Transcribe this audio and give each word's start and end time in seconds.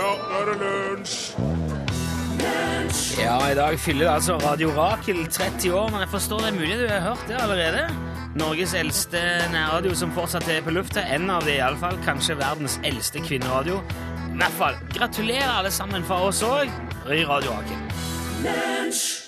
Ja, 0.00 0.06
nå 0.16 0.36
er 0.38 0.46
det 0.48 0.54
lunsj! 0.62 1.16
Ja, 3.20 3.34
i 3.50 3.54
dag 3.54 3.74
fyller 3.78 4.08
altså 4.14 4.38
Radio 4.40 4.70
Rakel 4.72 5.26
30 5.28 5.74
år, 5.76 5.90
men 5.92 6.00
jeg 6.00 6.08
forstår 6.08 6.40
det 6.40 6.48
er 6.48 6.56
mulig 6.56 6.78
du 6.80 6.86
har 6.88 7.02
hørt 7.04 7.26
det 7.28 7.36
allerede. 7.36 7.82
Norges 8.40 8.72
eldste 8.74 9.20
nærradio 9.52 9.92
som 9.94 10.14
fortsatt 10.16 10.48
er 10.48 10.64
på 10.64 10.72
lufta. 10.72 11.04
En 11.04 11.28
av 11.28 11.44
de 11.44 11.58
iallfall. 11.58 12.00
Kanskje 12.06 12.38
verdens 12.40 12.78
eldste 12.80 13.20
kvinneradio. 13.26 13.82
I 14.30 14.38
hvert 14.40 14.56
fall, 14.56 14.78
gratulerer 14.96 15.52
alle 15.58 15.72
sammen 15.74 16.06
fra 16.08 16.22
oss 16.30 16.40
òg 16.48 16.72
i 17.12 17.26
Radio 17.28 17.58
Rakel. 17.58 17.90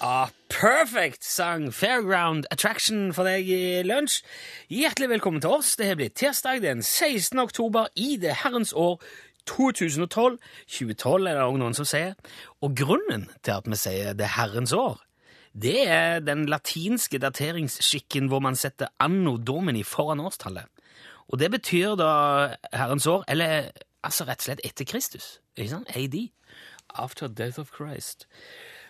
Ah, 0.00 0.30
perfect 0.48 1.20
sang 1.24 1.66
Fairground 1.68 2.46
Attraction 2.50 3.10
for 3.12 3.28
deg 3.28 3.44
i 3.44 3.82
lunsj. 3.84 4.22
Hjertelig 4.72 5.10
velkommen 5.18 5.44
til 5.44 5.52
oss. 5.58 5.74
Det 5.76 5.90
har 5.90 6.00
blitt 6.00 6.16
tirsdag 6.16 6.64
den 6.64 6.80
16. 6.80 7.36
oktober 7.44 7.92
i 7.92 8.16
det 8.16 8.38
herrens 8.40 8.72
år 8.72 9.02
2012. 9.46 10.38
2012 10.66 11.26
er 11.26 11.38
det 11.38 11.46
òg 11.46 11.58
noen 11.60 11.76
som 11.76 11.88
sier. 11.88 12.14
Og 12.62 12.76
grunnen 12.78 13.28
til 13.42 13.56
at 13.56 13.68
vi 13.68 13.78
sier 13.78 14.16
det 14.16 14.26
er 14.28 14.36
herrens 14.36 14.72
år, 14.72 15.00
det 15.52 15.88
er 15.88 16.20
den 16.24 16.46
latinske 16.48 17.18
dateringsskikken 17.20 18.30
hvor 18.32 18.40
man 18.40 18.56
setter 18.56 18.88
anno 19.00 19.36
domini 19.36 19.82
foran 19.84 20.20
årstallet. 20.20 20.64
Og 21.28 21.38
det 21.38 21.50
betyr 21.50 21.94
da 21.96 22.12
herrens 22.72 23.06
år, 23.06 23.24
eller 23.28 23.70
altså 24.02 24.24
rett 24.24 24.40
og 24.40 24.48
slett 24.48 24.64
etter 24.64 24.88
Kristus. 24.88 25.40
Ikke 25.56 25.70
sant? 25.70 25.96
AD. 25.96 26.16
After 26.94 27.28
death 27.28 27.60
of 27.60 27.70
Christ. 27.76 28.26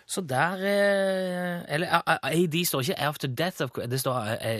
Så 0.05 0.21
der 0.21 0.53
eh, 0.53 1.73
Eller 1.73 2.01
AD 2.23 2.65
står 2.65 2.79
ikke 2.79 2.99
after 2.99 3.27
death 3.27 3.61
of 3.61 3.69
Christ, 3.69 3.91
det 3.91 3.99
står 3.99 4.13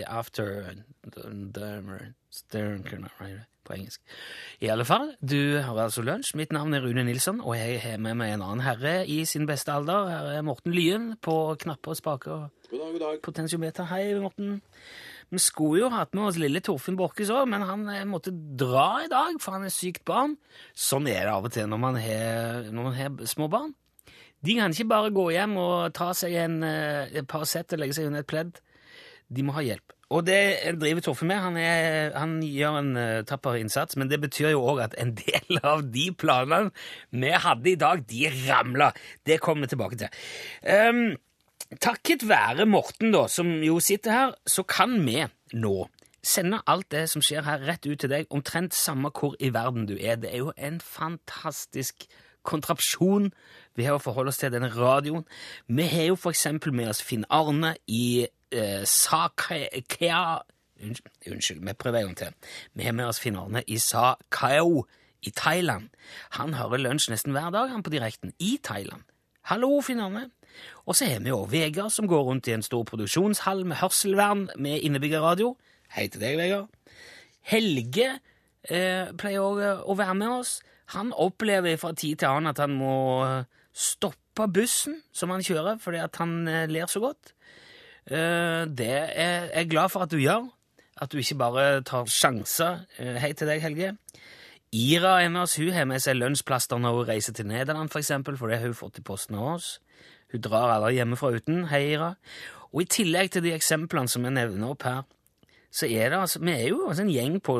after 0.06 0.64
the, 1.12 1.52
the, 1.54 2.14
after 2.32 3.44
på 3.66 3.74
engelsk. 3.76 4.00
I 4.64 4.70
alle 4.72 4.86
fall, 4.88 5.14
du 5.20 5.60
har 5.64 5.78
altså 5.86 6.04
lunsj. 6.04 6.34
Mitt 6.38 6.52
navn 6.54 6.74
er 6.76 6.84
Rune 6.84 7.04
Nilsson, 7.06 7.40
og 7.40 7.56
jeg 7.58 7.80
har 7.82 7.98
med 8.02 8.18
meg 8.20 8.34
en 8.34 8.44
annen 8.44 8.64
herre 8.66 8.94
i 9.10 9.22
sin 9.28 9.48
beste 9.50 9.72
alder. 9.72 10.10
Her 10.12 10.30
er 10.38 10.46
Morten 10.46 10.74
Lyen 10.76 11.14
på 11.24 11.36
knapper 11.64 11.94
og 11.94 12.00
spaker 12.00 12.46
God 12.70 12.78
dag, 12.78 12.92
god 12.92 13.02
dag. 13.06 13.20
potentiometer. 13.24 13.88
Hei, 13.90 14.14
Morten. 14.20 14.60
Vi 15.32 15.40
skulle 15.40 15.80
jo 15.84 15.88
hatt 15.90 16.12
med 16.14 16.28
oss 16.28 16.38
lille 16.38 16.60
Torfinn 16.62 16.98
Borchhus 16.98 17.32
òg, 17.32 17.48
men 17.50 17.64
han 17.66 17.86
eh, 17.90 18.04
måtte 18.06 18.30
dra 18.30 19.04
i 19.04 19.08
dag, 19.10 19.40
for 19.42 19.56
han 19.56 19.64
er 19.66 19.72
sykt 19.74 20.04
barn. 20.06 20.36
Sånn 20.76 21.08
er 21.10 21.24
det 21.24 21.32
av 21.32 21.48
og 21.48 21.54
til 21.54 21.66
når 21.70 21.80
man 21.80 21.98
har, 21.98 22.68
når 22.70 22.90
man 22.90 22.98
har 22.98 23.30
små 23.30 23.48
barn. 23.50 23.72
De 24.44 24.58
kan 24.58 24.74
ikke 24.74 24.90
bare 24.90 25.12
gå 25.14 25.30
hjem 25.32 25.56
og 25.56 25.94
ta 25.96 26.10
seg 26.16 26.36
en, 26.42 26.58
eh, 26.62 27.08
et 27.16 27.26
par 27.26 27.46
sett 27.48 27.72
og 27.72 27.80
legge 27.80 27.96
seg 27.96 28.10
under 28.10 28.20
et 28.20 28.28
pledd. 28.28 28.60
De 29.32 29.44
må 29.46 29.54
ha 29.56 29.64
hjelp. 29.64 29.94
Og 30.14 30.22
det 30.26 30.40
driver 30.78 31.02
Torfinn 31.02 31.30
med. 31.30 31.40
Han, 31.42 31.56
er, 31.58 32.12
han 32.14 32.36
gjør 32.44 32.78
en 32.78 32.90
uh, 32.96 33.24
tapper 33.26 33.58
innsats, 33.58 33.96
men 33.98 34.10
det 34.10 34.20
betyr 34.22 34.52
jo 34.52 34.64
òg 34.74 34.84
at 34.84 34.96
en 35.00 35.14
del 35.18 35.60
av 35.64 35.86
de 35.94 36.10
planene 36.12 36.70
vi 37.10 37.32
hadde 37.32 37.72
i 37.72 37.78
dag, 37.80 38.04
de 38.10 38.28
ramla. 38.44 38.92
Det 39.26 39.40
kommer 39.42 39.66
vi 39.66 39.74
tilbake 39.74 40.00
til. 40.04 40.20
Um, 40.68 41.06
Takket 41.80 42.26
være 42.28 42.66
Morten, 42.68 43.10
da, 43.14 43.24
som 43.26 43.48
jo 43.64 43.78
sitter 43.82 44.12
her, 44.12 44.34
så 44.46 44.62
kan 44.68 44.98
vi 45.06 45.24
nå 45.56 45.88
sende 46.24 46.60
alt 46.70 46.90
det 46.92 47.06
som 47.10 47.22
skjer 47.24 47.44
her, 47.44 47.64
rett 47.66 47.86
ut 47.88 47.98
til 48.00 48.12
deg, 48.12 48.28
omtrent 48.32 48.76
samme 48.76 49.10
hvor 49.12 49.34
i 49.40 49.50
verden 49.54 49.88
du 49.88 49.96
er. 49.96 50.20
Det 50.20 50.30
er 50.32 50.44
jo 50.44 50.52
en 50.56 50.78
fantastisk 50.80 52.06
kontrapsjon 52.44 53.30
vi 53.74 53.86
har 53.88 53.96
å 53.96 54.02
forholde 54.02 54.32
oss 54.32 54.40
til 54.40 54.52
denne 54.54 54.70
radioen. 54.72 55.24
Vi 55.66 55.88
har 55.90 56.10
jo 56.12 56.20
for 56.20 56.34
eksempel 56.34 56.74
med 56.76 56.92
oss 56.92 57.02
Finn 57.02 57.26
Arne 57.32 57.74
i 57.88 58.26
eh, 58.52 58.84
Sakea 58.84 60.42
Unnskyld, 60.84 61.32
unnskyld, 61.32 61.60
vi 61.64 61.72
prøver 61.72 61.98
en 61.98 62.04
gang 62.04 62.16
til. 62.16 62.50
Vi 62.74 62.84
har 62.84 62.92
med 62.92 63.06
oss 63.06 63.20
Finn 63.22 63.36
Arne 63.38 63.62
i 63.70 63.78
Sa 63.78 64.16
Kaeo 64.30 64.84
i 65.22 65.30
Thailand. 65.30 65.88
Han 66.36 66.54
hører 66.58 66.82
lunsj 66.82 67.12
nesten 67.12 67.32
hver 67.32 67.50
dag, 67.54 67.70
han 67.70 67.82
på 67.82 67.92
direkten, 67.94 68.32
i 68.38 68.58
Thailand. 68.62 69.04
Hallo, 69.48 69.80
Finn 69.80 70.00
Arne. 70.00 70.28
Og 70.86 70.96
så 70.96 71.06
har 71.08 71.22
vi 71.22 71.32
jo 71.32 71.44
Vegard, 71.50 71.90
som 71.90 72.08
går 72.10 72.22
rundt 72.26 72.48
i 72.48 72.54
en 72.56 72.62
stor 72.62 72.84
produksjonshall 72.84 73.64
med 73.64 73.80
hørselvern 73.80 74.48
med 74.56 74.82
innebyggerradio. 74.82 75.54
Hei 75.94 76.08
til 76.08 76.20
deg, 76.20 76.36
Vegard. 76.38 76.68
Helge 77.44 78.08
eh, 78.68 79.10
pleier 79.20 79.44
også 79.44 79.74
å 79.84 79.98
være 79.98 80.18
med 80.20 80.36
oss. 80.40 80.58
Han 80.96 81.12
opplever 81.16 81.78
fra 81.80 81.94
tid 81.96 82.20
til 82.20 82.30
annen 82.30 82.52
at 82.52 82.60
han 82.60 82.74
må 82.76 82.96
stoppe 83.74 84.48
bussen 84.52 85.00
som 85.12 85.32
han 85.34 85.44
kjører, 85.44 85.80
fordi 85.82 86.02
at 86.02 86.20
han 86.20 86.36
eh, 86.48 86.66
ler 86.70 86.90
så 86.90 87.02
godt. 87.02 87.34
Eh, 88.10 88.64
det 88.68 88.90
er 89.16 89.48
jeg 89.54 89.70
glad 89.70 89.88
for 89.88 90.04
at 90.04 90.10
du 90.10 90.18
gjør. 90.20 90.48
At 91.00 91.12
du 91.12 91.18
ikke 91.18 91.38
bare 91.40 91.82
tar 91.82 92.08
sjanser. 92.10 92.84
Eh, 92.98 93.16
hei 93.20 93.32
til 93.32 93.48
deg, 93.48 93.62
Helge. 93.62 93.94
Ira 94.74 95.22
er 95.22 95.28
med 95.28 95.44
oss. 95.44 95.56
Hun 95.56 95.72
har 95.72 95.86
med 95.88 96.02
seg 96.02 96.18
lunsjplaster 96.18 96.78
når 96.78 96.98
hun 96.98 97.08
reiser 97.08 97.32
til 97.32 97.46
Nederland, 97.46 97.88
for 97.88 98.02
eksempel, 98.02 98.36
for 98.36 98.50
det 98.50 98.58
har 98.58 98.66
hun 98.66 98.78
fått 98.78 98.98
i 98.98 99.06
posten 99.06 99.38
av 99.38 99.54
oss. 99.54 99.78
Hun 100.32 100.42
drar 100.42 100.74
aldri 100.74 100.98
hjemmefra 100.98 101.30
uten. 101.36 101.64
Hei, 101.70 101.94
Ira. 101.94 102.14
Og 102.74 102.82
i 102.82 102.90
tillegg 102.90 103.30
til 103.30 103.44
de 103.44 103.54
eksemplene 103.54 104.10
som 104.10 104.24
jeg 104.26 104.34
nevner 104.34 104.74
opp 104.74 104.82
her, 104.82 105.04
så 105.74 105.86
er 105.86 106.10
det 106.10 106.18
altså 106.18 106.38
Vi 106.42 106.52
er 106.52 106.68
jo 106.68 106.88
altså 106.88 107.02
en 107.02 107.10
gjeng 107.14 107.40
på 107.42 107.56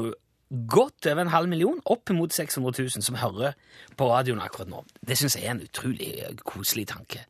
godt 0.71 1.07
over 1.07 1.23
en 1.23 1.33
halv 1.33 1.49
million, 1.49 1.81
opp 1.85 2.11
mot 2.11 2.33
600 2.33 2.83
000, 2.83 3.03
som 3.03 3.15
hører 3.19 3.55
på 3.97 4.11
radioen 4.11 4.43
akkurat 4.43 4.69
nå. 4.69 4.85
Det 5.07 5.17
syns 5.19 5.37
jeg 5.37 5.47
er 5.47 5.57
en 5.57 5.65
utrolig 5.65 6.11
koselig 6.45 6.87
tanke. 6.89 7.25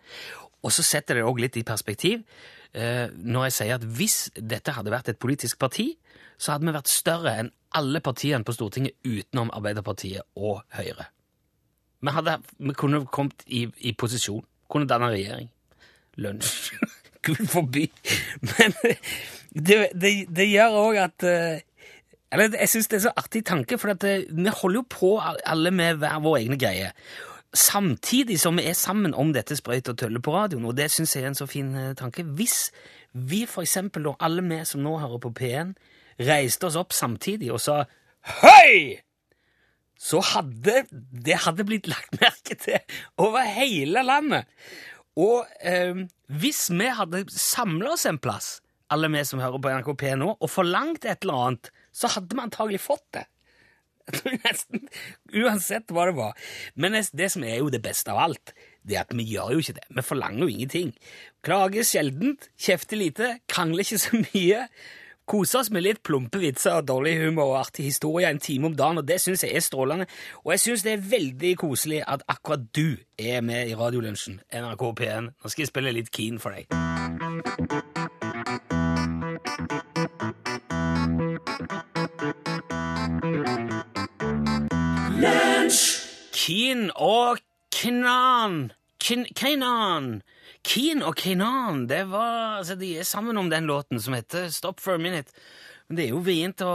Og 0.64 0.72
så 0.72 0.82
setter 0.82 1.14
det 1.14 1.24
òg 1.24 1.40
litt 1.40 1.56
i 1.56 1.64
perspektiv 1.64 2.24
når 2.74 3.44
jeg 3.46 3.54
sier 3.54 3.76
at 3.76 3.84
hvis 3.86 4.16
dette 4.34 4.72
hadde 4.74 4.90
vært 4.90 5.12
et 5.12 5.18
politisk 5.22 5.60
parti, 5.62 5.92
så 6.38 6.54
hadde 6.54 6.66
vi 6.66 6.74
vært 6.74 6.90
større 6.90 7.34
enn 7.38 7.52
alle 7.78 8.00
partiene 8.02 8.46
på 8.46 8.54
Stortinget 8.54 8.96
utenom 9.06 9.52
Arbeiderpartiet 9.54 10.26
og 10.34 10.62
Høyre. 10.74 11.06
Vi, 12.04 12.12
hadde, 12.12 12.38
vi 12.58 12.74
kunne 12.78 13.04
kommet 13.06 13.44
i, 13.46 13.64
i 13.88 13.94
posisjon, 13.98 14.44
kunne 14.70 14.88
danna 14.90 15.10
regjering. 15.12 15.48
Lunsj. 16.20 16.74
Gud 17.24 17.46
forby. 17.48 17.86
Men 18.58 18.74
det, 19.54 19.78
det, 19.96 20.12
det 20.28 20.50
gjør 20.50 20.80
òg 20.82 20.98
at 21.06 21.24
eh, 21.28 21.62
eller 22.34 22.56
Jeg 22.58 22.68
syns 22.72 22.90
det 22.90 22.96
er 22.98 23.04
så 23.06 23.14
artig 23.16 23.44
tanke, 23.46 23.78
for 23.78 23.94
det, 23.94 24.14
vi 24.26 24.50
holder 24.50 24.80
jo 24.80 24.86
på 24.90 25.10
alle 25.22 25.70
med 25.70 26.00
hver 26.02 26.18
vår 26.24 26.40
egne 26.40 26.58
greie. 26.58 26.90
Samtidig 27.54 28.40
som 28.42 28.58
vi 28.58 28.66
er 28.66 28.74
sammen 28.74 29.14
om 29.14 29.30
dette 29.34 29.54
sprøyt 29.54 29.88
og 29.92 29.98
tølle 30.00 30.20
på 30.22 30.34
radioen, 30.34 30.64
og 30.66 30.74
det 30.74 30.88
syns 30.90 31.14
jeg 31.14 31.22
er 31.22 31.30
en 31.30 31.38
så 31.38 31.46
fin 31.46 31.70
eh, 31.78 31.92
tanke. 31.94 32.24
Hvis 32.26 32.72
vi 33.14 33.44
for 33.46 33.62
eksempel, 33.62 34.08
alle 34.18 34.42
vi 34.42 34.58
som 34.66 34.82
nå 34.82 34.96
hører 34.98 35.22
på 35.22 35.30
P1, 35.38 35.74
reiste 36.26 36.66
oss 36.66 36.78
opp 36.78 36.94
samtidig 36.94 37.52
og 37.54 37.62
sa 37.62 37.84
Hei! 38.40 39.00
Så 40.00 40.18
hadde 40.24 40.82
det 40.90 41.36
hadde 41.44 41.66
blitt 41.68 41.86
lagt 41.88 42.18
merke 42.24 42.56
til 42.58 42.82
over 43.22 43.46
hele 43.46 44.02
landet. 44.02 44.50
Og 45.14 45.46
eh, 45.62 45.94
hvis 46.26 46.66
vi 46.74 46.90
hadde 46.90 47.22
samla 47.30 47.94
oss 47.94 48.08
en 48.10 48.18
plass, 48.18 48.58
alle 48.90 49.08
vi 49.14 49.22
som 49.26 49.42
hører 49.42 49.62
på 49.62 49.70
NRK 49.70 49.92
P 50.00 50.10
nå, 50.18 50.34
og 50.34 50.50
forlangt 50.50 51.06
et 51.06 51.22
eller 51.22 51.46
annet, 51.46 51.70
så 51.94 52.10
hadde 52.10 52.34
vi 52.34 52.42
antagelig 52.42 52.82
fått 52.82 53.06
det. 53.14 53.28
Nesten 54.44 54.88
uansett 55.34 55.92
hva 55.94 56.08
det 56.08 56.16
var. 56.18 56.34
Men 56.74 56.96
det, 56.96 57.06
det 57.16 57.30
som 57.34 57.44
er 57.46 57.60
jo 57.60 57.70
det 57.72 57.82
beste 57.84 58.12
av 58.12 58.20
alt, 58.26 58.54
det 58.84 58.98
er 58.98 59.06
at 59.06 59.14
vi 59.16 59.24
gjør 59.30 59.54
jo 59.54 59.64
ikke 59.64 59.78
det. 59.78 59.86
Vi 59.96 60.04
forlanger 60.04 60.44
jo 60.44 60.50
ingenting. 60.52 60.92
Klager 61.44 61.86
sjeldent, 61.88 62.50
kjefter 62.60 63.00
lite, 63.00 63.32
krangler 63.50 63.86
ikke 63.86 64.02
så 64.02 64.20
mye. 64.26 64.66
Koser 65.24 65.62
oss 65.62 65.70
med 65.72 65.86
litt 65.86 66.02
plumpe 66.04 66.36
vitser 66.42 66.82
og 66.82 66.88
dårlig 66.90 67.14
humor 67.22 67.54
og 67.54 67.62
artig 67.62 67.86
historie 67.86 68.28
en 68.28 68.42
time 68.44 68.68
om 68.68 68.76
dagen, 68.76 69.00
og 69.00 69.08
det 69.08 69.16
syns 69.24 69.46
jeg 69.46 69.56
er 69.56 69.64
strålende. 69.64 70.08
Og 70.44 70.52
jeg 70.52 70.64
syns 70.66 70.84
det 70.84 70.92
er 70.98 71.08
veldig 71.14 71.54
koselig 71.64 72.02
at 72.04 72.26
akkurat 72.28 72.68
du 72.76 73.00
er 73.16 73.40
med 73.40 73.72
i 73.72 73.78
Radiolunsjen, 73.78 74.42
NRK 74.52 74.86
P1. 75.00 75.32
Nå 75.32 75.48
skal 75.48 75.64
jeg 75.64 75.72
spille 75.72 75.96
litt 75.96 76.12
Keen 76.12 76.40
for 76.42 76.52
deg. 76.52 77.93
Keen 86.44 86.90
og 87.00 87.38
Knan. 87.72 88.72
Kin 89.00 89.24
Kainan. 89.36 90.18
Keen 90.64 91.00
og 91.04 91.16
Kainan, 91.16 91.86
det 91.88 92.02
var 92.10 92.58
altså, 92.58 92.74
De 92.76 92.90
er 92.98 93.06
sammen 93.08 93.38
om 93.40 93.48
den 93.48 93.64
låten 93.64 94.00
som 94.00 94.12
heter 94.12 94.50
Stop 94.52 94.80
for 94.80 94.94
a 94.94 94.98
Minute. 95.00 95.32
Men 95.88 95.96
det 95.96 96.04
er 96.04 96.10
jo 96.12 96.20
vrient 96.24 96.60
å 96.64 96.74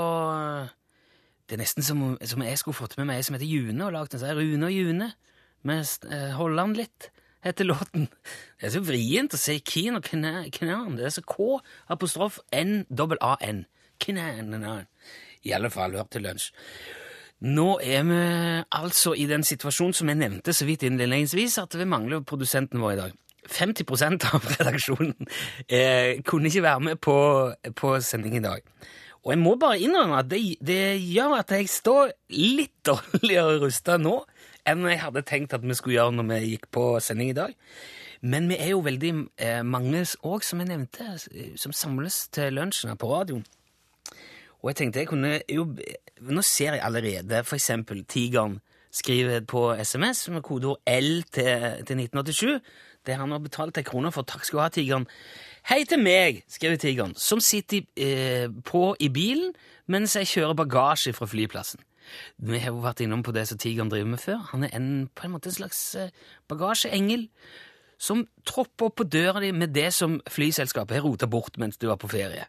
Det 1.45 1.57
er 1.57 1.62
nesten 1.62 1.86
som, 1.86 2.01
som 2.18 2.45
jeg 2.45 2.57
skulle 2.62 2.77
fått 2.77 2.95
med 2.98 3.10
meg 3.10 3.19
ei 3.19 3.25
som 3.27 3.38
heter 3.38 3.50
June, 3.50 3.81
og 3.86 3.94
lagd 3.94 4.13
en 4.13 4.21
sånn 4.21 4.38
Rune 4.38 4.69
og 4.69 4.74
June. 4.74 5.10
Med 5.66 5.86
uh, 6.06 6.31
Holland 6.38 6.77
litt, 6.77 7.10
heter 7.45 7.68
låten. 7.68 8.07
Det 8.57 8.69
er 8.69 8.74
så 8.75 8.81
vrient 8.86 9.33
å 9.33 9.42
si 9.42 9.57
Keen 9.65 9.98
og 9.98 10.06
Knan. 10.06 10.98
Det 10.98 11.06
er 11.10 11.13
så 11.13 11.25
K, 11.25 11.60
apostrof, 11.89 12.39
N, 12.54 12.88
dobbel 12.89 13.22
A, 13.25 13.36
N. 13.42 13.65
Knan. 14.01 14.54
I 15.45 15.54
alle 15.57 15.74
fall, 15.74 15.98
hør 15.98 16.10
til 16.13 16.25
lunsj. 16.25 16.51
Nå 17.39 17.80
er 17.80 18.03
vi 18.03 18.19
altså 18.75 19.13
i 19.15 19.25
den 19.30 19.45
situasjonen 19.47 19.95
som 19.95 20.09
jeg 20.12 20.19
nevnte 20.19 20.53
så 20.56 20.68
vidt 20.68 20.83
innledningsvis, 20.83 21.57
at 21.62 21.77
vi 21.80 21.88
mangler 21.88 22.25
produsenten 22.27 22.81
vår 22.83 22.95
i 22.97 23.00
dag. 23.00 23.18
50 23.50 24.27
av 24.27 24.44
redaksjonen 24.59 25.15
eh, 25.68 26.19
kunne 26.27 26.51
ikke 26.51 26.65
være 26.65 26.80
med 26.80 27.00
på, 27.01 27.15
på 27.75 27.94
sending 28.03 28.36
i 28.38 28.44
dag. 28.44 28.65
Og 29.24 29.31
jeg 29.33 29.41
må 29.41 29.56
bare 29.59 29.80
innrømme 29.80 30.19
at 30.19 30.30
det, 30.31 30.41
det 30.63 31.00
gjør 31.01 31.39
at 31.39 31.51
jeg 31.56 31.69
står 31.71 32.12
litt 32.36 32.75
dårligere 32.88 33.57
rusta 33.63 33.97
nå 34.00 34.19
enn 34.68 34.86
jeg 34.86 35.01
hadde 35.01 35.25
tenkt 35.25 35.56
at 35.56 35.63
vi 35.65 35.75
skulle 35.77 35.97
gjøre 35.97 36.18
når 36.19 36.27
vi 36.30 36.51
gikk 36.53 36.68
på 36.75 36.86
sending 37.03 37.31
i 37.31 37.38
dag. 37.38 37.56
Men 38.21 38.50
vi 38.51 38.57
er 38.59 38.74
jo 38.74 38.83
veldig 38.83 39.13
eh, 39.39 39.62
mange 39.63 40.03
òg, 40.27 40.44
som 40.44 40.59
jeg 40.59 40.69
nevnte, 40.69 41.15
som 41.56 41.71
samles 41.71 42.25
til 42.36 42.57
lunsjen 42.59 43.00
på 43.00 43.12
radioen. 43.13 43.45
Og 44.60 44.72
jeg 44.72 44.80
tenkte 44.80 45.04
jeg 45.04 45.10
kunne 45.12 45.38
jo 45.50 45.68
Nå 46.20 46.44
ser 46.44 46.76
jeg 46.76 46.84
allerede 46.84 47.44
eksempel 47.56 48.04
Tigeren 48.06 48.60
skriver 48.92 49.46
på 49.46 49.70
SMS 49.84 50.30
med 50.34 50.42
kodeord 50.42 50.82
L 50.90 51.22
til, 51.32 51.84
til 51.86 52.00
1987. 52.02 52.60
Det 53.06 53.16
han 53.16 53.32
har 53.32 53.40
betalt 53.40 53.78
ei 53.78 53.86
krone 53.86 54.10
for. 54.12 54.26
Takk 54.26 54.46
skal 54.46 54.58
du 54.58 54.64
ha, 54.64 54.70
Tigeren. 54.74 55.06
Hei 55.70 55.84
til 55.86 56.02
meg, 56.02 56.42
skriver 56.50 56.80
Tigeren, 56.82 57.14
som 57.16 57.40
sitter 57.40 57.86
eh, 57.94 58.50
på 58.66 58.96
i 59.00 59.12
bilen 59.14 59.54
mens 59.90 60.16
jeg 60.18 60.30
kjører 60.30 60.58
bagasje 60.58 61.14
fra 61.14 61.30
flyplassen. 61.30 61.82
Vi 62.42 62.60
har 62.62 62.74
jo 62.74 62.82
vært 62.82 63.04
innom 63.06 63.22
på 63.26 63.34
det 63.36 63.46
som 63.50 63.62
Tigeren 63.62 63.92
driver 63.94 64.10
med 64.10 64.22
før. 64.22 64.42
Han 64.52 64.66
er 64.66 64.74
en, 64.74 64.90
på 65.14 65.28
en 65.28 65.36
måte 65.36 65.52
en 65.52 65.60
slags 65.60 65.82
eh, 65.96 66.10
bagasjeengel 66.50 67.28
som 68.00 68.26
tropper 68.48 68.90
opp 68.90 68.98
på 69.02 69.06
døra 69.06 69.44
di 69.44 69.52
med 69.54 69.76
det 69.76 69.92
som 69.94 70.18
flyselskapet 70.30 70.98
har 70.98 71.06
rota 71.06 71.30
bort 71.30 71.62
mens 71.62 71.78
du 71.78 71.90
var 71.92 72.00
på 72.02 72.10
ferie. 72.10 72.48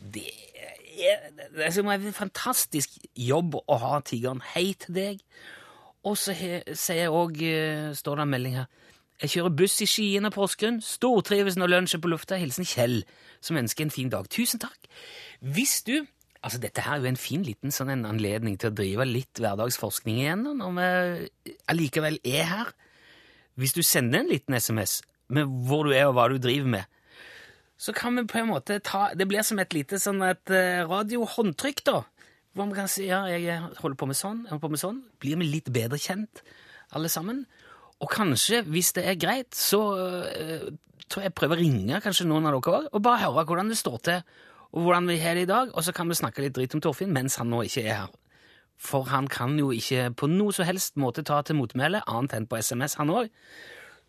Det 0.00 0.51
det 0.92 1.66
er 1.66 1.74
som 1.74 1.88
en 1.88 2.14
fantastisk 2.16 2.98
jobb 3.16 3.56
å 3.60 3.78
ha 3.80 4.00
Tigeren. 4.04 4.42
Hei 4.52 4.72
til 4.78 4.96
deg. 4.96 5.20
Og 6.06 6.16
så 6.18 6.34
sier 6.34 6.98
jeg 6.98 7.12
òg, 7.12 7.42
eh, 7.42 7.92
står 7.94 8.18
det 8.18 8.22
en 8.24 8.32
melding 8.32 8.56
her 8.58 8.66
Jeg 9.22 9.30
kjører 9.36 9.54
buss 9.54 9.80
i 9.80 9.86
Skien 9.86 10.26
og 10.26 10.32
Porsgrunn. 10.34 10.80
Stortrives 10.82 11.54
når 11.54 11.70
lunsj 11.70 11.94
er 11.94 12.00
på 12.02 12.10
lufta. 12.10 12.34
Hilsen 12.40 12.66
Kjell, 12.66 13.04
som 13.40 13.56
ønsker 13.56 13.84
en 13.84 13.94
fin 13.94 14.08
dag. 14.10 14.26
Tusen 14.28 14.58
takk. 14.58 14.90
Hvis 15.40 15.82
du 15.86 16.06
Altså, 16.42 16.58
Dette 16.58 16.82
her 16.82 16.96
er 16.96 16.98
jo 16.98 17.06
en 17.06 17.16
fin 17.16 17.44
liten 17.46 17.70
sånn 17.70 17.88
en 17.88 18.04
anledning 18.04 18.58
til 18.58 18.72
å 18.72 18.74
drive 18.74 19.04
litt 19.06 19.38
hverdagsforskning 19.38 20.16
igjen, 20.18 20.42
når 20.58 20.72
vi 20.74 21.52
allikevel 21.70 22.18
er 22.24 22.48
her. 22.50 22.72
Hvis 23.54 23.76
du 23.76 23.82
sender 23.86 24.24
en 24.24 24.26
liten 24.32 24.56
SMS 24.58 25.02
med 25.28 25.46
hvor 25.68 25.86
du 25.86 25.92
er 25.94 26.08
og 26.08 26.16
hva 26.16 26.26
du 26.32 26.40
driver 26.42 26.66
med, 26.66 26.84
så 27.82 27.94
kan 27.96 28.14
vi 28.14 28.22
på 28.30 28.38
en 28.38 28.50
måte 28.52 28.78
ta 28.84 29.08
Det 29.18 29.26
blir 29.26 29.42
som 29.42 29.58
et 29.58 29.74
lite 29.74 29.98
sånn 29.98 30.22
et 30.22 30.52
radiohåndtrykk, 30.86 31.82
da. 31.88 32.02
Hvor 32.52 32.68
vi 32.68 32.76
kan 32.76 32.90
si 32.90 33.08
ja, 33.08 33.24
jeg 33.26 33.58
holder 33.80 33.98
på 33.98 34.06
med 34.10 34.18
sånn, 34.18 34.44
jeg 34.44 34.52
holder 34.52 34.64
på 34.66 34.72
med 34.74 34.82
sånn. 34.82 35.02
Blir 35.22 35.40
vi 35.40 35.48
litt 35.48 35.72
bedre 35.72 35.98
kjent, 35.98 36.44
alle 36.92 37.10
sammen? 37.10 37.46
Og 38.02 38.10
kanskje, 38.12 38.62
hvis 38.68 38.92
det 38.96 39.06
er 39.08 39.18
greit, 39.20 39.54
så 39.56 39.80
uh, 39.96 40.66
tror 41.06 41.22
jeg 41.22 41.30
jeg 41.30 41.36
prøver 41.38 41.58
å 41.58 41.62
ringe 41.62 42.00
kanskje 42.04 42.26
noen 42.28 42.48
av 42.48 42.56
dere 42.56 42.74
òg, 42.80 42.88
og 42.92 43.04
bare 43.04 43.22
høre 43.24 43.46
hvordan 43.48 43.70
det 43.72 43.78
står 43.80 44.00
til, 44.08 44.24
og 44.72 44.86
hvordan 44.86 45.08
vi 45.08 45.20
har 45.22 45.38
det 45.38 45.46
i 45.46 45.50
dag, 45.50 45.72
og 45.72 45.84
så 45.84 45.94
kan 45.96 46.10
vi 46.10 46.18
snakke 46.18 46.44
litt 46.44 46.56
dritt 46.56 46.74
om 46.76 46.82
Torfinn 46.82 47.12
mens 47.12 47.38
han 47.40 47.50
nå 47.52 47.62
ikke 47.68 47.84
er 47.84 48.02
her. 48.02 48.12
For 48.82 49.06
han 49.12 49.28
kan 49.30 49.54
jo 49.60 49.70
ikke 49.74 50.10
på 50.18 50.28
noe 50.32 50.52
som 50.56 50.66
helst 50.66 50.96
måte 50.98 51.22
ta 51.24 51.38
til 51.46 51.58
motmæle, 51.60 52.02
annet 52.10 52.34
enn 52.36 52.48
på 52.50 52.58
SMS, 52.58 52.96
han 52.98 53.12
òg. 53.14 53.30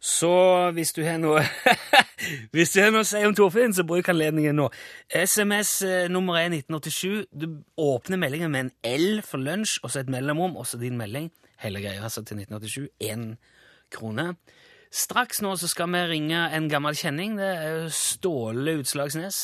Så 0.04 0.30
hvis 0.76 0.92
du 0.92 1.00
har 1.06 1.20
noe 1.22 1.40
Hvis 2.56 2.74
du 2.74 2.82
har 2.82 2.92
noe 2.92 3.06
å 3.06 3.08
si 3.08 3.22
om 3.24 3.36
Torfinn, 3.36 3.72
så 3.76 3.86
bruk 3.88 4.10
anledningen 4.12 4.58
nå. 4.60 4.68
SMS 5.12 5.72
eh, 5.88 6.10
nummer 6.12 6.42
1 6.42 6.58
1987. 6.60 7.32
Du 7.32 7.48
åpner 7.80 8.20
meldingen 8.20 8.52
med 8.52 8.66
en 8.66 8.74
L 8.88 9.24
for 9.24 9.44
lunsj, 9.44 9.80
og 9.84 9.92
så 9.92 10.04
et 10.04 10.12
mellomrom, 10.12 10.58
og 10.60 10.68
så 10.68 10.80
din 10.80 11.00
melding. 11.00 11.32
Hele 11.64 11.82
greia 11.84 12.04
altså 12.04 12.24
til 12.24 12.40
1987. 12.44 12.92
Én 13.04 13.26
krone. 13.92 14.34
Straks 14.94 15.42
nå 15.42 15.56
så 15.58 15.68
skal 15.72 15.92
vi 15.96 16.04
ringe 16.12 16.46
en 16.56 16.70
gammel 16.72 16.96
kjenning. 16.96 17.40
Det 17.40 17.50
er 17.50 17.88
Ståle 17.92 18.78
Utslagsnes. 18.84 19.42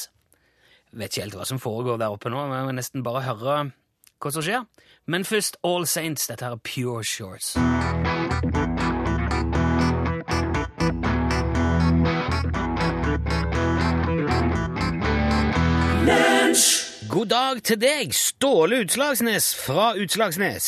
Vet 0.92 1.14
ikke 1.14 1.28
helt 1.28 1.40
hva 1.40 1.48
som 1.48 1.62
foregår 1.62 2.00
der 2.02 2.16
oppe 2.16 2.32
nå, 2.32 2.48
men 2.48 2.60
jeg 2.60 2.70
må 2.70 2.78
nesten 2.78 3.06
bare 3.06 3.26
høre 3.28 3.60
hva 4.20 4.36
som 4.36 4.46
skjer. 4.46 4.68
Men 5.08 5.26
først 5.26 5.60
All 5.64 5.88
Saints. 5.88 6.28
Dette 6.28 6.46
her 6.46 6.60
er 6.60 6.64
Pure 6.64 7.04
Shorts. 7.04 7.56
God 17.10 17.26
dag 17.26 17.62
til 17.66 17.78
deg, 17.82 18.12
Ståle 18.14 18.84
Utslagsnes 18.84 19.46
fra 19.66 19.96
Utslagsnes. 19.98 20.66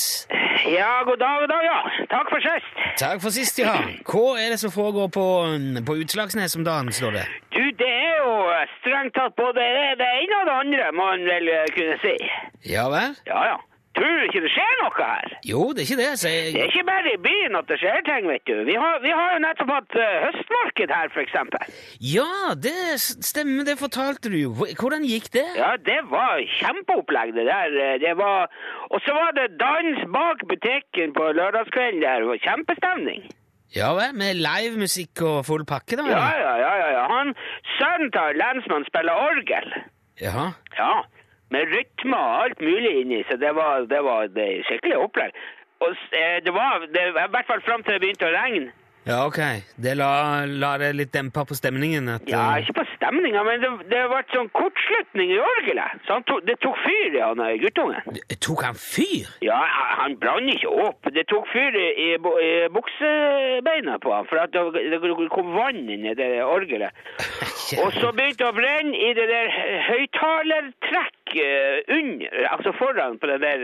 Ja, 0.74 1.04
god 1.06 1.20
dag, 1.22 1.36
god 1.42 1.52
dag, 1.52 1.66
ja. 1.68 1.80
Takk 2.10 2.32
for 2.34 2.42
sist. 2.46 2.80
Takk 2.98 3.22
for 3.22 3.36
sist, 3.36 3.60
ja. 3.62 3.76
Hva 4.10 4.24
er 4.42 4.54
det 4.54 4.58
som 4.62 4.74
foregår 4.74 5.12
på, 5.14 5.26
på 5.86 5.98
Utslagsnes 6.02 6.58
om 6.58 6.66
dagen, 6.66 6.90
står 6.98 7.20
det? 7.20 7.26
Du, 7.54 7.62
det 7.84 7.92
er 7.94 8.16
jo 8.24 8.34
strengt 8.80 9.14
tatt 9.20 9.38
både 9.38 9.68
det 10.02 10.10
ene 10.22 10.40
og 10.40 10.50
det 10.50 10.56
andre, 10.64 10.88
må 10.98 11.12
man 11.12 11.28
vel 11.30 11.52
kunne 11.78 12.00
si. 12.02 12.16
Ja 12.74 12.88
vel? 12.90 13.14
Ja, 13.30 13.44
ja. 13.52 13.60
Tror 13.98 14.14
du 14.18 14.24
ikke 14.24 14.42
det 14.46 14.50
skjer 14.54 14.76
noe 14.80 14.92
her? 14.96 15.34
Jo, 15.44 15.62
det 15.76 15.84
er 15.84 15.88
ikke 15.90 16.00
det. 16.00 16.12
Så 16.22 16.30
jeg... 16.32 16.54
Det 16.56 16.62
er 16.62 16.70
ikke 16.70 16.88
bare 16.88 17.12
i 17.12 17.20
byen 17.26 17.58
at 17.60 17.68
det 17.68 17.78
skjer 17.82 18.00
ting, 18.08 18.30
vet 18.32 18.46
du. 18.48 18.54
Vi 18.70 18.78
har, 18.80 19.02
vi 19.04 19.12
har 19.12 19.34
jo 19.36 19.42
nettopp 19.44 19.74
hatt 19.76 19.98
uh, 20.00 20.06
høstmarked 20.26 20.94
her, 20.96 21.12
eksempel. 21.26 21.76
Ja, 22.14 22.56
det 22.68 22.78
stemmer, 23.04 23.68
det 23.68 23.76
fortalte 23.82 24.32
du 24.32 24.38
jo. 24.40 24.54
Hvordan 24.56 25.04
gikk 25.10 25.28
det? 25.36 25.46
Ja, 25.60 25.74
det 25.92 26.00
var 26.14 26.40
kjempeopplegg, 26.62 27.36
det 27.36 27.48
der. 27.52 27.78
Det 28.06 28.16
var... 28.22 28.48
Og 28.96 29.04
så 29.04 29.16
var 29.18 29.36
det 29.36 29.60
dans 29.60 30.08
bak 30.16 30.48
butikken 30.48 31.16
på 31.18 31.28
lørdagskvelden 31.36 32.04
der. 32.06 32.24
Det 32.24 32.32
var 32.32 32.44
kjempestemning. 32.48 33.28
Ja 33.76 33.94
vel, 33.96 34.16
med 34.20 34.40
livemusikk 34.40 35.22
og 35.28 35.46
full 35.48 35.64
pakke, 35.68 36.00
da? 36.00 36.08
Ja, 36.08 36.28
ja, 36.40 36.56
ja. 36.64 36.72
ja, 36.80 36.92
ja. 36.96 37.08
Han, 37.12 37.36
Sønnen 37.78 38.12
til 38.16 38.40
lensmannen 38.40 38.88
spiller 38.88 39.26
orgel. 39.32 39.82
Jaha. 40.20 40.54
Ja 40.80 40.94
med 41.52 41.72
rytme 41.72 42.18
og 42.18 42.44
alt 42.46 42.62
mulig 42.64 42.94
inni, 43.02 43.24
så 43.30 43.38
det 43.40 43.52
var, 43.58 43.88
det 43.92 44.04
var 44.08 44.30
det 44.36 44.50
skikkelig 44.70 45.00
opplegg. 45.06 45.36
Og 45.82 45.98
det 46.46 46.54
var 46.54 46.86
det, 46.94 47.08
i 47.10 47.16
hvert 47.18 47.50
fall 47.50 47.64
fram 47.66 47.84
til 47.84 47.98
det 47.98 48.04
begynte 48.04 48.30
å 48.30 48.36
regne. 48.36 48.72
Ja, 49.08 49.24
ok. 49.26 49.40
Det 49.82 49.96
la, 49.98 50.46
la 50.46 50.76
det 50.78 50.92
litt 50.94 51.14
dempa 51.14 51.42
på 51.50 51.58
stemningen? 51.58 52.10
At, 52.14 52.28
ja, 52.30 52.44
ikke 52.62 52.82
på 52.82 52.86
stemninga, 53.02 53.42
men 53.44 53.64
det, 53.64 53.70
det 53.90 54.02
ble 54.12 54.22
sånn 54.30 54.50
kortslutning 54.54 55.34
i 55.34 55.40
orgelet. 55.42 56.02
Så 56.06 56.20
tok, 56.30 56.44
det 56.46 56.60
tok 56.62 56.78
fyr 56.86 57.18
i 57.18 57.24
han 57.24 57.42
guttungen. 57.62 58.02
Det, 58.14 58.38
Tok 58.42 58.64
han 58.66 58.78
fyr? 58.78 59.28
Ja, 59.46 59.58
han 60.02 60.16
brant 60.22 60.50
ikke 60.54 60.70
opp. 60.86 61.10
Det 61.14 61.26
tok 61.30 61.50
fyr 61.52 61.76
i, 61.78 61.88
i, 62.06 62.10
i 62.18 62.52
buksebeina 62.74 63.98
på 64.02 64.14
han, 64.14 64.30
for 64.30 64.42
det, 64.54 64.86
det 64.94 65.30
kom 65.34 65.52
vann 65.56 65.82
inn 65.90 66.06
i 66.12 66.16
det 66.18 66.30
orgelet. 66.46 66.94
Og 67.82 67.94
så 67.96 68.12
begynte 68.12 68.44
det 68.44 68.50
å 68.50 68.56
brenne 68.58 68.98
i 68.98 69.12
det 69.16 69.28
der 69.30 69.52
høyttalertrekk 69.88 71.36
under, 71.96 72.48
altså 72.52 72.74
foran 72.76 73.16
på 73.22 73.30
det 73.32 73.38
der 73.40 73.62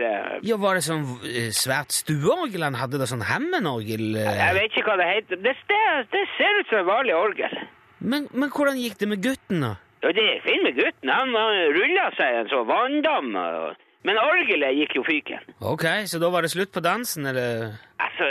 Ja, 0.48 0.56
Var 0.56 0.78
det 0.78 0.84
sånn 0.86 1.04
svært 1.52 1.92
stueorgel 1.92 2.64
han 2.64 2.78
hadde? 2.80 2.96
da, 3.00 3.08
Sånn 3.10 3.26
Hammond-orgel? 3.28 4.14
Jeg 4.16 4.54
vet 4.56 4.70
ikke 4.72 4.86
hva 4.88 4.96
det 5.02 5.10
heter. 5.10 5.42
Det, 5.44 5.52
det, 5.68 5.82
det 6.14 6.24
ser 6.38 6.62
ut 6.62 6.70
som 6.72 6.80
et 6.80 6.88
vanlig 6.88 7.16
orgel. 7.18 7.58
Men, 7.98 8.28
men, 8.32 8.50
hvordan 8.54 8.78
gikk 8.78 8.98
det 9.00 9.08
med 9.10 9.22
gutten, 9.22 9.62
da? 9.64 9.74
Ja, 10.02 10.12
Det 10.14 10.24
er 10.24 10.42
fint 10.44 10.62
med 10.62 10.76
gutten. 10.78 11.10
Han, 11.10 11.34
rulla 11.74 12.10
seg 12.16 12.42
en 12.42 12.50
sånn 12.52 12.68
vanndam. 12.68 13.32
Men 14.08 14.16
orgelet 14.22 14.78
gikk 14.78 14.96
jo 14.96 15.04
fyken. 15.04 15.44
Ok, 15.60 15.84
Så 16.08 16.20
da 16.22 16.30
var 16.32 16.42
det 16.46 16.54
slutt 16.54 16.72
på 16.72 16.80
dansen, 16.80 17.26
eller? 17.28 17.76
Altså, 17.98 18.24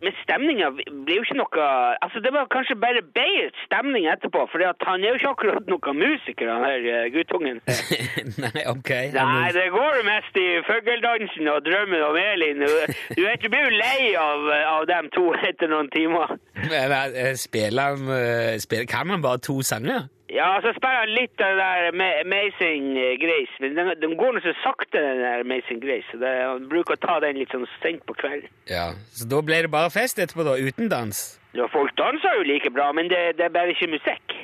men 0.00 0.14
stemninga 0.22 0.70
ble 0.72 1.16
jo 1.18 1.24
ikke 1.24 1.36
noe 1.38 1.64
Altså, 2.00 2.20
det 2.24 2.30
var 2.32 2.46
kanskje 2.52 2.76
bare 2.80 3.02
bedre 3.02 3.50
stemning 3.66 4.06
etterpå, 4.08 4.46
for 4.50 4.62
han 4.62 5.04
er 5.04 5.12
jo 5.12 5.18
ikke 5.18 5.32
akkurat 5.34 5.68
noen 5.70 5.98
musiker, 6.00 6.48
han 6.48 6.64
her 6.64 7.10
guttungen. 7.14 7.60
Nei, 8.44 8.62
ok. 8.70 8.92
Nei, 9.16 9.50
det 9.56 9.66
går 9.74 10.00
mest 10.08 10.38
i 10.40 10.46
fugledansen 10.68 11.50
og 11.52 11.60
drømmen 11.66 12.06
om 12.06 12.18
Elin. 12.22 12.64
Du 12.64 13.22
vet, 13.26 13.42
du 13.42 13.50
blir 13.52 13.66
jo 13.66 13.74
lei 13.82 14.14
av, 14.20 14.48
av 14.76 14.88
dem 14.90 15.10
to 15.14 15.26
etter 15.50 15.70
noen 15.70 15.90
timer. 15.92 16.38
Men 16.70 17.36
spiller 17.40 17.92
han 17.92 18.58
spiller, 18.62 18.88
Kan 18.90 19.12
han 19.12 19.22
bare 19.22 19.42
to 19.44 19.60
sanger? 19.66 20.08
Ja, 20.30 20.60
så 20.62 20.70
spiller 20.76 21.00
han 21.02 21.10
litt 21.16 21.40
av 21.42 21.56
det 21.58 21.64
der 21.64 22.20
Amazing 22.22 22.92
Grace, 23.18 23.56
men 23.62 23.74
den, 23.74 23.88
den 23.98 24.12
går 24.20 24.36
nå 24.36 24.42
så 24.44 24.52
sakte, 24.62 25.00
den 25.02 25.18
der 25.24 25.42
Amazing 25.42 25.80
Grace. 25.82 26.06
så 26.12 26.20
det, 26.22 26.30
Han 26.46 26.68
bruker 26.70 26.94
å 26.94 27.00
ta 27.02 27.16
den 27.24 27.40
litt 27.40 27.50
sånn 27.50 27.66
sent 27.82 28.04
på 28.06 28.14
kvelden. 28.20 28.46
Ja, 28.70 28.92
Så 29.10 29.26
da 29.30 29.40
ble 29.42 29.62
det 29.66 29.72
bare 29.74 29.90
fest 29.90 30.22
etterpå, 30.22 30.46
da? 30.46 30.54
Uten 30.60 30.90
dans? 30.92 31.22
Ja, 31.58 31.66
folk 31.72 31.90
danser 31.98 32.36
jo 32.38 32.44
like 32.46 32.70
bra, 32.70 32.92
men 32.94 33.08
det, 33.10 33.18
det 33.40 33.48
er 33.48 33.54
bare 33.56 33.72
ikke 33.74 33.88
musikk. 33.90 34.36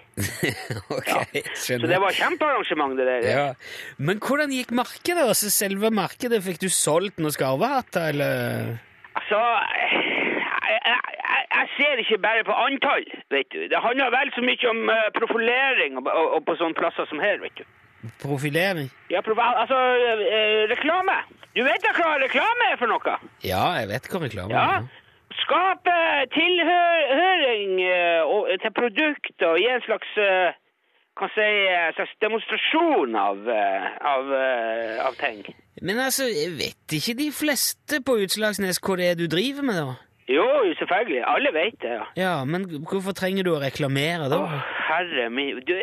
ok, 0.97 1.07
ja. 1.13 1.21
skjønner. 1.55 1.85
Så 1.87 1.93
det 1.93 2.01
var 2.03 2.17
kjempearrangement, 2.19 2.97
det 2.99 3.07
der. 3.07 3.29
Ja. 3.31 3.47
Men 4.03 4.19
hvordan 4.19 4.51
gikk 4.57 4.75
markedet? 4.75 5.23
altså 5.23 5.53
Selve 5.55 5.93
markedet, 5.95 6.43
Fikk 6.43 6.59
du 6.65 6.69
solgt 6.73 7.23
noen 7.23 7.35
skarvehatter, 7.37 8.11
eller? 8.11 8.75
Altså 9.17 9.39
jeg, 10.93 11.01
jeg, 11.23 11.43
jeg, 11.57 11.67
ser 11.77 12.03
ikke 12.03 12.19
bare 12.27 12.45
på 12.49 12.55
antall, 12.67 13.07
vet 13.35 13.49
du. 13.55 13.61
Det 13.73 13.81
handler 13.87 14.15
vel 14.19 14.33
så 14.37 14.45
mye 14.49 14.69
om 14.73 14.81
uh, 14.91 15.09
profilering 15.19 15.99
og, 16.01 16.11
og, 16.21 16.27
og, 16.37 16.45
på 16.49 16.57
sånne 16.61 16.79
plasser 16.81 17.09
som 17.11 17.23
her, 17.23 17.41
vet 17.45 17.61
du. 17.61 17.65
Profilering? 18.23 18.91
Ja, 19.11 19.23
prof 19.27 19.41
altså 19.43 19.79
uh, 19.79 20.63
reklame. 20.75 21.17
Du 21.57 21.65
vet 21.67 21.89
hva 21.99 22.13
reklame 22.23 22.71
er 22.73 22.79
for 22.81 22.93
noe? 22.93 23.17
Ja, 23.45 23.65
jeg 23.81 23.91
vet 23.95 24.09
hva 24.13 24.23
reklame 24.27 24.55
er. 24.55 24.87
Ja. 24.87 25.03
Skape 25.43 25.97
tilhøring 26.35 27.81
uh, 27.83 28.55
til 28.63 28.77
produkter 28.81 29.53
og 29.53 29.61
gi 29.63 29.69
en 29.73 29.85
slags 29.89 30.15
kan 31.17 31.31
si, 31.33 31.45
en 31.73 31.95
slags 31.97 32.13
demonstrasjon 32.21 33.15
av, 33.17 33.39
av, 33.49 34.33
av 35.07 35.15
ting. 35.17 35.47
Men 35.81 36.03
altså, 36.05 36.27
vet 36.59 36.93
ikke 36.93 37.15
de 37.17 37.31
fleste 37.33 38.03
på 38.05 38.19
Utslagsnes 38.27 38.83
hva 38.85 38.99
det 39.01 39.07
er 39.15 39.17
du 39.17 39.25
driver 39.33 39.65
med, 39.65 39.81
da? 39.81 40.06
Jo, 40.29 40.45
selvfølgelig. 40.79 41.21
Alle 41.31 41.53
vet 41.55 41.77
det, 41.83 41.91
ja. 42.01 42.05
Ja, 42.19 42.33
men 42.45 42.65
hvorfor 42.91 43.15
trenger 43.15 43.47
du 43.47 43.53
å 43.55 43.61
reklamere 43.63 44.27
da? 44.33 44.41
Å, 44.43 44.61
herre 44.89 45.29
min. 45.31 45.61
Du, 45.69 45.75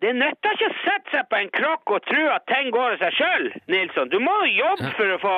det 0.00 0.12
nytter 0.16 0.56
ikke 0.56 0.70
å 0.70 0.76
sette 0.84 1.12
seg 1.18 1.28
på 1.28 1.36
en 1.42 1.50
krakk 1.52 1.92
og 1.92 2.00
tro 2.08 2.22
at 2.32 2.46
ting 2.48 2.70
går 2.72 2.94
av 2.96 3.02
seg 3.04 3.18
sjøl, 3.18 3.50
Nilsson. 3.72 4.08
Du 4.12 4.18
må 4.24 4.32
jo 4.46 4.54
jobbe 4.64 4.88
Ja. 4.88 4.94
for 4.96 5.12
å 5.16 5.18
få 5.22 5.34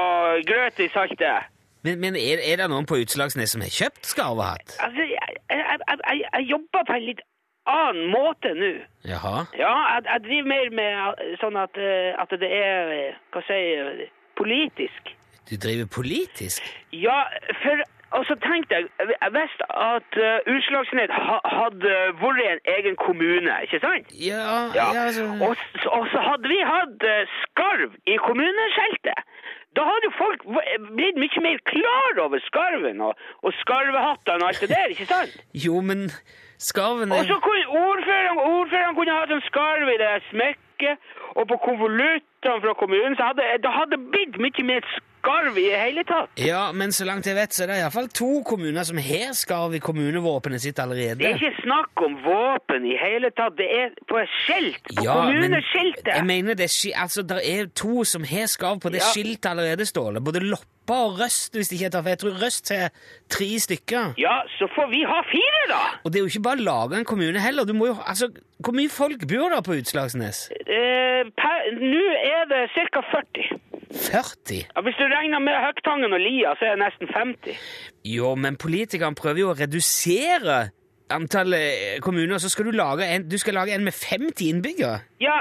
grøt 0.46 0.78
i 0.84 0.88
saltet. 0.94 1.50
Men, 1.86 2.00
men 2.02 2.16
er, 2.18 2.40
er 2.42 2.56
det 2.62 2.68
noen 2.70 2.86
på 2.86 2.98
Utslagsnes 3.02 3.52
som 3.54 3.62
har 3.62 3.70
kjøpt 3.70 4.06
skarvehatt? 4.10 4.76
Altså, 4.82 5.04
jeg, 5.06 5.36
jeg, 5.50 5.64
jeg, 5.66 5.98
jeg, 6.06 6.22
jeg 6.32 6.46
jobber 6.50 6.86
på 6.88 6.96
en 6.96 7.04
litt 7.06 7.20
annen 7.66 8.08
måte 8.14 8.54
nå. 8.58 8.70
Jaha. 9.10 9.44
Ja, 9.58 9.74
jeg, 9.96 10.06
jeg 10.12 10.22
driver 10.28 10.48
mer 10.54 10.72
med 10.78 11.22
eh, 11.26 11.34
sånn 11.42 11.58
at, 11.58 11.78
eh, 11.78 12.14
at 12.18 12.34
det 12.42 12.50
er 12.54 12.90
eh, 12.94 13.20
Hva 13.34 13.42
sier 13.46 13.90
jeg 13.98 14.08
Politisk. 14.38 15.12
Du 15.50 15.54
driver 15.62 15.86
politisk? 15.94 16.62
Ja, 16.92 17.22
for 17.62 17.82
Og 18.16 18.23
så 18.28 18.35
tenkte 18.49 18.75
jeg 18.78 18.85
Jeg 19.25 19.30
visste 19.38 19.64
at 19.92 20.11
uh, 20.28 20.52
Utslagsnes 20.54 21.11
ha, 21.28 21.37
hadde 21.58 21.92
vært 22.23 22.42
en 22.52 22.62
egen 22.76 22.96
kommune, 23.06 23.52
ikke 23.66 23.80
sant? 23.85 24.06
Ja, 24.30 24.46
Ja. 24.78 24.87
altså 25.06 25.25
Og, 25.46 25.54
og 25.96 26.04
så 26.12 26.18
hadde 26.28 26.49
vi 26.54 26.58
hatt 26.75 27.06
uh, 27.12 27.37
skarv 27.42 27.90
i 28.06 28.16
kommuneskiltet. 28.28 29.20
Da 29.76 29.85
hadde 29.85 30.08
jo 30.08 30.12
folk 30.16 30.40
blitt 30.96 31.18
mye 31.20 31.40
mer 31.46 31.58
klar 31.73 32.20
over 32.25 32.40
skarven 32.49 33.00
og, 33.08 33.12
og 33.44 33.52
skarvehattene 33.62 34.44
og 34.44 34.49
alt 34.49 34.61
det 34.64 34.70
der, 34.73 34.87
ikke 34.94 35.08
sant? 35.11 35.35
Jo, 35.66 35.80
men 35.88 36.06
skarven 36.68 37.12
er... 37.12 37.18
Og 37.20 37.28
så 37.32 37.37
kunne 37.46 37.66
ordføreren, 37.82 38.38
ordføreren 38.38 38.96
kunne 38.96 39.18
hatt 39.20 39.35
en 39.37 39.44
skarv 39.50 39.92
i 39.92 39.99
det 40.04 40.14
smykket, 40.30 40.96
og 41.37 41.44
på 41.50 41.56
konvoluttene 41.68 42.56
fra 42.64 42.73
kommunen, 42.80 43.16
så 43.20 43.28
hadde 43.28 43.44
det 43.66 43.73
hadde 43.80 44.00
blitt 44.14 44.40
mye 44.46 44.64
mer 44.73 44.88
skarv 44.94 45.12
i 45.26 45.64
det 45.71 45.78
hele 45.80 46.04
tatt. 46.06 46.30
Ja, 46.38 46.73
men 46.73 46.92
så 46.95 47.04
langt 47.09 47.26
jeg 47.26 47.35
vet, 47.37 47.50
så 47.54 47.64
er 47.64 47.73
det 47.73 47.78
iallfall 47.80 48.09
to 48.14 48.42
kommuner 48.47 48.85
som 48.87 48.97
har 49.02 49.33
skarv 49.35 49.75
i 49.75 49.80
kommunevåpenet 49.83 50.61
sitt 50.62 50.78
allerede. 50.78 51.18
Det 51.18 51.26
er 51.33 51.38
ikke 51.40 51.62
snakk 51.64 52.02
om 52.06 52.14
våpen 52.25 52.87
i 52.87 52.95
hele 53.00 53.30
tatt, 53.37 53.56
det 53.59 53.66
er 53.80 53.90
på 54.09 54.21
et 54.23 54.28
skilt, 54.45 54.83
på 54.95 55.04
Ja, 55.04 55.16
men 55.26 55.42
kommuneskiltet. 55.42 56.12
jeg 56.14 56.26
mener 56.26 56.54
det 56.54 56.68
er, 56.71 57.00
altså, 57.02 57.23
det 57.26 57.40
er 57.45 57.66
to 57.75 58.04
som 58.04 58.25
har 58.25 58.47
skarv 58.47 58.80
på 58.80 58.90
det 58.95 59.02
Ja. 59.02 59.11
skiltet 59.12 59.50
allerede, 59.50 59.87
Ståle. 59.87 60.21
Både 60.21 60.40
Loppa 60.40 60.95
og 61.06 61.18
Røst, 61.21 61.52
hvis 61.54 61.73
ikke 61.73 61.83
jeg 61.88 61.92
tar 61.92 62.02
feil. 62.02 62.14
Jeg 62.16 62.18
tror 62.18 62.42
Røst 62.45 62.68
har 62.75 62.90
tre 63.28 63.49
stykker. 63.59 64.14
Ja, 64.18 64.42
så 64.59 64.68
får 64.75 64.87
vi 64.90 65.02
ha 65.02 65.21
fire 65.26 65.62
da. 65.68 65.80
Og 66.04 66.12
det 66.12 66.18
er 66.21 66.23
jo 66.25 66.30
ikke 66.30 66.42
bare 66.42 66.61
å 66.62 66.66
lage 66.66 66.97
en 67.00 67.04
kommune 67.04 67.38
heller. 67.42 67.64
Du 67.64 67.73
må 67.75 67.87
jo, 67.87 67.97
altså, 68.06 68.30
Hvor 68.62 68.73
mye 68.73 68.88
folk 68.88 69.21
bor 69.28 69.50
der 69.52 69.61
på 69.61 69.75
Utslagsnes? 69.76 70.49
Eh, 70.50 71.25
Nå 71.76 72.04
er 72.25 72.45
det 72.49 72.71
ca. 72.73 73.00
40. 73.12 73.59
40? 74.00 74.62
Ja, 74.76 74.82
hvis 74.86 74.98
du 75.00 75.04
regner 75.10 75.42
med 75.42 75.56
Høgtangen 75.64 76.12
og 76.12 76.20
Lia, 76.22 76.54
så 76.58 76.68
er 76.68 76.76
det 76.76 76.84
nesten 76.84 77.12
50. 77.12 77.62
Jo, 78.16 78.34
men 78.34 78.58
politikerne 78.60 79.18
prøver 79.18 79.42
jo 79.44 79.52
å 79.52 79.58
redusere 79.58 80.58
antallet 81.12 81.64
eh, 81.86 81.96
kommuner, 82.02 82.38
så 82.42 82.50
skal 82.50 82.68
du 82.68 82.76
lage 82.76 83.06
en, 83.06 83.28
du 83.30 83.38
skal 83.38 83.54
lage 83.60 83.74
en 83.74 83.84
med 83.86 83.94
50 83.94 84.48
innbyggere. 84.50 85.00
Ja, 85.22 85.40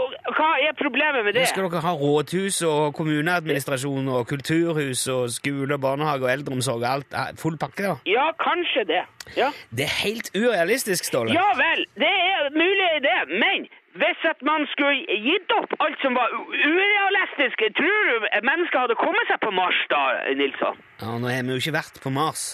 og 0.00 0.12
hva 0.36 0.48
er 0.64 0.72
problemet 0.78 1.24
med 1.26 1.34
det? 1.36 1.46
skal 1.50 1.66
dere 1.68 1.82
ha 1.84 1.92
rådhus 2.00 2.62
og 2.64 2.94
kommuneadministrasjon 2.96 4.08
og 4.08 4.26
kulturhus 4.30 5.02
og 5.12 5.28
skole 5.34 5.78
barnehage 5.78 6.24
og 6.24 6.30
eldreomsorg 6.32 6.80
og 6.82 6.88
alt. 6.92 7.12
eh, 7.12 7.34
Full 7.42 7.58
pakke, 7.60 7.82
da. 7.82 7.94
Ja, 8.08 8.30
kanskje 8.40 8.84
det. 8.88 9.02
Ja. 9.36 9.50
Det 9.70 9.84
er 9.84 9.94
helt 10.06 10.30
urealistisk, 10.36 11.04
Ståle. 11.04 11.32
ja 11.36 11.48
vel, 11.60 11.84
det 12.00 12.08
er 12.08 12.48
mulig 12.56 12.88
det, 13.04 13.18
men 13.44 13.68
hvis 14.00 14.20
at 14.30 14.40
man 14.42 14.64
skulle 14.72 15.04
gitt 15.28 15.52
opp 15.60 15.74
alt 15.84 15.98
som 16.02 16.14
var 16.16 16.32
urealistisk, 16.32 17.60
tror 17.76 18.00
du 18.08 18.26
mennesker 18.48 18.78
hadde 18.86 18.96
kommet 19.00 19.28
seg 19.28 19.40
på 19.44 19.50
Mars 19.54 19.78
da, 19.92 20.00
Nilsson? 20.38 20.80
Ja, 21.02 21.18
Nå 21.20 21.28
har 21.28 21.42
vi 21.44 21.52
jo 21.56 21.60
ikke 21.62 21.76
vært 21.76 22.00
på 22.02 22.10
Mars. 22.14 22.46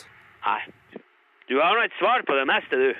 Nei, 0.46 0.60
du 1.48 1.56
har 1.60 1.72
nå 1.76 1.86
et 1.88 1.96
svar 2.00 2.24
på 2.28 2.36
det 2.38 2.46
meste, 2.52 2.76
du. 2.84 2.90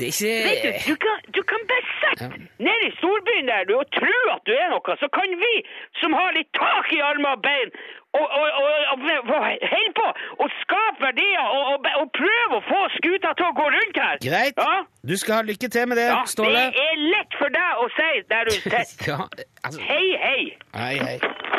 Det 0.00 0.06
er 0.08 0.44
Vet 0.48 0.62
du, 0.64 0.70
du 0.90 0.96
kan, 1.04 1.16
du 1.36 1.42
kan 1.50 1.60
bare 1.70 1.86
sette 2.00 2.26
ned 2.66 2.80
i 2.88 2.90
storbyen 2.98 3.48
der 3.52 3.64
du, 3.68 3.74
og 3.82 3.88
tro 3.98 4.18
at 4.34 4.42
du 4.48 4.52
er 4.54 4.68
noe, 4.72 4.94
så 5.02 5.08
kan 5.16 5.34
vi 5.44 5.54
som 6.00 6.14
har 6.16 6.30
litt 6.38 6.48
tak 6.56 6.92
i 6.96 7.00
armer 7.10 7.34
og 7.36 7.42
bein, 7.44 7.74
og, 8.20 8.26
og, 8.38 8.46
og, 8.60 8.70
og, 8.92 8.98
holde 9.72 9.92
på 9.98 10.06
og 10.42 10.48
skape 10.62 11.04
verdier 11.04 11.44
og, 11.58 11.86
og 12.00 12.08
prøve 12.20 12.58
å 12.58 12.64
få 12.70 12.80
skuta 12.96 13.34
til 13.38 13.50
å 13.50 13.52
gå 13.60 13.68
rundt 13.76 14.02
her. 14.04 14.16
Greit. 14.24 14.58
Ja, 14.58 14.80
Du 15.10 15.16
skal 15.20 15.40
ha 15.40 15.46
lykke 15.50 15.68
til 15.68 15.88
med 15.90 16.00
det, 16.00 16.08
ja 16.10 16.24
Ståle. 16.26 16.64
det 16.70 16.86
er 16.88 17.06
lett 17.14 17.38
for 17.42 17.58
deg 17.60 17.84
å 17.84 17.88
si 17.98 18.10
der 18.32 18.50
du 18.50 18.56
sitter. 18.56 18.84
Ja, 19.10 19.22
altså 19.64 19.80
Hei, 19.90 20.04
hei. 20.22 20.42
Hei, 20.76 20.94
hei. 21.02 21.58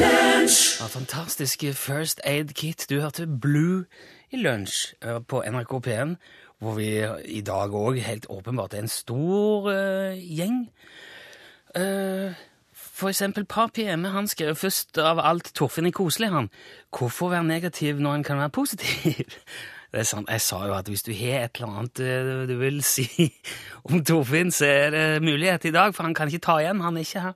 Ja, 0.00 0.86
fantastiske 0.86 1.74
First 1.74 2.20
Aid 2.24 2.48
Kit. 2.54 2.86
Du 2.90 3.00
hørte 3.00 3.26
Blue 3.26 3.84
i 4.30 4.36
lunsj 4.36 4.92
eh, 5.02 5.20
på 5.28 5.40
NRK 5.40 5.72
P1, 5.86 6.14
hvor 6.60 6.74
vi 6.76 6.88
i 7.24 7.40
dag 7.40 7.72
òg 7.72 8.00
helt 8.04 8.26
åpenbart 8.28 8.74
er 8.74 8.84
en 8.84 8.92
stor 8.92 9.70
uh, 9.70 10.12
gjeng. 10.20 10.66
Uh, 11.78 12.36
for 12.72 13.08
eksempel 13.08 13.44
Papi 13.44 13.86
Emme, 13.88 14.10
han 14.12 14.28
skrev 14.28 14.56
først 14.56 14.98
av 15.00 15.20
alt 15.24 15.52
Torfinn 15.54 15.88
er 15.88 15.96
koselig, 15.96 16.28
han. 16.28 16.50
Hvorfor 16.92 17.32
være 17.32 17.44
negativ 17.44 17.96
når 18.00 18.14
en 18.14 18.24
kan 18.24 18.38
være 18.38 18.50
positiv? 18.50 19.24
Det 19.92 20.02
er 20.02 20.02
sant, 20.02 20.28
Jeg 20.28 20.40
sa 20.40 20.58
jo 20.66 20.74
at 20.76 20.88
hvis 20.88 21.06
du 21.06 21.12
har 21.14 21.46
et 21.46 21.56
eller 21.56 21.78
annet 21.78 22.48
du 22.48 22.56
vil 22.58 22.82
si 22.84 23.06
om 23.88 24.04
Torfinn, 24.04 24.52
så 24.52 24.66
er 24.66 24.90
det 24.90 25.22
mulighet 25.22 25.64
i 25.64 25.72
dag, 25.72 25.94
for 25.94 26.02
han 26.02 26.14
kan 26.14 26.28
ikke 26.28 26.44
ta 26.44 26.58
igjen. 26.60 26.80
Han 26.84 26.96
er 26.96 27.06
ikke 27.06 27.20
her. 27.20 27.32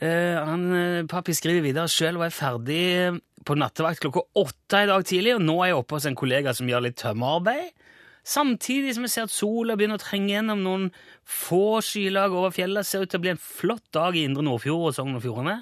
Eh, 0.00 0.36
han, 0.40 0.64
pappi 1.12 1.34
skriver 1.36 1.64
videre 1.66 1.90
sjøl 1.92 2.16
var 2.16 2.30
jeg 2.30 2.38
ferdig 2.38 2.84
eh, 2.96 3.18
på 3.44 3.56
nattevakt 3.56 4.00
klokka 4.00 4.22
åtte 4.40 4.82
i 4.84 4.88
dag 4.88 5.04
tidlig, 5.04 5.34
og 5.36 5.44
nå 5.44 5.58
er 5.60 5.72
jeg 5.72 5.80
oppe 5.80 5.98
hos 5.98 6.06
en 6.08 6.16
kollega 6.16 6.54
som 6.56 6.68
gjør 6.68 6.86
litt 6.86 6.98
tømmerarbeid. 7.00 7.74
Samtidig 8.26 8.94
som 8.96 9.06
jeg 9.06 9.12
ser 9.14 9.28
at 9.28 9.32
sola 9.32 9.76
begynner 9.76 10.00
å 10.00 10.02
trenge 10.02 10.32
gjennom 10.34 10.60
noen 10.64 10.86
få 11.24 11.80
skylag 11.84 12.34
over 12.36 12.52
fjellet, 12.54 12.86
ser 12.86 13.04
ut 13.04 13.12
til 13.12 13.20
å 13.20 13.24
bli 13.24 13.32
en 13.32 13.40
flott 13.40 13.86
dag 13.96 14.16
i 14.16 14.24
Indre 14.28 14.44
Nordfjord 14.44 14.90
og 14.90 14.96
Sogn 14.96 15.16
og 15.16 15.24
Fjordane. 15.24 15.56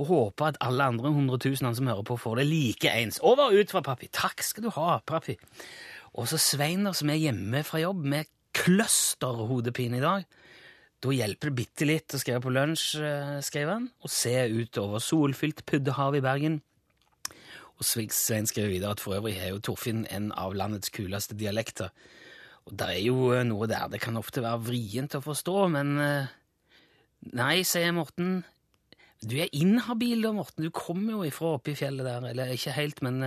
Og 0.00 0.08
håper 0.08 0.52
at 0.52 0.60
alle 0.64 0.88
andre 0.92 1.12
hundretusenene 1.12 1.76
som 1.76 1.88
hører 1.88 2.04
på, 2.08 2.18
får 2.20 2.40
det 2.40 2.48
like 2.48 2.92
ens. 2.92 3.20
Over 3.24 3.50
og 3.50 3.60
ut 3.60 3.72
fra 3.72 3.84
pappi. 3.84 4.08
Takk 4.12 4.44
skal 4.44 4.66
du 4.66 4.70
ha, 4.76 5.00
pappi. 5.04 5.36
Og 6.16 6.28
så 6.28 6.40
Sveiner, 6.40 6.96
som 6.96 7.12
er 7.12 7.20
hjemme 7.20 7.64
fra 7.64 7.80
jobb 7.80 8.04
med 8.14 8.30
clusterhodepine 8.56 10.00
i 10.00 10.04
dag. 10.04 10.40
Da 11.02 11.10
hjelper 11.10 11.50
det 11.50 11.58
bitte 11.58 11.86
litt 11.88 12.14
å 12.14 12.18
skrive 12.20 12.44
på 12.44 12.52
lunsj, 12.54 13.00
eh, 13.02 13.38
skrev 13.42 13.70
han, 13.72 13.88
og 14.04 14.10
se 14.12 14.36
utover 14.54 15.02
solfylt 15.02 15.64
Puddehav 15.66 16.14
i 16.14 16.22
Bergen. 16.22 16.60
Og 17.74 17.82
Svein 17.82 18.46
skrev 18.46 18.70
videre 18.70 18.94
at 18.94 19.02
for 19.02 19.16
øvrig 19.16 19.34
har 19.40 19.50
jo 19.50 19.58
Torfinn 19.58 20.04
en 20.14 20.30
av 20.38 20.54
landets 20.54 20.92
kuleste 20.94 21.34
dialekter. 21.34 21.90
Og 22.70 22.76
det 22.78 22.86
er 22.86 23.00
jo 23.02 23.32
eh, 23.34 23.42
noe 23.42 23.66
der 23.66 23.90
det 23.90 23.98
kan 24.04 24.20
ofte 24.20 24.44
være 24.44 24.62
vrient 24.68 25.16
å 25.18 25.24
forstå, 25.24 25.56
men 25.74 25.98
eh, 25.98 26.38
Nei, 27.34 27.62
sier 27.62 27.92
Morten. 27.94 28.44
Du 29.22 29.36
er 29.38 29.50
inhabil 29.54 30.22
da, 30.22 30.32
Morten. 30.34 30.62
Du 30.66 30.70
kommer 30.74 31.16
jo 31.16 31.26
ifra 31.26 31.52
oppe 31.56 31.70
i 31.70 31.78
fjellet 31.78 32.06
der. 32.06 32.24
Eller 32.30 32.50
ikke 32.50 32.74
helt, 32.74 32.98
men 33.02 33.20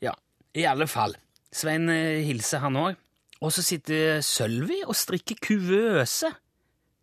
Ja, 0.00 0.14
i 0.56 0.64
alle 0.64 0.86
fall. 0.88 1.12
Svein 1.52 1.92
hilser, 1.92 2.64
han 2.64 2.80
òg. 2.80 2.96
Og 3.44 3.52
så 3.52 3.60
sitter 3.60 4.24
Sølvi 4.24 4.80
og 4.86 4.96
strikker 4.96 5.36
kuvøse 5.44 6.32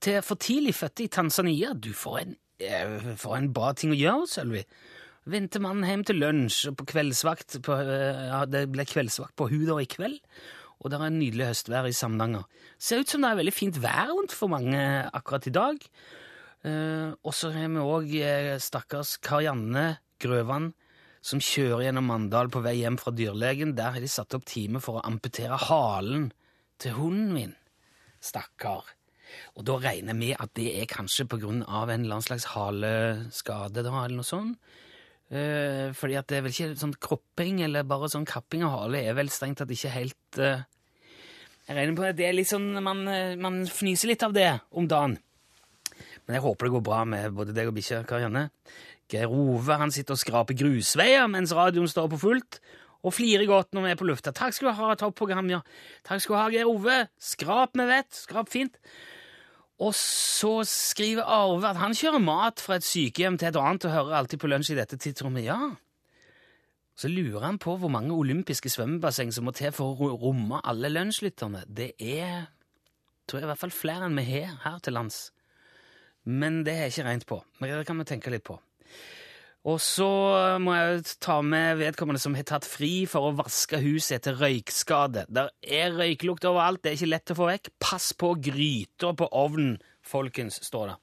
til 0.04 0.22
for 0.26 0.40
tidlig 0.42 0.76
fødte 0.78 1.06
i 1.06 1.12
Tanzania. 1.12 1.74
Du, 1.74 1.92
får 1.94 2.20
en, 2.22 2.36
eh, 2.60 3.16
for 3.16 3.38
en 3.38 3.52
bra 3.54 3.74
ting 3.74 3.92
å 3.92 4.00
gjøre, 4.00 4.28
Sølvi. 4.28 4.64
Vendte 5.28 5.60
mannen 5.60 5.84
hjem 5.84 6.06
til 6.08 6.22
lunsj 6.22 6.70
på 6.78 6.86
kveldsvakt 6.88 7.60
på, 7.66 7.74
eh, 7.74 8.28
ja, 8.30 8.46
Det 8.46 8.72
ble 8.72 8.86
kveldsvakt 8.86 9.36
på 9.36 9.50
Huder 9.50 9.82
i 9.82 9.86
kveld, 9.86 10.20
og 10.80 10.92
det 10.92 11.00
er 11.00 11.06
en 11.06 11.20
nydelig 11.20 11.50
høstvær 11.52 11.88
i 11.90 11.92
Samnanger. 11.92 12.46
Ser 12.80 13.00
ut 13.02 13.10
som 13.10 13.22
det 13.22 13.32
er 13.32 13.42
veldig 13.44 13.54
fint 13.54 13.76
vær 13.76 14.14
rundt 14.14 14.32
for 14.32 14.48
mange 14.48 14.80
akkurat 15.12 15.48
i 15.48 15.52
dag. 15.52 15.78
Eh, 16.64 17.12
og 17.24 17.34
så 17.34 17.52
har 17.52 17.68
vi 17.68 17.84
òg 17.84 18.14
eh, 18.22 18.58
stakkars 18.58 19.18
Karianne 19.20 20.00
Grøvan, 20.20 20.74
som 21.22 21.40
kjører 21.44 21.88
gjennom 21.88 22.08
Mandal 22.08 22.50
på 22.50 22.64
vei 22.64 22.78
hjem 22.80 22.98
fra 22.98 23.12
dyrlegen. 23.12 23.76
Der 23.76 23.92
har 23.92 24.00
de 24.00 24.08
satt 24.08 24.34
opp 24.34 24.46
time 24.46 24.80
for 24.80 25.00
å 25.00 25.06
amputere 25.06 25.58
halen 25.68 26.32
til 26.80 26.96
hunden 26.98 27.34
min. 27.36 27.56
Stakkar. 28.24 28.97
Og 29.58 29.66
da 29.68 29.78
regner 29.82 30.18
med 30.18 30.36
at 30.40 30.54
det 30.58 30.70
er 30.82 30.90
kanskje 30.92 31.28
på 31.30 31.40
grunn 31.42 31.64
av 31.64 31.90
en 31.90 32.04
eller 32.04 32.18
annen 32.18 32.28
slags 32.28 32.50
haleskade, 32.54 33.84
da, 33.84 33.94
eller 34.04 34.20
noe 34.20 34.28
sånt. 34.28 34.60
Eh, 35.28 35.92
fordi 35.92 36.16
at 36.16 36.30
det 36.32 36.38
er 36.38 36.44
vel 36.46 36.54
ikke 36.54 36.80
sånn 36.80 36.94
kropping 37.04 37.60
eller 37.66 37.84
bare 37.84 38.08
sånn 38.08 38.28
kapping 38.28 38.62
av 38.64 38.78
hale 38.78 39.02
er 39.04 39.16
vel 39.18 39.28
strengt 39.28 39.60
tatt 39.60 39.74
ikke 39.76 39.90
helt 39.92 40.38
eh, 40.40 40.62
Jeg 41.68 41.76
regner 41.76 41.98
på 41.98 42.06
at 42.08 42.16
det 42.16 42.30
er 42.30 42.38
litt 42.38 42.48
sånn 42.48 42.70
man, 42.80 43.02
eh, 43.12 43.34
man 43.36 43.58
fnyser 43.68 44.14
litt 44.14 44.24
av 44.24 44.32
det 44.38 44.54
om 44.72 44.88
dagen. 44.88 45.18
Men 46.24 46.38
jeg 46.38 46.46
håper 46.46 46.70
det 46.70 46.76
går 46.78 46.86
bra 46.88 47.02
med 47.04 47.36
både 47.36 47.56
deg 47.58 47.68
og 47.68 47.76
bikkja, 47.76 48.06
Karianne. 48.08 48.46
Geir 49.12 49.32
Ove 49.32 49.78
han 49.80 49.92
sitter 49.92 50.16
og 50.16 50.22
skraper 50.22 50.56
grusveier 50.60 51.28
mens 51.32 51.52
radioen 51.56 51.92
står 51.92 52.08
på 52.12 52.22
fullt, 52.24 52.62
og 53.04 53.16
flirer 53.16 53.48
godt 53.48 53.76
når 53.76 53.84
vi 53.84 53.92
er 53.92 54.00
på 54.00 54.08
lufta. 54.08 54.34
Takk 54.36 54.56
skal 54.56 54.72
du 54.72 54.80
ha, 54.80 54.96
topp 55.00 55.22
ja. 55.28 55.62
Takk 56.08 56.24
skal 56.24 56.36
du 56.36 56.40
ha, 56.40 56.50
Geir 56.56 56.72
Ove. 56.72 57.08
Skrap 57.20 57.76
med 57.76 57.88
vett. 57.88 58.12
Skrap 58.16 58.50
fint. 58.52 58.80
Og 59.78 59.94
så 59.94 60.64
skriver 60.66 61.28
Arve 61.30 61.70
at 61.70 61.78
han 61.78 61.94
kjører 61.94 62.24
mat 62.24 62.62
fra 62.64 62.80
et 62.80 62.86
sykehjem 62.86 63.38
til 63.38 63.52
et 63.52 63.60
annet 63.62 63.86
og 63.86 63.94
hører 63.94 64.18
alltid 64.18 64.42
på 64.42 64.50
lunsj 64.50 64.74
i 64.74 64.80
dette 64.80 64.98
tidsrommet. 64.98 65.46
Ja. 65.46 65.60
Så 66.98 67.12
lurer 67.14 67.46
han 67.46 67.60
på 67.62 67.76
hvor 67.78 67.92
mange 67.94 68.16
olympiske 68.16 68.72
svømmebasseng 68.74 69.30
som 69.34 69.46
må 69.46 69.54
til 69.54 69.74
for 69.76 69.94
å 69.94 70.16
romme 70.18 70.64
alle 70.66 70.90
lunsjlytterne. 70.90 71.68
Det 71.70 71.92
er 72.02 72.48
tror 73.28 73.42
jeg 73.42 73.48
i 73.48 73.52
hvert 73.52 73.62
fall 73.62 73.76
flere 73.76 74.08
enn 74.08 74.18
vi 74.18 74.26
har 74.30 74.56
her 74.64 74.80
til 74.84 74.96
lands. 74.96 75.28
Men 76.28 76.64
det 76.68 76.78
jeg 76.80 76.94
ikke 76.94 77.08
regnet 77.08 77.28
på. 77.28 77.42
Men 77.60 77.72
det 77.76 77.88
kan 77.88 78.00
vi 78.00 78.08
tenke 78.08 78.32
litt 78.32 78.46
på. 78.48 78.58
Og 79.68 79.82
så 79.84 80.08
må 80.64 80.78
jeg 80.78 81.02
ta 81.20 81.42
med 81.44 81.82
vedkommende 81.82 82.22
som 82.24 82.36
har 82.38 82.46
tatt 82.48 82.64
fri 82.68 83.04
for 83.10 83.28
å 83.28 83.36
vaske 83.36 83.82
huset 83.84 84.22
etter 84.22 84.38
røykskade. 84.40 85.26
Der 85.28 85.52
er 85.60 85.92
røyklukt 85.98 86.48
overalt, 86.48 86.80
det 86.84 86.94
er 86.94 87.00
ikke 87.02 87.10
lett 87.12 87.34
å 87.34 87.38
få 87.42 87.50
vekk. 87.50 87.74
Pass 87.84 88.14
på 88.16 88.32
gryter 88.40 89.18
på 89.20 89.28
ovnen, 89.36 89.76
folkens, 90.08 90.62
står 90.64 90.94
det. 90.94 90.98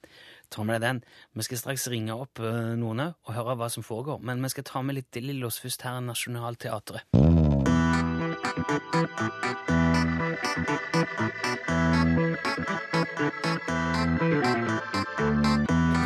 Ta 0.49 0.65
med 0.65 0.79
deg 0.79 0.85
den. 0.87 1.03
Vi 1.37 1.45
skal 1.45 1.61
straks 1.61 1.85
ringe 1.93 2.17
opp 2.17 2.41
uh, 2.41 2.73
noen 2.79 3.11
og 3.11 3.33
høre 3.37 3.57
hva 3.59 3.69
som 3.69 3.85
foregår. 3.85 4.17
Men 4.25 4.41
vi 4.41 4.53
skal 4.53 4.65
ta 4.65 4.81
med 4.85 4.97
litt 4.97 5.21
Lillos 5.21 5.61
først 5.61 5.85
her 5.85 6.01
i 6.01 6.05
Nationaltheatret. 6.09 7.05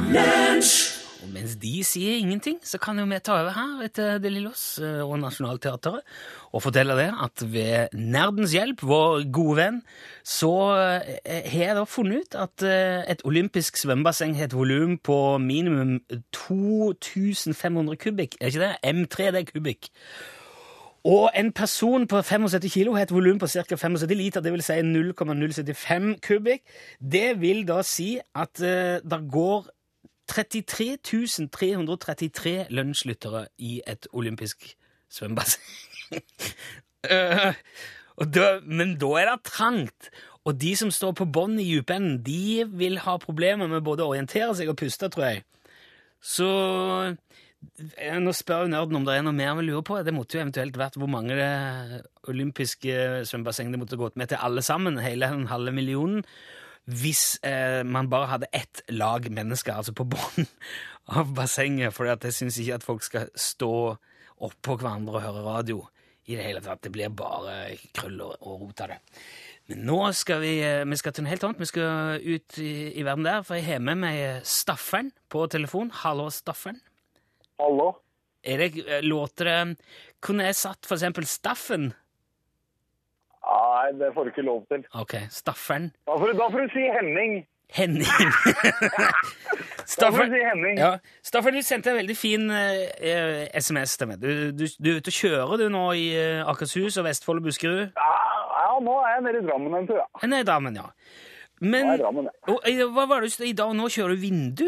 Og 0.09 0.98
mens 1.39 1.55
de 1.59 1.73
sier 1.87 2.19
ingenting, 2.19 2.57
så 2.63 2.77
kan 2.81 2.99
jo 2.99 3.05
vi 3.07 3.19
ta 3.23 3.37
over 3.39 3.55
her 3.55 3.83
etter 3.85 4.19
De 4.19 4.31
Lillos 4.31 4.63
eh, 4.83 4.99
og 5.05 5.19
Nationaltheatret 5.21 6.03
og 6.51 6.63
fortelle 6.63 6.97
det 6.99 7.09
at 7.23 7.43
ved 7.53 7.95
nerdens 7.95 8.53
hjelp, 8.55 8.83
vår 8.83 9.27
gode 9.33 9.57
venn, 9.59 9.77
så 10.25 10.51
eh, 10.75 11.45
har 11.47 11.63
jeg 11.63 11.77
da 11.77 11.85
funnet 11.87 12.25
ut 12.25 12.39
at 12.43 12.65
eh, 12.67 13.05
et 13.11 13.23
olympisk 13.29 13.79
svømmebasseng 13.79 14.35
har 14.37 14.49
et 14.49 14.57
volum 14.57 14.97
på 14.97 15.37
minimum 15.41 15.99
2500 16.35 17.95
kubikk. 18.01 18.35
Er 18.41 18.51
ikke 18.51 18.65
det? 18.65 18.75
M3 18.83 19.31
det 19.31 19.45
er 19.45 19.49
kubikk. 19.53 19.89
Og 21.07 21.31
en 21.31 21.51
person 21.55 22.07
på 22.07 22.21
75 22.21 22.73
kilo 22.73 22.93
har 22.93 23.07
et 23.07 23.11
volum 23.15 23.39
på 23.39 23.47
ca. 23.47 23.63
75 23.75 24.17
liter, 24.19 24.41
dvs. 24.43 24.65
Si 24.67 24.81
0,075 24.83 26.17
kubikk. 26.27 26.61
Det 26.99 27.39
vil 27.39 27.63
da 27.67 27.79
si 27.87 28.17
at 28.35 28.59
uh, 28.59 28.99
det 28.99 29.21
går 29.31 29.69
33 30.29 30.97
333 31.51 32.55
lunsjlyttere 32.69 33.47
i 33.57 33.79
et 33.89 34.07
olympisk 34.13 34.69
svømmebasseng. 35.09 35.63
uh, 37.13 37.53
men 38.65 38.97
da 39.01 39.13
er 39.19 39.31
det 39.31 39.39
trangt. 39.49 40.11
Og 40.47 40.55
de 40.61 40.75
som 40.79 40.91
står 40.93 41.15
på 41.19 41.27
bånn 41.29 41.59
i 41.59 41.67
dypenden, 41.67 42.21
de 42.25 42.65
vil 42.79 42.99
ha 43.03 43.17
problemer 43.21 43.69
med 43.69 43.83
både 43.85 44.05
å 44.05 44.13
orientere 44.13 44.53
seg 44.57 44.71
og 44.71 44.79
puste, 44.79 45.09
tror 45.11 45.27
jeg. 45.27 45.43
Så 46.19 46.47
nå 48.23 48.31
spør 48.35 48.65
jo 48.65 48.71
nerden 48.71 48.99
om 48.99 49.05
det 49.07 49.17
er 49.17 49.25
noe 49.25 49.35
mer 49.35 49.57
vi 49.57 49.67
lurer 49.67 49.83
på. 49.87 49.99
Det 50.03 50.15
måtte 50.15 50.37
jo 50.37 50.43
eventuelt 50.45 50.79
vært 50.79 50.95
hvor 50.99 51.11
mange 51.11 51.35
det 51.35 52.03
olympiske 52.31 53.25
svømmebasseng 53.27 53.73
det 53.73 53.81
måtte 53.81 53.99
gått 53.99 54.17
med 54.19 54.31
til 54.31 54.41
alle 54.41 54.63
sammen. 54.65 54.99
Hele 55.03 55.29
den 55.31 55.49
halve 55.51 55.75
millionen 55.75 56.23
hvis 56.89 57.37
eh, 57.45 57.81
man 57.85 58.09
bare 58.09 58.31
hadde 58.33 58.49
ett 58.55 58.81
lag 58.89 59.27
mennesker 59.31 59.77
altså 59.77 59.93
på 59.97 60.07
bunnen 60.09 60.49
av 61.19 61.33
bassenget. 61.37 61.93
For 61.95 62.09
jeg 62.09 62.33
syns 62.35 62.59
ikke 62.61 62.79
at 62.79 62.87
folk 62.87 63.05
skal 63.05 63.29
stå 63.37 63.73
oppå 64.39 64.77
hverandre 64.79 65.19
og 65.19 65.25
høre 65.25 65.45
radio 65.45 65.79
i 66.29 66.37
det 66.37 66.45
hele 66.45 66.63
tatt. 66.65 66.81
Det 66.85 66.93
blir 66.93 67.13
bare 67.13 67.77
krøll 67.95 68.19
og, 68.25 68.35
og 68.41 68.65
rot 68.65 68.85
av 68.85 68.93
det. 68.93 68.99
Men 69.69 69.85
nå 69.85 70.01
skal 70.17 70.41
vi, 70.41 70.53
eh, 70.65 70.85
vi 70.89 70.99
skal 70.99 71.13
til 71.13 71.25
noe 71.25 71.33
helt 71.33 71.45
annet. 71.45 71.61
Vi 71.61 71.69
skal 71.69 72.21
ut 72.25 72.59
i, 72.61 72.73
i 72.97 73.05
verden 73.05 73.27
der, 73.27 73.45
for 73.45 73.59
jeg 73.59 73.67
har 73.69 73.83
med 73.85 74.01
meg 74.01 74.45
Staffern 74.47 75.11
på 75.29 75.45
telefon. 75.51 75.91
Hallo, 76.01 76.29
Staffern. 76.33 76.79
Hallo? 77.59 77.91
Er 78.43 78.57
det, 78.57 78.85
eh, 78.87 79.01
låter 79.03 79.45
det 79.45 79.77
Kunne 80.21 80.45
jeg 80.47 80.55
satt 80.55 80.85
for 80.87 80.95
eksempel 80.95 81.25
Staffen? 81.27 81.93
Nei, 83.69 83.85
det 84.01 84.09
får 84.15 84.25
du 84.27 84.33
ikke 84.33 84.45
lov 84.47 84.63
til. 84.71 84.83
Ok, 84.97 85.15
Staffern. 85.29 85.89
Da 86.09 86.17
får, 86.17 86.33
du- 86.33 86.39
da 86.41 86.49
får 86.53 86.65
du 86.67 86.73
si 86.75 86.85
Henning. 86.97 87.39
Henning. 87.69 88.07
Du 89.89 90.05
si 90.13 90.39
Henning. 90.45 90.77
ja. 90.77 90.91
Staffern, 91.25 91.55
du 91.57 91.61
sendte 91.65 91.89
en 91.91 91.97
veldig 91.97 92.15
fin 92.17 92.43
eh, 92.53 92.81
eh, 93.01 93.47
SMS 93.61 93.95
til 93.97 94.07
meg. 94.11 94.19
Du, 94.21 94.51
du, 94.53 94.65
du 94.77 94.89
er 94.91 94.99
og 95.01 95.15
kjører 95.15 95.57
du 95.63 95.65
nå 95.73 95.83
i 95.97 96.03
eh, 96.17 96.43
Akershus 96.49 96.97
og 97.01 97.07
Vestfold 97.07 97.41
og 97.41 97.47
Buskerud? 97.49 97.89
Ja, 97.97 98.11
ja, 98.59 98.75
nå 98.85 98.95
er 99.01 99.15
jeg 99.15 99.23
nede 99.27 99.41
i 99.41 99.47
Drammen 99.47 99.75
en 99.79 99.89
tur, 99.89 99.97
ja. 99.97 100.05
Nei, 100.29 100.43
damen, 100.47 100.77
ja. 100.77 100.85
Nå 101.59 101.71
Men 101.73 101.89
i 101.95 101.97
Drammen, 102.03 102.29
ja. 102.29 102.53
og, 102.53 102.61
eh, 102.69 102.83
hva 102.95 103.07
var 103.09 103.25
det 103.25 103.33
du 103.33 103.47
i 103.49 103.55
dag? 103.57 103.73
Nå 103.75 103.89
kjører 103.91 104.13
du 104.15 104.21
vindu? 104.27 104.67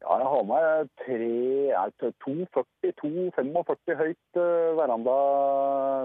Ja, 0.00 0.14
jeg 0.16 0.28
har 0.32 0.44
med 0.48 0.88
tre, 1.02 1.26
ja, 1.68 1.82
240-245 2.24 3.98
høyt 3.98 4.38
uh, 4.40 4.70
veranda, 4.78 5.16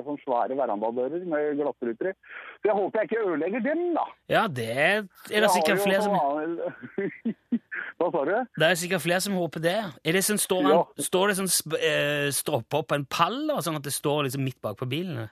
sånn 0.04 0.20
svære 0.20 0.58
verandadører 0.60 1.24
med 1.32 1.56
glassruter 1.62 2.10
i. 2.12 2.14
Så 2.60 2.70
jeg 2.70 2.76
håper 2.76 3.00
jeg 3.00 3.10
ikke 3.10 3.24
ødelegger 3.24 3.64
dem, 3.64 3.86
da. 3.96 4.04
Ja, 4.34 4.44
det 4.52 4.68
er 4.76 5.06
det 5.32 5.52
sikkert 5.56 5.80
flere 5.86 6.04
som. 6.04 6.12
Hva 7.96 8.12
sa 8.12 8.26
du? 8.28 8.36
Det 8.60 8.68
er 8.68 8.80
sikkert 8.84 9.06
flere 9.06 9.24
som 9.24 9.40
håper 9.40 9.64
det. 9.64 9.78
Er 10.04 10.20
det 10.20 10.26
sånn, 10.28 10.44
står, 10.44 10.68
Ja. 10.68 10.82
han, 10.84 11.08
står 11.08 11.32
det 11.32 11.40
sånn 11.40 11.52
eh, 11.80 12.56
opp 12.60 12.90
på 12.92 13.00
en 13.00 13.08
pall, 13.08 13.46
da, 13.48 13.62
sånn 13.64 13.80
at 13.80 13.88
det 13.88 13.96
står 13.96 14.28
liksom 14.28 14.44
midt 14.44 14.60
bak 14.60 14.76
på 14.82 14.90
bilen? 14.92 15.30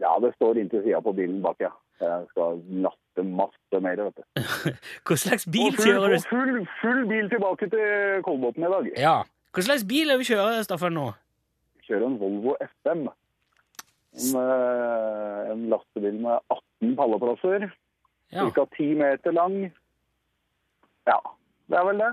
Ja, 0.00 0.16
det 0.24 0.32
står 0.38 0.56
inntil 0.58 0.82
sida 0.86 1.04
på 1.04 1.12
bilen 1.12 1.44
bak, 1.44 1.60
ja. 1.60 1.70
Jeg 2.00 2.26
skal 2.30 2.62
nappe 2.84 3.24
masse 3.24 3.80
mer, 3.80 4.00
vet 4.08 4.16
du. 4.18 4.24
Hva 5.06 5.18
slags 5.20 5.46
bil 5.46 5.76
full, 5.76 5.86
kjører 5.86 6.16
du? 6.16 6.24
full, 6.30 6.56
full 6.80 7.04
bil 7.10 7.28
tilbake 7.30 7.68
til 7.72 8.24
Kolbotn 8.26 8.66
i 8.66 8.72
dag. 8.72 8.88
Ja. 8.98 9.18
Hva 9.54 9.66
slags 9.68 9.86
bil 9.86 10.10
er 10.10 10.18
du 10.18 10.26
kjører, 10.26 10.64
Staffan, 10.66 10.96
nå? 10.98 11.12
Kjører 11.86 12.08
en 12.08 12.18
Volvo 12.18 12.56
FM. 12.64 13.06
En, 14.14 14.34
eh, 14.40 15.52
en 15.52 15.64
lastebil 15.70 16.18
med 16.26 16.38
18 16.50 16.96
palleplasser. 16.98 17.70
Ja. 18.34 18.50
Ca. 18.50 18.66
10 18.76 18.94
meter 18.98 19.34
lang. 19.34 19.56
Ja, 21.06 21.18
det 21.70 21.78
er 21.78 21.88
vel 21.90 22.02
det. 22.02 22.12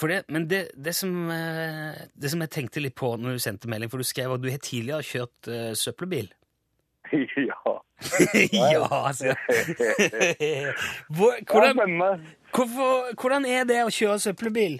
For 0.00 0.10
det, 0.10 0.24
men 0.32 0.48
det, 0.50 0.62
det, 0.74 0.94
som, 0.98 1.12
eh, 1.30 1.94
det 2.18 2.32
som 2.32 2.42
jeg 2.42 2.50
tenkte 2.50 2.82
litt 2.82 2.96
på 2.98 3.12
når 3.20 3.36
du 3.36 3.42
sendte 3.42 3.70
melding, 3.70 3.90
for 3.92 4.02
du 4.02 4.08
skrev 4.08 4.34
at 4.34 4.42
du 4.42 4.48
har 4.50 4.62
tidligere 4.62 5.06
kjørt 5.06 5.50
uh, 5.52 5.72
søppelbil. 5.78 6.32
ja. 7.12 7.75
ja, 8.52 8.86
altså. 8.90 9.32
Hvordan, 11.16 11.80
hvorfor, 12.52 13.14
hvordan 13.20 13.46
er 13.48 13.64
det 13.68 13.78
å 13.86 13.92
kjøre 13.92 14.18
søppelbil? 14.20 14.76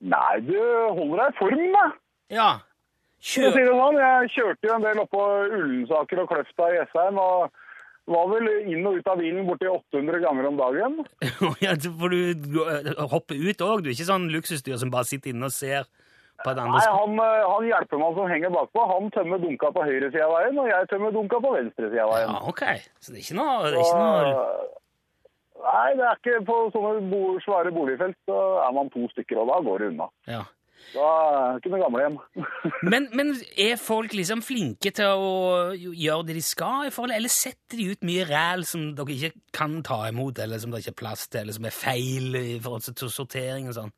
Nei, 0.00 0.34
du 0.44 0.56
holder 0.96 1.22
deg 1.22 1.32
i 1.32 1.38
form, 1.38 1.64
da. 1.76 1.86
Ja. 2.32 2.50
For 3.20 3.52
Kjør... 3.52 3.72
sånn, 3.76 3.98
Jeg 4.00 4.30
kjørte 4.36 4.68
jo 4.68 4.76
en 4.76 4.84
del 4.86 5.00
oppå 5.02 5.24
Ullensaker 5.44 6.22
og 6.22 6.30
Kløfta 6.30 6.70
i 6.72 6.78
Jessheim. 6.78 7.18
og 7.20 7.50
var 8.10 8.30
vel 8.32 8.48
inn 8.72 8.86
og 8.88 8.98
ut 8.98 9.10
av 9.10 9.20
bilen 9.20 9.46
borti 9.46 9.68
800 9.70 10.22
ganger 10.24 10.48
om 10.48 10.56
dagen. 10.58 10.96
ja, 11.64 11.76
får 11.76 12.14
du 12.14 12.58
hopper 12.58 13.10
hoppe 13.12 13.36
ut 13.38 13.64
òg. 13.66 13.82
Du 13.84 13.90
er 13.90 13.94
ikke 13.94 14.08
sånn 14.08 14.30
luksusdyr 14.32 14.80
som 14.80 14.92
bare 14.92 15.08
sitter 15.08 15.34
inne 15.34 15.50
og 15.50 15.54
ser 15.54 15.86
på 16.44 16.52
et 16.52 16.60
annet 16.62 16.76
Nei, 16.76 16.84
han, 16.96 17.16
eh, 17.24 17.46
han 17.52 17.66
hjelpemann 17.68 18.14
som 18.18 18.30
henger 18.30 18.52
bakpå, 18.54 18.84
han 18.90 19.10
tømmer 19.16 19.42
dunka 19.42 19.72
på 19.76 19.86
høyre 19.86 20.10
side 20.10 20.26
av 20.26 20.36
veien, 20.38 20.60
og 20.62 20.70
jeg 20.70 20.90
tømmer 20.92 21.16
dunka 21.16 21.40
på 21.44 21.54
venstre 21.56 21.90
side 21.90 22.04
av 22.04 22.14
veien. 22.14 22.36
Ja, 22.36 22.44
ok. 22.52 22.62
Så 23.00 23.12
det 23.12 23.20
er 23.20 23.26
ikke 23.26 23.40
noe, 23.40 23.58
det 23.66 23.74
er 23.74 23.82
ikke 23.84 24.04
noe... 24.04 24.78
Nei, 25.60 25.88
det 25.98 26.06
er 26.08 26.16
ikke 26.16 26.38
på 26.48 26.56
sånne 26.72 27.10
bo 27.10 27.34
svære 27.44 27.74
boligfelt, 27.76 28.16
så 28.28 28.38
er 28.64 28.72
man 28.72 28.88
to 28.94 29.04
stykker, 29.12 29.42
og 29.42 29.50
da 29.50 29.60
går 29.66 29.82
det 29.82 29.92
unna. 29.92 30.08
Ja. 30.30 30.46
Da 30.94 31.06
er 31.06 31.50
det 31.52 31.60
ikke 31.60 31.72
noe 31.74 31.82
gamlehjem. 31.82 32.16
Men, 32.90 33.06
men 33.14 33.34
er 33.60 33.76
folk 33.78 34.14
liksom 34.16 34.40
flinke 34.42 34.90
til 34.96 35.12
å 35.12 35.74
gjøre 35.76 36.24
det 36.30 36.38
de 36.38 36.44
skal, 36.44 36.88
i 36.88 36.94
forhold, 36.94 37.12
eller 37.14 37.30
setter 37.30 37.78
de 37.78 37.90
ut 37.92 38.06
mye 38.08 38.24
ræl 38.26 38.64
som 38.66 38.88
dere 38.96 39.14
ikke 39.14 39.44
kan 39.54 39.76
ta 39.86 40.00
imot, 40.08 40.40
eller 40.40 40.58
som 40.62 40.72
det 40.72 40.80
ikke 40.82 40.94
er 40.96 41.00
plass 41.02 41.28
til, 41.28 41.44
eller 41.44 41.58
som 41.58 41.68
er 41.68 41.76
feil 41.76 42.40
i 42.40 42.56
forhold 42.62 42.88
til 42.88 43.12
sortering 43.12 43.68
og 43.70 43.76
sånn? 43.76 43.92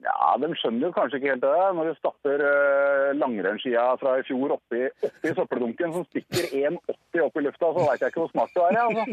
Ja, 0.00 0.32
de 0.40 0.48
skjønner 0.56 0.88
jo 0.88 0.92
kanskje 0.96 1.18
ikke 1.20 1.32
helt 1.34 1.42
det. 1.44 1.64
Når 1.76 1.90
du 1.90 1.96
stapper 1.98 2.40
uh, 2.40 3.10
langrennsskia 3.20 3.82
fra 4.00 4.14
i 4.16 4.24
fjor 4.24 4.54
oppi, 4.56 4.86
oppi 5.04 5.32
søppeldunken 5.36 5.92
som 5.92 6.06
stikker 6.08 6.48
1,80 6.56 7.24
opp 7.26 7.36
i 7.36 7.44
lufta, 7.44 7.68
så 7.76 7.84
veit 7.84 8.04
jeg 8.04 8.14
ikke 8.14 8.22
hvor 8.22 8.32
smart 8.32 8.54
du 8.56 8.62
er. 8.64 8.78
jeg, 8.78 8.86
Altså. 8.90 9.04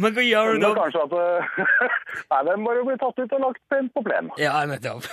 Men 0.00 0.16
hva 0.16 0.24
gjør 0.24 0.54
du 0.54 0.64
da? 0.64 0.72
kanskje 0.78 1.04
at 1.04 1.14
eh, 1.18 1.60
Nei, 2.32 2.40
den 2.48 2.64
bare 2.70 2.86
blir 2.88 3.00
tatt 3.02 3.20
ut 3.20 3.36
og 3.36 3.44
lagt 3.44 3.62
pent 3.72 3.94
på 3.94 4.04
plen. 4.08 4.32
Ja, 4.40 4.56
nettopp. 4.70 5.04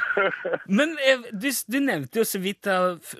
Men 0.80 0.98
eh, 1.06 1.30
du, 1.30 1.48
du 1.70 1.80
nevnte 1.86 2.22
jo 2.22 2.26
så 2.26 2.42
vidt 2.42 2.66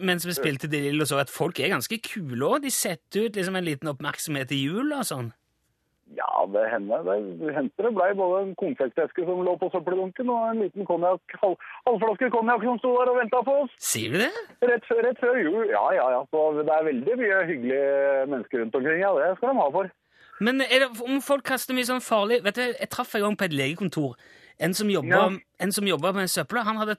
mens 0.02 0.26
vi 0.26 0.34
spilte 0.36 0.70
De 0.70 0.82
Lille, 0.88 1.06
og 1.06 1.10
så 1.10 1.22
at 1.22 1.32
folk 1.32 1.62
er 1.62 1.74
ganske 1.76 2.02
kule 2.02 2.42
òg. 2.50 2.66
De 2.66 2.74
setter 2.74 3.28
ut 3.28 3.38
liksom 3.38 3.58
en 3.58 3.66
liten 3.66 3.94
oppmerksomhet 3.94 4.50
i 4.56 4.64
jula 4.66 5.04
og 5.04 5.10
sånn. 5.14 5.34
Ja, 6.14 6.46
det 6.46 6.62
hender. 6.70 7.02
Det, 7.02 7.52
hendte 7.56 7.82
det 7.82 7.90
blei 7.96 8.12
både 8.14 8.42
en 8.44 8.52
konfekteske 8.60 9.24
som 9.26 9.40
lå 9.42 9.56
på 9.58 9.68
søppeldunken, 9.72 10.28
og 10.30 10.44
en 10.52 10.60
liten 10.62 10.86
konjakk, 10.86 11.34
halv, 11.42 11.56
halvflaske 11.88 12.28
konjakk 12.30 12.62
som 12.62 12.78
sto 12.78 12.92
der 12.94 13.10
og 13.10 13.18
venta 13.18 13.40
på 13.46 13.56
oss. 13.64 13.74
Sier 13.82 14.14
du 14.14 14.20
det? 14.22 14.30
Rett, 14.70 14.86
rett 15.02 15.18
før 15.22 15.40
jul. 15.42 15.64
Ja, 15.72 15.82
ja, 15.96 16.06
ja. 16.14 16.22
Så 16.30 16.44
det 16.60 16.70
er 16.70 16.86
veldig 16.92 17.18
mye 17.22 17.42
hyggelige 17.50 17.90
mennesker 18.30 18.62
rundt 18.62 18.78
omkring. 18.78 19.02
Ja, 19.02 19.10
det 19.18 19.32
skal 19.40 19.50
de 19.50 19.64
ha 19.64 19.68
for. 19.74 19.90
Men 20.46 20.62
er 20.62 20.84
det, 20.84 20.90
om 21.02 21.18
folk 21.24 21.46
kaster 21.48 21.74
mye 21.74 21.88
sånn 21.88 22.02
farlig 22.04 22.42
Vet 22.44 22.58
du, 22.58 22.64
Jeg 22.66 22.90
traff 22.92 23.14
en 23.16 23.22
gang 23.24 23.38
på 23.40 23.46
et 23.46 23.54
legekontor 23.56 24.18
en 24.60 24.74
som 24.76 24.88
jobba 24.88 25.16
Ja. 25.16 25.28
en 25.60 25.72
som 25.72 25.84
jobbet 25.84 26.14
med 26.14 26.30
søpla. 26.32 26.62
Han 26.64 26.76
hadde 26.80 26.96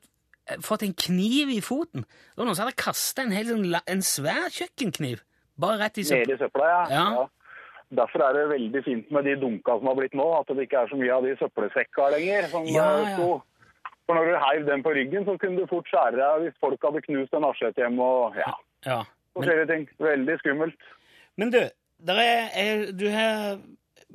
eh, 0.50 0.60
fått 0.62 0.84
en 0.84 0.94
kniv 0.94 1.50
i 1.50 1.62
foten. 1.62 2.04
Det 2.06 2.38
var 2.38 2.46
noen 2.46 2.56
som 2.58 2.68
hadde 2.68 2.78
kasta 2.78 3.24
en, 3.24 3.34
sånn 3.34 3.80
en 3.82 4.02
svær 4.06 4.50
kjøkkenkniv 4.54 5.24
bare 5.58 5.80
rett 5.82 5.98
i 5.98 6.06
søpla. 6.06 6.22
Nede 6.22 6.36
i 6.36 6.42
søpla, 6.42 6.68
ja. 6.70 6.84
Ja. 6.94 7.28
Derfor 7.96 8.20
er 8.20 8.34
det 8.36 8.50
veldig 8.52 8.82
fint 8.84 9.12
med 9.16 9.24
de 9.24 9.36
dunka 9.40 9.78
som 9.80 9.88
har 9.88 9.96
blitt 9.96 10.14
nå, 10.18 10.26
at 10.42 10.50
det 10.52 10.66
ikke 10.68 10.82
er 10.82 10.90
så 10.92 10.98
mye 11.00 11.14
av 11.16 11.24
de 11.24 11.36
søppelsekka 11.40 12.10
lenger. 12.18 12.50
Som 12.52 12.66
Ja, 12.68 12.88
eh, 12.98 13.10
ja. 13.10 13.14
sto. 13.16 13.42
For 14.08 14.16
når 14.16 14.26
du 14.28 14.36
heiv 14.44 14.66
den 14.68 14.84
på 14.84 14.92
ryggen, 14.96 15.26
så 15.28 15.38
kunne 15.40 15.60
du 15.62 15.68
fort 15.72 15.88
skjære 15.92 16.16
deg 16.20 16.44
hvis 16.46 16.60
folk 16.64 16.84
hadde 16.84 17.02
knust 17.06 17.34
en 17.36 17.48
asjet 17.48 17.76
hjem 17.80 18.00
og 18.00 18.36
ja, 18.40 18.54
Ja. 18.86 19.00
Men, 19.04 19.44
forskjellige 19.44 19.68
ting. 19.72 19.88
Veldig 20.00 20.38
skummelt. 20.40 20.80
men 21.38 21.52
du, 21.52 21.60
der 22.08 22.20
er, 22.24 22.48
er, 22.56 22.86
du 22.92 23.08
har 23.14 23.60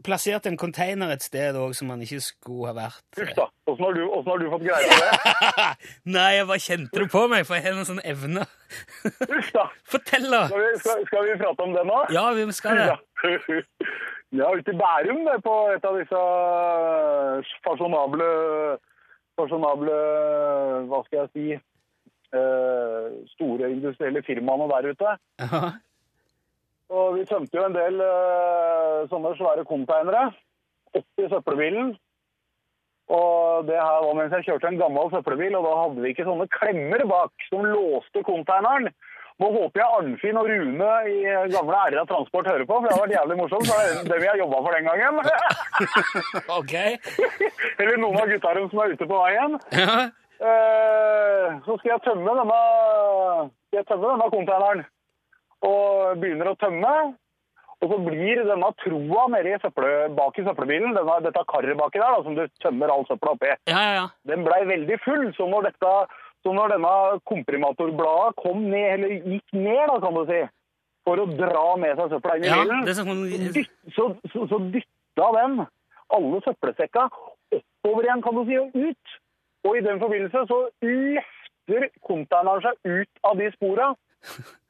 plassert 0.04 0.46
en 0.48 0.58
container 0.60 1.12
et 1.14 1.24
sted 1.24 1.56
òg 1.58 1.74
som 1.78 1.90
man 1.92 2.02
ikke 2.04 2.20
skulle 2.24 2.70
ha 2.70 2.74
vært. 2.76 3.04
Uff 3.16 3.32
da. 3.38 3.48
Åssen 3.70 3.86
har, 3.86 3.98
har 4.28 4.42
du 4.42 4.46
fått 4.52 4.64
greie 4.66 4.90
på 4.90 4.98
det? 5.02 5.64
Nei, 6.16 6.28
jeg 6.36 6.48
bare 6.50 6.64
kjente 6.66 7.02
det 7.02 7.08
på 7.12 7.24
meg, 7.32 7.46
for 7.48 7.58
jeg 7.58 7.66
har 7.66 7.76
noen 7.78 7.88
sånne 7.88 8.06
evner. 8.12 8.54
Uff 9.08 9.50
da. 9.56 9.66
Fortell, 9.94 10.28
da! 10.28 10.44
Skal 10.50 10.64
vi, 10.64 10.70
skal, 10.84 11.04
skal 11.10 11.28
vi 11.28 11.36
prate 11.42 11.66
om 11.66 11.76
det 11.76 11.84
nå? 11.88 11.98
Ja, 12.14 12.24
vi 12.36 12.46
skal 12.56 12.80
det. 12.80 12.88
Ja. 12.92 12.96
ja, 14.42 14.52
ute 14.52 14.74
i 14.74 14.80
Bærum, 14.80 15.22
på 15.46 15.58
et 15.76 15.86
av 15.88 16.00
disse 16.00 16.24
fasjonable, 17.66 18.32
fasjonable 19.38 20.00
Hva 20.90 21.04
skal 21.06 21.22
jeg 21.22 21.30
si 21.32 21.46
eh, 21.54 23.08
Store 23.36 23.70
industrielle 23.70 24.22
firmaene 24.26 24.68
der 24.74 24.92
ute. 24.92 25.16
Ja. 25.42 25.72
Og 26.92 27.14
vi 27.16 27.26
tømte 27.28 27.56
jo 27.56 27.66
en 27.66 27.76
del 27.76 28.00
uh, 28.04 29.04
sånne 29.08 29.32
svære 29.38 29.64
konteinere 29.68 30.26
oppi 30.92 31.28
søppelbilen. 31.30 31.94
Og 33.12 33.64
det 33.68 33.78
her 33.78 34.04
var 34.04 34.16
mens 34.16 34.34
jeg 34.36 34.46
kjørte 34.46 34.68
en 34.70 34.80
gammel 34.80 35.08
søppelbil, 35.12 35.56
og 35.58 35.64
da 35.66 35.72
hadde 35.78 36.04
vi 36.04 36.12
ikke 36.12 36.26
sånne 36.28 36.46
klemmer 36.52 37.02
bak 37.08 37.48
som 37.48 37.64
låste 37.66 38.22
konteineren. 38.28 38.92
Nå 39.40 39.48
håper 39.56 39.80
jeg 39.80 39.96
Arnfinn 39.96 40.38
og 40.38 40.46
Rune 40.46 40.90
i 41.08 41.16
gamle 41.50 41.78
Æra 41.88 42.04
Transport 42.06 42.46
hører 42.46 42.66
på, 42.68 42.76
for 42.76 42.86
det 42.86 42.94
har 42.94 43.02
vært 43.02 43.14
jævlig 43.16 43.38
morsomt. 43.40 43.66
Så 43.66 43.78
er 43.80 43.94
det 43.96 44.12
dem 44.12 44.22
vi 44.22 44.28
har 44.28 44.40
jobba 44.42 44.60
for 44.60 44.76
den 44.76 44.90
gangen. 44.90 45.14
Ok. 46.58 46.74
Eller 47.80 47.96
noen 47.98 48.20
av 48.20 48.28
gutta 48.30 48.52
deres 48.52 48.70
som 48.70 48.82
er 48.84 48.92
ute 48.94 49.08
på 49.08 49.22
veien. 49.24 49.56
Ja. 49.80 49.96
Uh, 50.42 51.46
så 51.64 51.78
skal 51.80 51.94
jeg 51.94 52.04
tømme 52.06 52.36
denne, 52.38 52.60
skal 53.70 53.80
jeg 53.80 53.88
tømme 53.88 54.12
denne 54.12 54.30
konteineren. 54.36 54.84
Og 55.66 56.18
begynner 56.22 56.52
å 56.52 56.58
tømme. 56.60 56.94
Og 57.82 57.90
så 57.90 57.98
blir 58.04 58.44
denne 58.46 58.68
troa 58.78 59.22
nede 59.32 59.56
i 59.56 59.58
søppel, 59.58 59.86
bak 60.14 60.36
i 60.38 60.44
søppelbilen, 60.46 60.92
denne, 60.94 61.16
dette 61.24 61.42
karret 61.50 61.78
baki 61.80 61.98
der, 61.98 62.14
da, 62.14 62.20
som 62.22 62.36
du 62.38 62.44
tømmer 62.62 62.92
all 62.94 63.02
søpla 63.08 63.32
oppi, 63.34 63.48
Ja, 63.66 63.80
ja, 63.82 63.94
ja. 63.96 64.04
den 64.30 64.44
blei 64.46 64.60
veldig 64.68 64.98
full. 65.02 65.24
Så 65.34 65.48
når, 65.50 65.66
dette, 65.72 65.94
så 66.46 66.54
når 66.54 66.76
denne 66.76 66.92
komprimatorbladet 67.26 68.38
kom 68.38 68.62
ned, 68.70 68.86
eller 68.92 69.16
gikk 69.18 69.56
ned, 69.58 69.82
da, 69.90 69.98
kan 70.04 70.14
du 70.14 70.22
si, 70.30 70.40
for 71.02 71.18
å 71.18 71.26
dra 71.34 71.66
med 71.82 71.98
seg 71.98 72.14
søpla 72.14 72.38
inn 72.38 72.46
i 72.46 72.52
ja 72.52 72.60
bilen, 72.62 72.86
sånn, 72.94 73.26
så, 73.96 74.08
så, 74.30 74.46
så 74.52 74.62
dytta 74.70 75.28
den 75.40 75.58
alle 76.14 76.42
søppelsekka 76.46 77.08
oppover 77.58 78.06
igjen, 78.06 78.22
kan 78.22 78.38
du 78.38 78.44
si, 78.46 78.62
og 78.62 78.78
ut. 78.78 79.18
Og 79.66 79.78
i 79.78 79.82
den 79.82 79.98
forbindelse 79.98 80.46
så 80.46 80.62
løfter 80.86 81.90
konteineren 82.06 82.62
seg 82.62 82.94
ut 83.02 83.26
av 83.26 83.42
de 83.42 83.50
spora. 83.58 83.92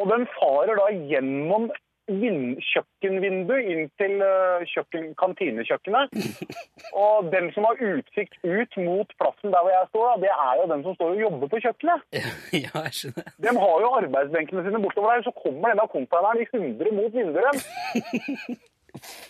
Og 0.00 0.10
den 0.10 0.24
farer 0.36 0.78
da 0.78 0.86
gjennom 1.10 1.68
vin- 2.08 2.58
kjøkkenvinduet 2.60 3.68
inn 3.72 3.86
til 4.00 4.20
eh, 4.20 4.64
kjøkken, 4.68 5.06
kantinekjøkkenet. 5.20 6.12
Og 7.04 7.30
den 7.32 7.48
som 7.54 7.64
har 7.68 7.80
utsikt 7.80 8.36
ut 8.44 8.76
mot 8.84 9.14
plassen 9.20 9.54
der 9.54 9.62
hvor 9.64 9.72
jeg 9.72 9.88
står, 9.92 10.04
da, 10.10 10.18
det 10.26 10.32
er 10.34 10.60
jo 10.60 10.68
den 10.74 10.84
som 10.84 10.98
står 10.98 11.14
og 11.14 11.22
jobber 11.22 11.52
på 11.54 11.62
kjøkkenet. 11.64 12.04
ja, 12.64 12.84
jeg 12.84 12.94
skjønner. 12.98 13.32
De 13.46 13.56
har 13.64 13.76
jo 13.86 13.92
arbeidsbenkene 14.02 14.66
sine 14.66 14.82
bortover 14.84 15.14
der, 15.14 15.26
så 15.28 15.34
kommer 15.40 15.72
denne 15.72 15.88
containeren 15.94 16.42
i 16.44 16.48
100 16.50 16.96
mot 16.98 17.16
vinduet 17.16 17.40
deres. 17.40 18.62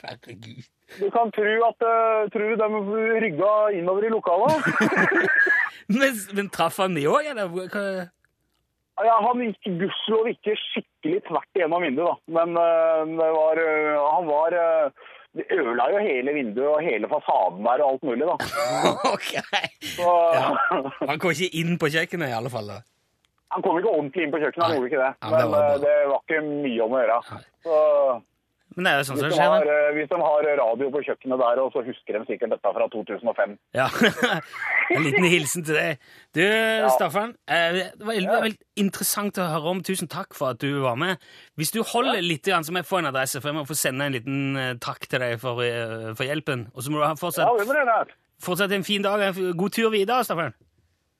Herregud. 0.04 0.64
Du 0.98 1.06
kan 1.10 1.30
tro 1.34 1.52
at 1.68 1.86
uh, 1.88 2.26
tror 2.30 2.50
du 2.50 2.56
de 2.60 2.66
rygga 3.24 3.52
innover 3.78 4.04
i 4.06 4.12
lokalet. 4.12 4.66
Men, 5.94 6.14
men 6.32 6.46
traff 6.48 6.78
han 6.80 6.94
de 6.96 7.02
òg, 7.12 7.26
eller? 7.28 8.06
Ja, 9.02 9.16
han 9.24 9.40
gikk 9.42 9.66
gudskjelov 9.80 10.28
ikke 10.30 10.54
skikkelig 10.60 11.24
tvert 11.26 11.58
igjennom 11.58 11.82
vinduet, 11.82 12.14
da. 12.14 12.36
Men 12.36 12.54
det 13.18 13.30
var, 13.34 13.58
uh, 13.58 14.04
han 14.14 14.28
var 14.28 14.54
uh, 14.54 15.12
Det 15.34 15.48
ødela 15.50 15.88
jo 15.90 16.02
hele 16.04 16.34
vinduet 16.36 16.68
og 16.70 16.84
hele 16.86 17.08
fasaden 17.10 17.64
der 17.66 17.82
og 17.82 17.88
alt 17.96 18.04
mulig, 18.06 18.28
da. 18.28 18.36
Ok. 19.14 19.32
Så, 19.96 20.10
Han 21.08 21.18
kom 21.18 21.34
ikke 21.34 21.50
inn 21.58 21.74
på 21.82 21.90
kjøkkenet, 21.90 22.30
i 22.30 22.36
alle 22.38 22.52
fall. 22.54 22.70
da. 22.70 22.78
han 23.54 23.62
kom 23.66 23.76
ikke 23.78 23.90
ordentlig 23.96 24.24
inn 24.28 24.32
på 24.34 24.42
kjøkkenet, 24.42 24.64
han 24.66 24.76
gjorde 24.78 24.88
ikke 24.92 25.02
det. 25.02 25.10
Ja, 25.18 25.26
det 25.30 25.42
Men 25.42 25.50
var 25.56 25.82
det 25.82 25.96
var 26.12 26.22
ikke 26.22 26.40
mye 26.46 26.86
om 26.86 26.94
å 26.94 27.02
gjøre. 27.02 27.18
Så 27.66 27.80
Men 28.74 28.86
det 28.86 28.92
er 28.92 28.98
jo 29.00 29.06
sånn 29.08 29.20
som 29.22 29.30
skjer. 29.30 29.50
har, 29.52 29.68
uh, 29.70 29.90
hvis 29.94 30.08
de 30.10 30.18
har 30.18 30.46
radio 30.58 30.88
på 30.90 31.02
kjøkkenet 31.06 31.42
der, 31.44 31.60
og 31.62 31.74
så 31.74 31.82
husker 31.86 32.18
de 32.18 32.22
sikkert 32.26 32.54
dette 32.56 32.72
fra 32.76 32.88
2005. 32.90 33.54
Ja. 33.76 33.86
en 34.96 35.06
liten 35.06 35.26
hilsen 35.30 35.64
til 35.66 35.78
deg. 35.78 36.02
Du, 36.34 36.42
Staffan, 36.96 37.36
eh, 37.46 37.78
det 37.94 38.02
var 38.02 38.14
veldig, 38.14 38.40
veldig 38.48 38.82
interessant 38.82 39.38
å 39.38 39.46
høre 39.52 39.74
om. 39.76 39.82
Tusen 39.86 40.10
takk 40.10 40.34
for 40.34 40.54
at 40.54 40.60
du 40.62 40.82
var 40.82 40.98
med. 41.00 41.22
Hvis 41.60 41.70
du 41.74 41.80
holder 41.86 42.20
litt, 42.24 42.42
grann, 42.44 42.66
så 42.66 42.74
må 42.74 42.82
jeg 42.82 42.90
få 42.90 43.00
en 43.00 43.10
adresse, 43.12 43.40
for 43.40 43.52
jeg 43.52 43.60
må 43.60 43.64
få 43.68 43.78
sende 43.78 44.10
en 44.10 44.16
liten 44.18 44.58
eh, 44.60 44.74
takk 44.82 45.06
til 45.08 45.22
deg 45.22 45.38
for, 45.42 45.62
eh, 45.64 46.10
for 46.18 46.26
hjelpen. 46.28 46.68
Og 46.74 46.84
så 46.84 46.92
må 46.92 47.00
du 47.00 47.06
ha 47.06 47.14
Ja, 47.14 47.20
fortsatt, 47.20 47.64
det. 47.64 48.18
fortsatt 48.42 48.74
en 48.74 48.84
fin 48.84 49.02
dag. 49.02 49.22
En 49.30 49.56
god 49.56 49.70
tur 49.70 49.90
videre, 49.94 50.24
Staffan. 50.26 50.54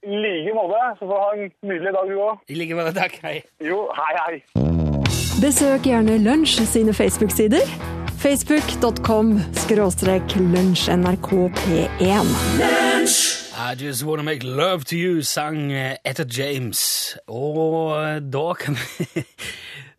I 0.04 0.18
like 0.20 0.52
måte. 0.52 0.80
Så 0.98 1.06
får 1.06 1.14
du 1.14 1.20
ha 1.22 1.32
en 1.32 1.52
nydelig 1.62 1.94
dag, 1.94 2.08
du 2.08 2.16
òg. 2.20 2.38
I 2.48 2.54
like 2.60 2.74
måte. 2.76 2.94
Takk. 2.98 3.20
Hei. 3.22 3.38
Jo, 3.64 3.86
hei, 3.96 4.16
hei. 4.26 4.83
Besøk 5.44 5.82
gjerne 5.84 6.14
Lunsj 6.24 6.62
sine 6.64 6.94
Facebook-sider. 6.96 7.60
Facebook.com 8.16 9.40
skråstrek 9.52 10.22
lunsjnrkp1. 10.40 12.30
I 13.70 13.74
just 13.76 14.04
wanna 14.04 14.22
make 14.22 14.42
love 14.42 14.84
to 14.84 14.96
you, 14.96 15.22
sang 15.22 15.72
etter 16.04 16.24
James. 16.24 17.12
Og 17.28 17.92
da 18.32 18.52
kan 18.52 18.78
vi, 18.80 19.24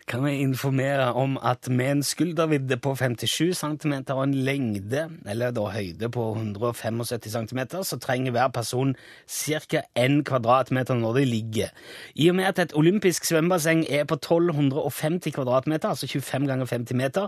kan 0.08 0.22
vi 0.26 0.32
informere 0.38 1.14
om 1.14 1.38
at 1.42 1.70
med 1.70 1.92
en 1.92 2.04
skuldervidde 2.04 2.78
på 2.78 2.96
57 2.96 3.58
cm 3.58 3.94
og 4.14 4.24
en 4.24 4.34
lengde, 4.34 5.10
eller 5.26 5.52
da 5.52 5.64
høyde 5.74 6.10
på 6.14 6.26
175 6.36 7.10
cm, 7.34 7.60
så 7.84 7.98
trenger 8.02 8.32
hver 8.32 8.48
person 8.54 8.96
ca. 9.28 9.82
1 9.96 10.26
kvadratmeter 10.26 10.94
når 10.94 11.14
de 11.14 11.26
ligger. 11.26 11.74
I 12.16 12.30
og 12.30 12.36
med 12.36 12.46
at 12.46 12.60
et 12.60 12.76
olympisk 12.76 13.26
svømmebasseng 13.26 13.86
er 13.90 14.06
på 14.06 14.16
1250 14.16 15.34
kvadratmeter, 15.34 15.90
altså 15.90 16.08
25 16.08 16.48
ganger 16.48 16.66
50 16.66 16.94
meter, 16.96 17.28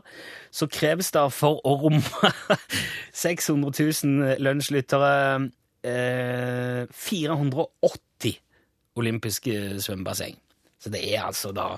så 0.51 0.67
kreves 0.67 1.11
det 1.11 1.25
for 1.33 1.61
å 1.65 1.75
romme 1.81 2.31
600 3.13 3.73
000 4.03 4.35
lunsjlyttere 4.37 5.49
eh, 5.83 6.85
480 6.93 8.37
olympiske 8.97 9.79
svømmebasseng. 9.81 10.37
Så 10.79 10.93
det 10.93 11.01
er 11.15 11.25
altså 11.25 11.51
da 11.51 11.71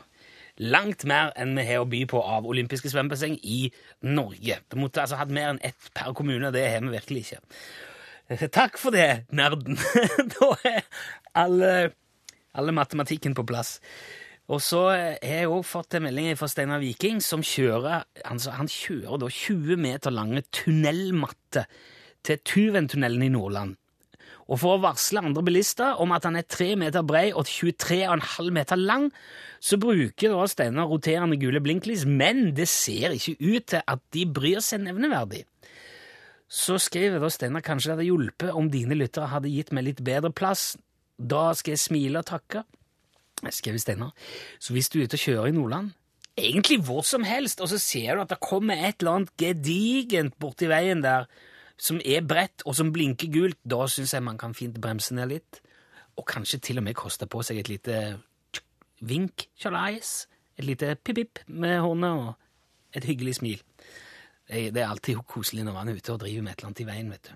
langt 0.60 1.06
mer 1.08 1.34
enn 1.40 1.56
vi 1.58 1.66
har 1.68 1.84
å 1.84 1.90
by 1.90 2.04
på 2.12 2.22
av 2.22 2.48
olympiske 2.50 2.92
svømmebasseng 2.92 3.38
i 3.44 3.62
Norge. 4.08 4.60
Vi 4.70 4.80
måtte 4.80 5.04
altså 5.04 5.20
hatt 5.20 5.32
mer 5.34 5.54
enn 5.54 5.62
ett 5.66 5.92
per 5.96 6.14
kommune, 6.18 6.52
det 6.56 6.66
har 6.68 6.84
vi 6.84 6.94
virkelig 6.94 7.26
ikke. 7.26 7.42
Takk 8.54 8.78
for 8.78 8.94
det, 8.94 9.26
nerden. 9.34 9.80
da 10.36 10.50
er 10.68 10.84
alle, 11.40 11.72
alle 12.54 12.76
matematikken 12.76 13.34
på 13.38 13.48
plass. 13.48 13.80
Og 14.50 14.62
så 14.66 14.84
har 14.90 15.18
jeg 15.22 15.50
òg 15.50 15.66
fått 15.66 15.96
en 15.98 16.08
melding 16.08 16.38
fra 16.38 16.50
Steinar 16.50 16.82
Viking, 16.82 17.22
som 17.22 17.44
kjører 17.46 18.08
altså 18.26 18.56
Han 18.58 18.70
kjører 18.70 19.22
da 19.22 19.30
20 19.30 19.78
meter 19.82 20.14
lange 20.14 20.42
tunnelmatter 20.54 21.70
til 22.26 22.42
Tuventunnelen 22.46 23.28
i 23.28 23.34
Nordland. 23.34 23.78
Og 24.50 24.58
for 24.58 24.76
å 24.76 24.82
varsle 24.82 25.22
andre 25.22 25.44
bilister 25.46 26.00
om 26.02 26.14
at 26.16 26.26
han 26.26 26.40
er 26.40 26.48
3 26.50 26.74
meter 26.82 27.06
brei 27.06 27.28
og 27.30 27.46
23,5 27.46 28.50
meter 28.56 28.80
lang, 28.82 29.10
så 29.62 29.78
bruker 29.78 30.34
da 30.34 30.48
Steinar 30.50 30.90
roterende 30.90 31.38
gule 31.38 31.62
blinklys, 31.62 32.08
men 32.10 32.56
det 32.58 32.66
ser 32.72 33.14
ikke 33.14 33.38
ut 33.38 33.68
til 33.76 33.84
at 33.86 34.02
de 34.16 34.26
bryr 34.26 34.64
seg 34.66 34.82
nevneverdig. 34.88 35.44
Så 36.50 36.80
skriver 36.82 37.22
da 37.22 37.30
Steinar 37.30 37.62
kanskje 37.66 37.92
det 37.92 37.98
hadde 38.00 38.10
hjulpet 38.10 38.58
om 38.58 38.72
dine 38.74 38.98
lyttere 38.98 39.30
hadde 39.30 39.54
gitt 39.54 39.70
meg 39.76 39.86
litt 39.86 40.02
bedre 40.06 40.34
plass. 40.34 40.74
Da 41.20 41.52
skal 41.54 41.76
jeg 41.76 41.84
smile 41.84 42.24
og 42.24 42.30
takke. 42.32 42.66
Skriver 43.54 43.78
Steinar. 43.84 44.16
Så 44.58 44.74
hvis 44.74 44.90
du 44.90 44.98
er 44.98 45.06
ute 45.06 45.20
og 45.20 45.26
kjører 45.28 45.52
i 45.52 45.58
Nordland, 45.60 45.94
egentlig 46.40 46.80
hvor 46.88 47.06
som 47.06 47.28
helst, 47.28 47.62
og 47.62 47.70
så 47.70 47.78
ser 47.78 48.16
du 48.16 48.24
at 48.24 48.34
det 48.34 48.42
kommer 48.42 48.82
et 48.82 48.98
eller 49.00 49.20
annet 49.20 49.36
gedigent 49.38 50.40
borti 50.42 50.72
veien 50.72 51.06
der 51.06 51.30
som 51.80 52.02
er 52.04 52.26
bredt 52.28 52.66
og 52.68 52.76
som 52.78 52.92
blinker 52.94 53.32
gult, 53.34 53.60
da 53.64 53.86
syns 53.88 54.14
jeg 54.14 54.26
man 54.26 54.40
kan 54.40 54.56
fint 54.58 54.80
bremse 54.82 55.16
ned 55.16 55.32
litt. 55.32 55.62
Og 56.20 56.28
kanskje 56.28 56.60
til 56.60 56.82
og 56.82 56.86
med 56.86 56.98
koste 57.00 57.30
på 57.32 57.42
seg 57.46 57.62
et 57.62 57.72
lite 57.72 58.00
vink, 59.00 59.48
tjalais, 59.60 60.28
et 60.60 60.68
lite 60.68 60.96
pip-pip 61.00 61.40
med 61.48 61.80
hånda 61.80 62.14
og 62.20 62.96
et 62.96 63.06
hyggelig 63.08 63.40
smil. 63.40 63.62
Det 64.50 64.74
det 64.74 64.82
er 64.82 64.90
alltid 64.90 65.22
koselig 65.30 65.64
når 65.64 65.78
man 65.78 65.90
er 65.90 66.00
ute 66.00 66.14
og 66.14 66.20
driver 66.20 66.42
med 66.42 66.52
et 66.52 66.60
eller 66.60 66.72
annet 66.72 66.82
i 66.84 66.90
veien. 66.90 67.12
vet 67.12 67.30
du. 67.30 67.36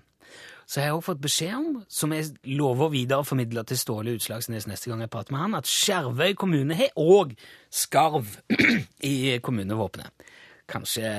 Så 0.66 0.80
jeg 0.80 0.88
har 0.88 0.96
også 0.96 1.12
fått 1.12 1.20
beskjed 1.20 1.54
om, 1.54 1.82
som 1.88 2.12
jeg 2.12 2.32
lover 2.56 2.88
å 2.88 2.92
videreformidle 2.94 3.64
til 3.68 3.78
Ståle 3.78 4.14
Utslagsnes 4.16 4.66
neste 4.66 4.90
gang 4.90 5.02
jeg 5.04 5.12
prater 5.12 5.34
med 5.34 5.42
han, 5.42 5.56
at 5.58 5.68
Skjervøy 5.68 6.34
kommune 6.40 6.74
har 6.74 6.96
òg 6.96 7.34
skarv 7.70 8.38
i 9.12 9.38
kommunevåpenet. 9.44 10.26
Kanskje 10.66 11.10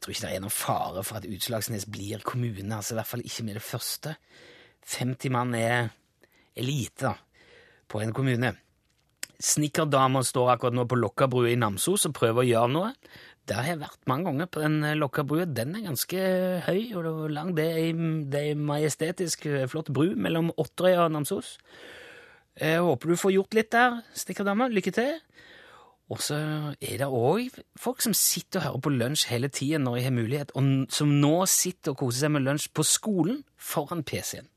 Jeg 0.00 0.06
tror 0.06 0.14
ikke 0.14 0.24
det 0.24 0.36
er 0.38 0.40
noen 0.40 0.54
fare 0.56 1.00
for 1.04 1.18
at 1.18 1.26
Utslagsnes 1.28 1.84
blir 1.92 2.22
kommune, 2.24 2.72
altså 2.72 2.94
i 2.94 2.96
hvert 2.96 3.08
fall 3.10 3.20
ikke 3.20 3.42
med 3.44 3.58
det 3.58 3.64
første. 3.66 4.14
50 4.88 5.32
mann 5.34 5.52
er, 5.58 5.90
er 6.56 6.64
lite 6.64 7.10
da, 7.10 7.50
på 7.84 8.00
en 8.00 8.14
kommune. 8.16 8.54
Snikkerdama 9.44 10.22
står 10.24 10.54
akkurat 10.54 10.78
nå 10.78 10.86
på 10.88 10.96
Lokkabrua 10.96 11.52
i 11.52 11.58
Namsos 11.60 12.08
og 12.08 12.16
prøver 12.16 12.40
å 12.40 12.48
gjøre 12.48 12.72
noe. 12.72 12.88
Der 13.44 13.60
har 13.60 13.74
jeg 13.74 13.82
vært 13.82 14.08
mange 14.08 14.30
ganger 14.30 14.48
på 14.48 14.64
den 14.64 14.80
Lokkabrua. 15.02 15.44
Den 15.52 15.76
er 15.76 15.84
ganske 15.90 16.24
høy 16.64 16.80
og 16.96 17.28
lang. 17.36 17.52
Det 17.60 17.68
er 17.68 17.92
en 17.92 18.64
majestetisk 18.72 19.44
eh, 19.52 19.68
flott 19.68 19.92
bru 19.92 20.14
mellom 20.16 20.48
Otterøy 20.56 20.94
og 20.94 21.12
Namsos. 21.12 21.58
Jeg 22.56 22.80
håper 22.88 23.12
du 23.12 23.20
får 23.20 23.36
gjort 23.36 23.60
litt 23.60 23.72
der, 23.76 24.00
snikkerdama. 24.16 24.72
Lykke 24.72 24.96
til. 24.96 25.20
Og 26.10 26.18
så 26.24 26.36
er 26.82 26.96
det 26.98 27.06
òg 27.06 27.54
folk 27.78 28.02
som 28.02 28.14
sitter 28.16 28.58
og 28.58 28.64
hører 28.66 28.82
på 28.82 28.92
lunsj 28.96 29.28
hele 29.30 29.50
tida 29.54 29.78
når 29.78 29.96
de 29.96 30.06
har 30.08 30.14
mulighet, 30.16 30.54
og 30.58 30.90
som 30.90 31.12
nå 31.22 31.34
sitter 31.50 31.94
og 31.94 32.00
koser 32.02 32.24
seg 32.24 32.34
med 32.34 32.46
lunsj 32.48 32.66
på 32.74 32.84
skolen 32.86 33.44
foran 33.54 34.02
PC-en. 34.02 34.48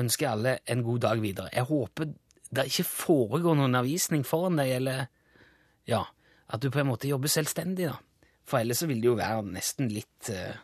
Ønsker 0.00 0.30
alle 0.30 0.56
en 0.72 0.84
god 0.86 1.02
dag 1.04 1.20
videre. 1.20 1.52
Jeg 1.52 1.68
håper 1.68 2.14
det 2.52 2.66
ikke 2.68 2.88
foregår 2.88 3.56
noen 3.56 3.70
undervisning 3.70 4.24
foran 4.28 4.58
deg, 4.60 4.74
eller 4.76 5.06
ja, 5.88 6.02
at 6.52 6.64
du 6.64 6.68
på 6.72 6.82
en 6.82 6.90
måte 6.90 7.08
jobber 7.08 7.32
selvstendig, 7.32 7.88
da. 7.88 7.96
For 8.48 8.60
ellers 8.60 8.82
så 8.82 8.88
vil 8.90 9.00
det 9.00 9.08
jo 9.08 9.16
være 9.16 9.44
nesten 9.52 9.88
litt 9.92 10.32
uh, 10.32 10.56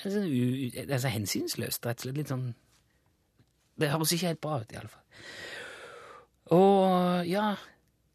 sånn 0.00 0.28
u, 0.28 0.70
altså 0.86 1.12
hensynsløst, 1.12 1.84
rett 1.84 2.00
og 2.00 2.06
slett. 2.06 2.20
Litt 2.20 2.32
sånn 2.32 2.46
Det 3.80 3.90
høres 3.90 4.12
ikke 4.14 4.30
helt 4.30 4.40
bra 4.44 4.60
ut, 4.62 4.72
i 4.72 4.78
alle 4.78 4.92
fall. 4.92 5.04
Og 6.54 7.28
ja 7.28 7.54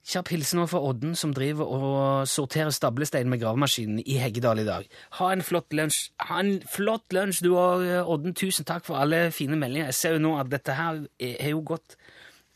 Kjapp 0.09 0.31
hilsen 0.33 0.63
fra 0.65 0.79
Odden, 0.81 1.11
som 1.13 1.33
driver 1.37 1.69
og 1.69 2.27
sorterer 2.27 2.73
stablestein 2.73 3.29
med 3.29 3.43
gravemaskinen 3.43 3.99
i 4.01 4.15
Heggedal 4.17 4.63
i 4.63 4.65
dag. 4.65 4.87
Ha 5.19 5.27
en 5.29 5.43
flott 5.45 5.75
lunsj. 5.77 6.07
Ha 6.25 6.39
en 6.41 6.55
flott 6.65 7.13
lunsj, 7.13 7.43
du 7.45 7.51
òg, 7.53 7.85
Odden. 8.09 8.33
Tusen 8.33 8.65
takk 8.65 8.87
for 8.87 8.97
alle 8.97 9.27
fine 9.35 9.59
meldinger. 9.59 9.91
Jeg 9.91 9.99
ser 9.99 10.17
jo 10.17 10.23
nå 10.25 10.33
at 10.41 10.49
dette 10.49 10.73
her 10.73 11.03
har 11.05 11.51
jo 11.53 11.61
gått 11.61 11.93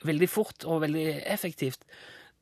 veldig 0.04 0.30
fort 0.30 0.66
og 0.66 0.82
veldig 0.88 1.06
effektivt. 1.30 1.86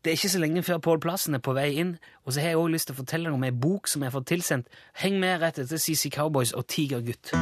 Det 0.02 0.14
er 0.14 0.18
ikke 0.18 0.32
så 0.34 0.40
lenge 0.40 0.64
før 0.64 0.80
Pål 0.82 1.04
Plassen 1.04 1.36
er 1.36 1.44
på 1.44 1.54
vei 1.54 1.68
inn, 1.84 1.92
og 2.26 2.34
så 2.34 2.42
har 2.42 2.56
jeg 2.56 2.62
òg 2.64 2.72
lyst 2.74 2.90
til 2.90 2.96
å 2.96 3.02
fortelle 3.04 3.28
deg 3.28 3.36
om 3.36 3.44
ei 3.46 3.52
bok 3.52 3.92
som 3.92 4.02
jeg 4.02 4.10
har 4.10 4.16
fått 4.16 4.32
tilsendt. 4.32 4.72
Heng 5.04 5.20
med 5.22 5.44
rett 5.44 5.60
etter 5.62 5.78
CC 5.78 6.10
Cowboys 6.16 6.56
og 6.56 6.66
Tigergutt. 6.72 7.36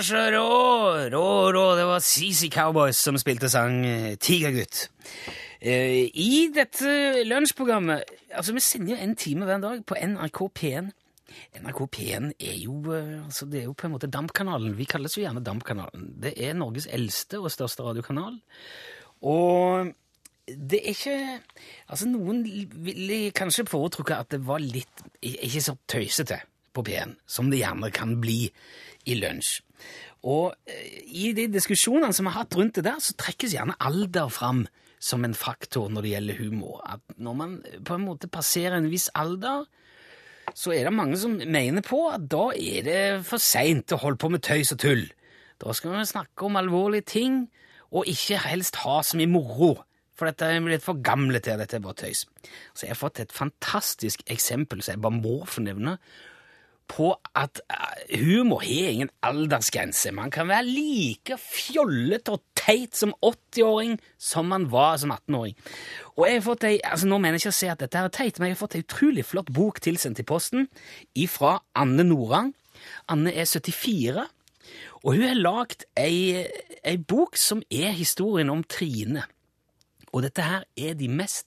Er 0.00 0.04
så 0.06 0.20
rå, 0.32 0.44
rå, 1.12 1.24
rå. 1.52 1.62
Det 1.76 1.82
var 1.84 2.00
CC 2.00 2.48
Cowboys 2.48 2.96
som 3.04 3.18
spilte 3.20 3.50
sang 3.52 3.82
eh, 3.84 4.14
Tigergutt. 4.16 4.86
Eh, 5.60 6.06
I 6.08 6.46
dette 6.54 7.20
lunsjprogrammet 7.28 8.08
Altså, 8.32 8.54
vi 8.56 8.62
sender 8.64 8.94
jo 8.94 8.96
en 9.04 9.12
time 9.20 9.44
hver 9.44 9.60
dag 9.60 9.82
på 9.84 9.98
NRK 10.00 10.40
P1. 10.56 10.88
NRK 11.60 11.82
P1 11.92 12.30
er 12.32 12.56
jo, 12.62 12.78
eh, 12.96 13.18
altså 13.26 13.44
det 13.44 13.60
er 13.60 13.66
jo 13.68 13.76
på 13.76 13.90
en 13.90 13.92
måte 13.98 14.08
DAMP-kanalen. 14.08 14.72
Vi 14.78 14.88
kalles 14.88 15.18
jo 15.18 15.26
gjerne 15.26 15.44
DAMP-kanalen. 15.44 16.06
Det 16.24 16.32
er 16.48 16.56
Norges 16.56 16.88
eldste 16.88 17.42
og 17.42 17.52
største 17.52 17.84
radiokanal. 17.84 18.40
Og 19.20 19.92
det 20.48 20.80
er 20.80 20.94
ikke 20.96 21.18
Altså, 21.90 22.08
noen 22.08 22.40
ville 22.88 23.26
kanskje 23.36 23.68
foretrukke 23.68 24.16
at 24.16 24.32
det 24.32 24.40
var 24.48 24.64
litt 24.64 25.04
ikke 25.20 25.60
så 25.60 25.76
tøysete 25.84 26.40
på 26.72 26.88
P1, 26.88 27.18
som 27.26 27.50
det 27.52 27.60
gjerne 27.60 27.92
kan 27.92 28.16
bli 28.22 28.46
i 29.06 29.16
lunsj. 29.18 29.60
Og 30.28 30.52
eh, 30.68 31.00
i 31.06 31.32
de 31.36 31.46
diskusjonene 31.52 32.12
som 32.16 32.28
vi 32.28 32.34
har 32.34 32.44
hatt 32.44 32.56
rundt 32.58 32.76
det 32.78 32.86
der, 32.88 33.00
så 33.00 33.16
trekkes 33.18 33.54
gjerne 33.56 33.78
alder 33.80 34.28
fram 34.32 34.66
som 35.00 35.24
en 35.24 35.36
faktor 35.36 35.88
når 35.88 36.04
det 36.04 36.14
gjelder 36.14 36.40
humor. 36.42 36.80
At 36.84 37.00
når 37.16 37.36
man 37.38 37.54
på 37.86 37.96
en 37.96 38.04
måte 38.04 38.28
passerer 38.28 38.76
en 38.76 38.90
viss 38.92 39.08
alder, 39.16 39.64
så 40.54 40.74
er 40.74 40.84
det 40.84 40.92
mange 40.92 41.16
som 41.20 41.38
mener 41.38 41.84
på 41.86 42.02
at 42.10 42.26
da 42.30 42.50
er 42.52 42.84
det 42.84 43.02
for 43.26 43.40
seint 43.40 43.94
å 43.94 44.00
holde 44.02 44.20
på 44.20 44.32
med 44.32 44.44
tøys 44.44 44.74
og 44.74 44.82
tull. 44.82 45.06
Da 45.60 45.72
skal 45.76 45.94
vi 45.94 46.08
snakke 46.08 46.48
om 46.48 46.58
alvorlige 46.58 47.06
ting, 47.06 47.44
og 47.90 48.08
ikke 48.08 48.38
helst 48.44 48.80
ha 48.84 49.00
så 49.04 49.18
mye 49.18 49.30
moro. 49.30 49.72
For 50.18 50.28
dette 50.28 50.46
er 50.52 50.60
blitt 50.60 50.84
for 50.84 51.00
gamle 51.00 51.40
til, 51.40 51.56
dette 51.56 51.78
er 51.78 51.84
bare 51.84 51.96
tøys. 52.02 52.26
Så 52.74 52.84
jeg 52.84 52.92
har 52.92 53.00
fått 53.00 53.22
et 53.22 53.32
fantastisk 53.32 54.22
eksempel 54.28 54.82
som 54.84 54.94
jeg 54.94 55.02
bare 55.06 55.16
må 55.16 55.38
få 55.48 55.64
på 56.90 57.12
at 57.38 57.60
eh, 57.70 58.18
humor 58.20 58.64
har 58.64 58.90
ingen 58.90 59.10
aldersgrense. 59.22 60.12
Man 60.16 60.32
kan 60.34 60.48
være 60.50 60.66
like 60.66 61.38
fjollete 61.40 62.34
og 62.34 62.42
teit 62.58 62.98
som 62.98 63.14
80-åring 63.22 63.96
som 64.18 64.50
man 64.50 64.66
var 64.72 64.98
som 65.00 65.14
18-åring. 65.14 65.56
Og 66.16 66.26
jeg 66.26 66.38
har 66.40 66.46
fått 66.46 66.66
ei, 66.68 66.78
altså 66.84 67.08
Nå 67.10 67.20
mener 67.20 67.38
jeg 67.38 67.46
ikke 67.46 67.54
å 67.54 67.58
si 67.60 67.70
at 67.70 67.84
dette 67.84 68.02
er 68.02 68.14
teit, 68.14 68.40
men 68.40 68.50
jeg 68.50 68.58
har 68.58 68.62
fått 68.64 68.76
ei 68.78 68.84
utrolig 68.84 69.26
flott 69.28 69.52
bok 69.54 69.80
tilsendt 69.84 70.22
i 70.22 70.26
posten 70.26 70.66
ifra 71.18 71.58
Anne 71.78 72.06
Norang. 72.06 72.52
Anne 73.12 73.32
er 73.36 73.46
74, 73.48 74.26
og 75.04 75.14
hun 75.14 75.24
har 75.24 75.38
lagd 75.38 75.86
ei, 75.98 76.46
ei 76.84 76.96
bok 76.98 77.38
som 77.40 77.62
er 77.70 77.94
historien 77.96 78.50
om 78.52 78.64
Trine. 78.64 79.24
Og 80.10 80.24
dette 80.26 80.44
her 80.44 80.66
er 80.76 80.98
de 80.98 81.08
mest 81.12 81.46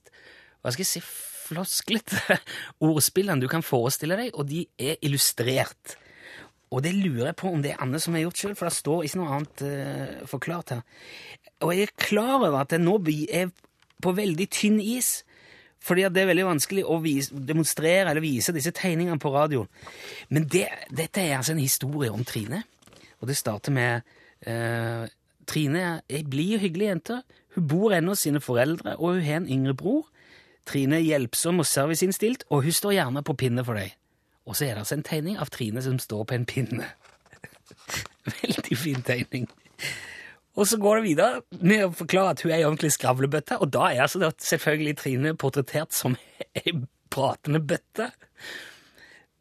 hva 0.64 0.72
skal 0.72 0.86
jeg 0.86 0.94
si, 0.94 1.02
flosklete 1.44 2.40
ordspillene 2.88 3.44
du 3.44 3.50
kan 3.52 3.66
forestille 3.66 4.18
deg, 4.20 4.34
og 4.38 4.48
de 4.50 4.66
er 4.80 4.98
illustrert. 5.06 5.98
Og 6.74 6.82
det 6.82 6.96
lurer 6.96 7.30
jeg 7.30 7.38
på 7.38 7.52
om 7.54 7.62
det 7.62 7.74
er 7.74 7.84
Anne 7.84 8.00
som 8.02 8.16
har 8.18 8.26
gjort 8.26 8.40
sjøl, 8.40 8.56
for 8.58 8.70
det 8.70 8.78
står 8.80 9.06
ikke 9.06 9.20
noe 9.20 9.36
annet 9.36 9.64
uh, 9.68 10.24
forklart 10.30 10.74
her. 10.74 10.82
Og 11.62 11.76
jeg 11.76 11.86
er 11.86 12.02
klar 12.02 12.40
over 12.40 12.64
at 12.64 12.74
jeg 12.74 12.82
nå 12.82 12.98
er 13.30 13.54
på 14.04 14.16
veldig 14.18 14.48
tynn 14.52 14.80
is, 14.82 15.22
fordi 15.84 16.08
det 16.16 16.24
er 16.24 16.30
veldig 16.32 16.48
vanskelig 16.48 16.86
å 16.88 16.98
vise, 17.04 17.36
demonstrere 17.36 18.10
eller 18.10 18.24
vise 18.24 18.56
disse 18.56 18.72
tegningene 18.76 19.20
på 19.22 19.32
radio. 19.36 19.68
Men 20.32 20.48
det, 20.50 20.66
dette 20.90 21.22
er 21.22 21.38
altså 21.38 21.54
en 21.54 21.62
historie 21.62 22.12
om 22.12 22.24
Trine, 22.26 22.64
og 23.22 23.30
det 23.30 23.38
starter 23.38 23.76
med 23.76 24.16
uh, 24.48 25.06
Trine 25.48 26.00
ei 26.10 26.24
blid 26.26 26.58
og 26.58 26.66
hyggelig 26.66 26.90
jente. 26.90 27.22
Hun 27.54 27.68
bor 27.70 27.94
ennå 27.94 28.16
hos 28.16 28.24
sine 28.26 28.42
foreldre, 28.42 28.96
og 28.98 29.20
hun 29.20 29.28
har 29.28 29.42
en 29.42 29.52
yngre 29.52 29.76
bror. 29.78 30.08
Trine 30.70 31.00
er 31.00 31.06
hjelpsom 31.06 31.60
og 31.60 31.68
serviceinnstilt, 31.68 32.46
og 32.50 32.64
hun 32.68 32.76
står 32.76 32.96
gjerne 32.98 33.24
på 33.26 33.36
pinne 33.40 33.66
for 33.68 33.80
deg. 33.80 33.96
Og 34.48 34.56
så 34.56 34.68
er 34.68 34.76
det 34.76 34.84
altså 34.84 34.98
en 34.98 35.06
tegning 35.08 35.38
av 35.40 35.52
Trine 35.54 35.84
som 35.84 36.00
står 36.00 36.26
på 36.30 36.38
en 36.38 36.48
pinne. 36.48 36.90
Veldig 38.42 38.80
fin 38.80 39.04
tegning. 39.06 39.48
Og 40.54 40.68
så 40.70 40.78
går 40.78 41.00
det 41.00 41.08
videre 41.08 41.62
med 41.66 41.88
å 41.88 41.94
forklare 41.98 42.36
at 42.36 42.44
hun 42.44 42.52
er 42.52 42.60
ei 42.60 42.68
ordentlig 42.68 42.94
skravlebøtte, 42.94 43.58
og 43.64 43.72
da 43.74 43.88
er 43.90 44.04
altså 44.06 44.22
da 44.22 44.30
selvfølgelig 44.38 44.98
Trine 45.02 45.34
portrettert 45.40 45.96
som 45.98 46.18
ei 46.60 46.76
pratende 47.14 47.62
bøtte. 47.64 48.12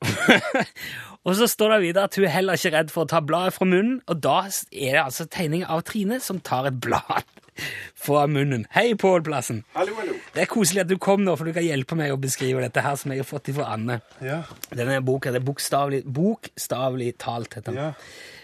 og 1.26 1.36
så 1.38 1.46
står 1.50 1.76
det 1.76 1.82
videre 1.84 2.08
at 2.08 2.16
hun 2.16 2.26
er 2.26 2.34
heller 2.34 2.58
ikke 2.58 2.72
redd 2.74 2.94
for 2.94 3.04
å 3.04 3.12
ta 3.12 3.20
bladet 3.24 3.54
fra 3.58 3.68
munnen, 3.68 4.00
og 4.08 4.22
da 4.24 4.40
er 4.48 4.96
det 4.96 5.04
altså 5.04 5.28
tegning 5.30 5.66
av 5.68 5.84
Trine 5.86 6.18
som 6.24 6.40
tar 6.40 6.70
et 6.70 6.80
blad 6.82 7.28
fra 8.02 8.26
munnen. 8.26 8.66
Hei, 8.74 8.92
Pål 8.98 9.22
Plassen. 9.26 9.62
Hallo, 9.76 9.94
hallo. 10.00 10.16
Det 10.34 10.44
er 10.44 10.50
koselig 10.50 10.82
at 10.84 10.90
du 10.90 10.96
kom 11.02 11.22
nå, 11.26 11.36
for 11.38 11.48
du 11.48 11.54
kan 11.56 11.64
hjelpe 11.66 11.98
meg 11.98 12.14
å 12.14 12.20
beskrive 12.20 12.62
dette 12.64 12.82
her 12.84 12.98
som 12.98 13.14
jeg 13.14 13.22
har 13.22 13.28
fått 13.28 13.52
fra 13.54 13.70
Anne. 13.76 14.00
Ja, 14.24 14.42
Denne 14.74 15.00
boka 15.06 15.32
det 15.32 15.42
er 15.42 15.46
bokstavelig, 15.46 16.02
bokstavelig 16.06 17.14
talt, 17.22 17.58
heter 17.58 17.70
den. 17.72 17.82
ja. 17.90 18.38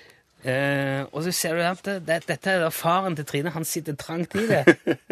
Eh, 0.46 1.02
og 1.10 1.24
så 1.26 1.32
ser 1.34 1.56
du 1.58 1.64
at 1.66 1.80
det, 1.82 1.96
det, 2.06 2.20
dette 2.28 2.52
er 2.52 2.60
da 2.62 2.68
faren 2.70 3.16
til 3.18 3.26
Trine. 3.26 3.50
Han 3.56 3.64
sitter 3.66 3.96
trangt 3.98 4.36
i 4.38 4.44
det. 4.46 4.60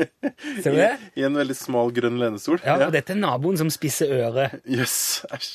Ser 0.62 0.70
du 0.70 0.78
det? 0.78 0.92
I 1.18 1.24
en 1.26 1.34
veldig 1.34 1.56
smal 1.58 1.90
grønn 1.96 2.20
lenestol. 2.20 2.60
Ja, 2.62 2.76
og 2.86 2.94
dette 2.94 3.16
er 3.16 3.18
naboen 3.18 3.58
som 3.58 3.72
spisser 3.74 4.12
øret. 4.20 4.60
Jøss, 4.70 5.24
æsj. 5.34 5.50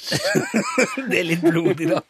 det 1.11 1.21
er 1.21 1.27
litt 1.29 1.45
blodig, 1.45 1.87
da. 1.93 2.01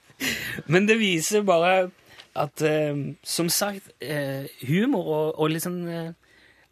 Men 0.73 0.89
det 0.89 0.97
viser 1.01 1.45
bare 1.45 1.91
at, 2.33 2.65
eh, 2.65 2.97
som 3.21 3.49
sagt, 3.53 3.93
eh, 4.01 4.49
humor 4.65 5.13
og, 5.13 5.39
og 5.45 5.53
eh, 5.53 6.11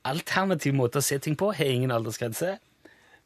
alternativ 0.10 0.76
måte 0.78 1.02
å 1.02 1.06
se 1.06 1.19
ting 1.24 1.38
på 1.39 1.52
har 1.56 1.72
ingen 1.72 1.93
aldersgrense. 1.95 2.58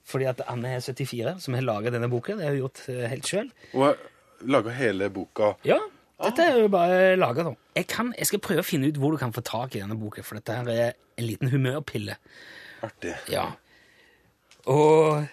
Fordi 0.07 0.27
at 0.27 0.41
Anne 0.51 0.75
er 0.75 0.83
74, 0.83 1.37
som 1.39 1.55
har 1.55 1.63
laga 1.63 1.93
denne 1.93 2.09
boka. 2.11 2.35
Det 2.35 2.45
har 2.45 2.55
hun 2.55 2.65
gjort 2.65 2.83
eh, 2.91 3.05
helt 3.11 3.29
sjøl. 3.29 3.51
Og 3.79 4.49
laga 4.51 4.73
hele 4.75 5.07
boka. 5.13 5.53
Ja, 5.67 5.79
dette 6.19 6.45
er 6.45 6.59
jo 6.61 6.71
bare 6.71 7.15
laga, 7.19 7.45
nå. 7.47 7.55
Jeg, 7.77 7.87
kan, 7.91 8.11
jeg 8.17 8.29
skal 8.29 8.41
prøve 8.43 8.63
å 8.63 8.67
finne 8.67 8.91
ut 8.91 8.99
hvor 9.01 9.15
du 9.15 9.21
kan 9.21 9.33
få 9.35 9.43
tak 9.45 9.77
i 9.77 9.81
denne 9.81 9.97
boka, 9.99 10.23
for 10.25 10.39
dette 10.39 10.57
her 10.59 10.69
er 10.73 10.97
en 11.19 11.27
liten 11.27 11.51
humørpille. 11.53 12.17
Artig. 12.83 13.15
Ja. 13.31 13.47
Og 14.71 15.23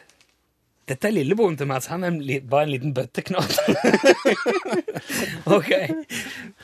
Dette 0.91 1.07
er 1.07 1.15
lillebroren 1.15 1.55
til 1.59 1.69
Mats. 1.71 1.87
Han 1.93 2.03
er 2.03 2.41
bare 2.51 2.67
en 2.67 2.73
liten 2.73 2.95
bøtteknott. 2.97 3.61
ok. 5.57 5.71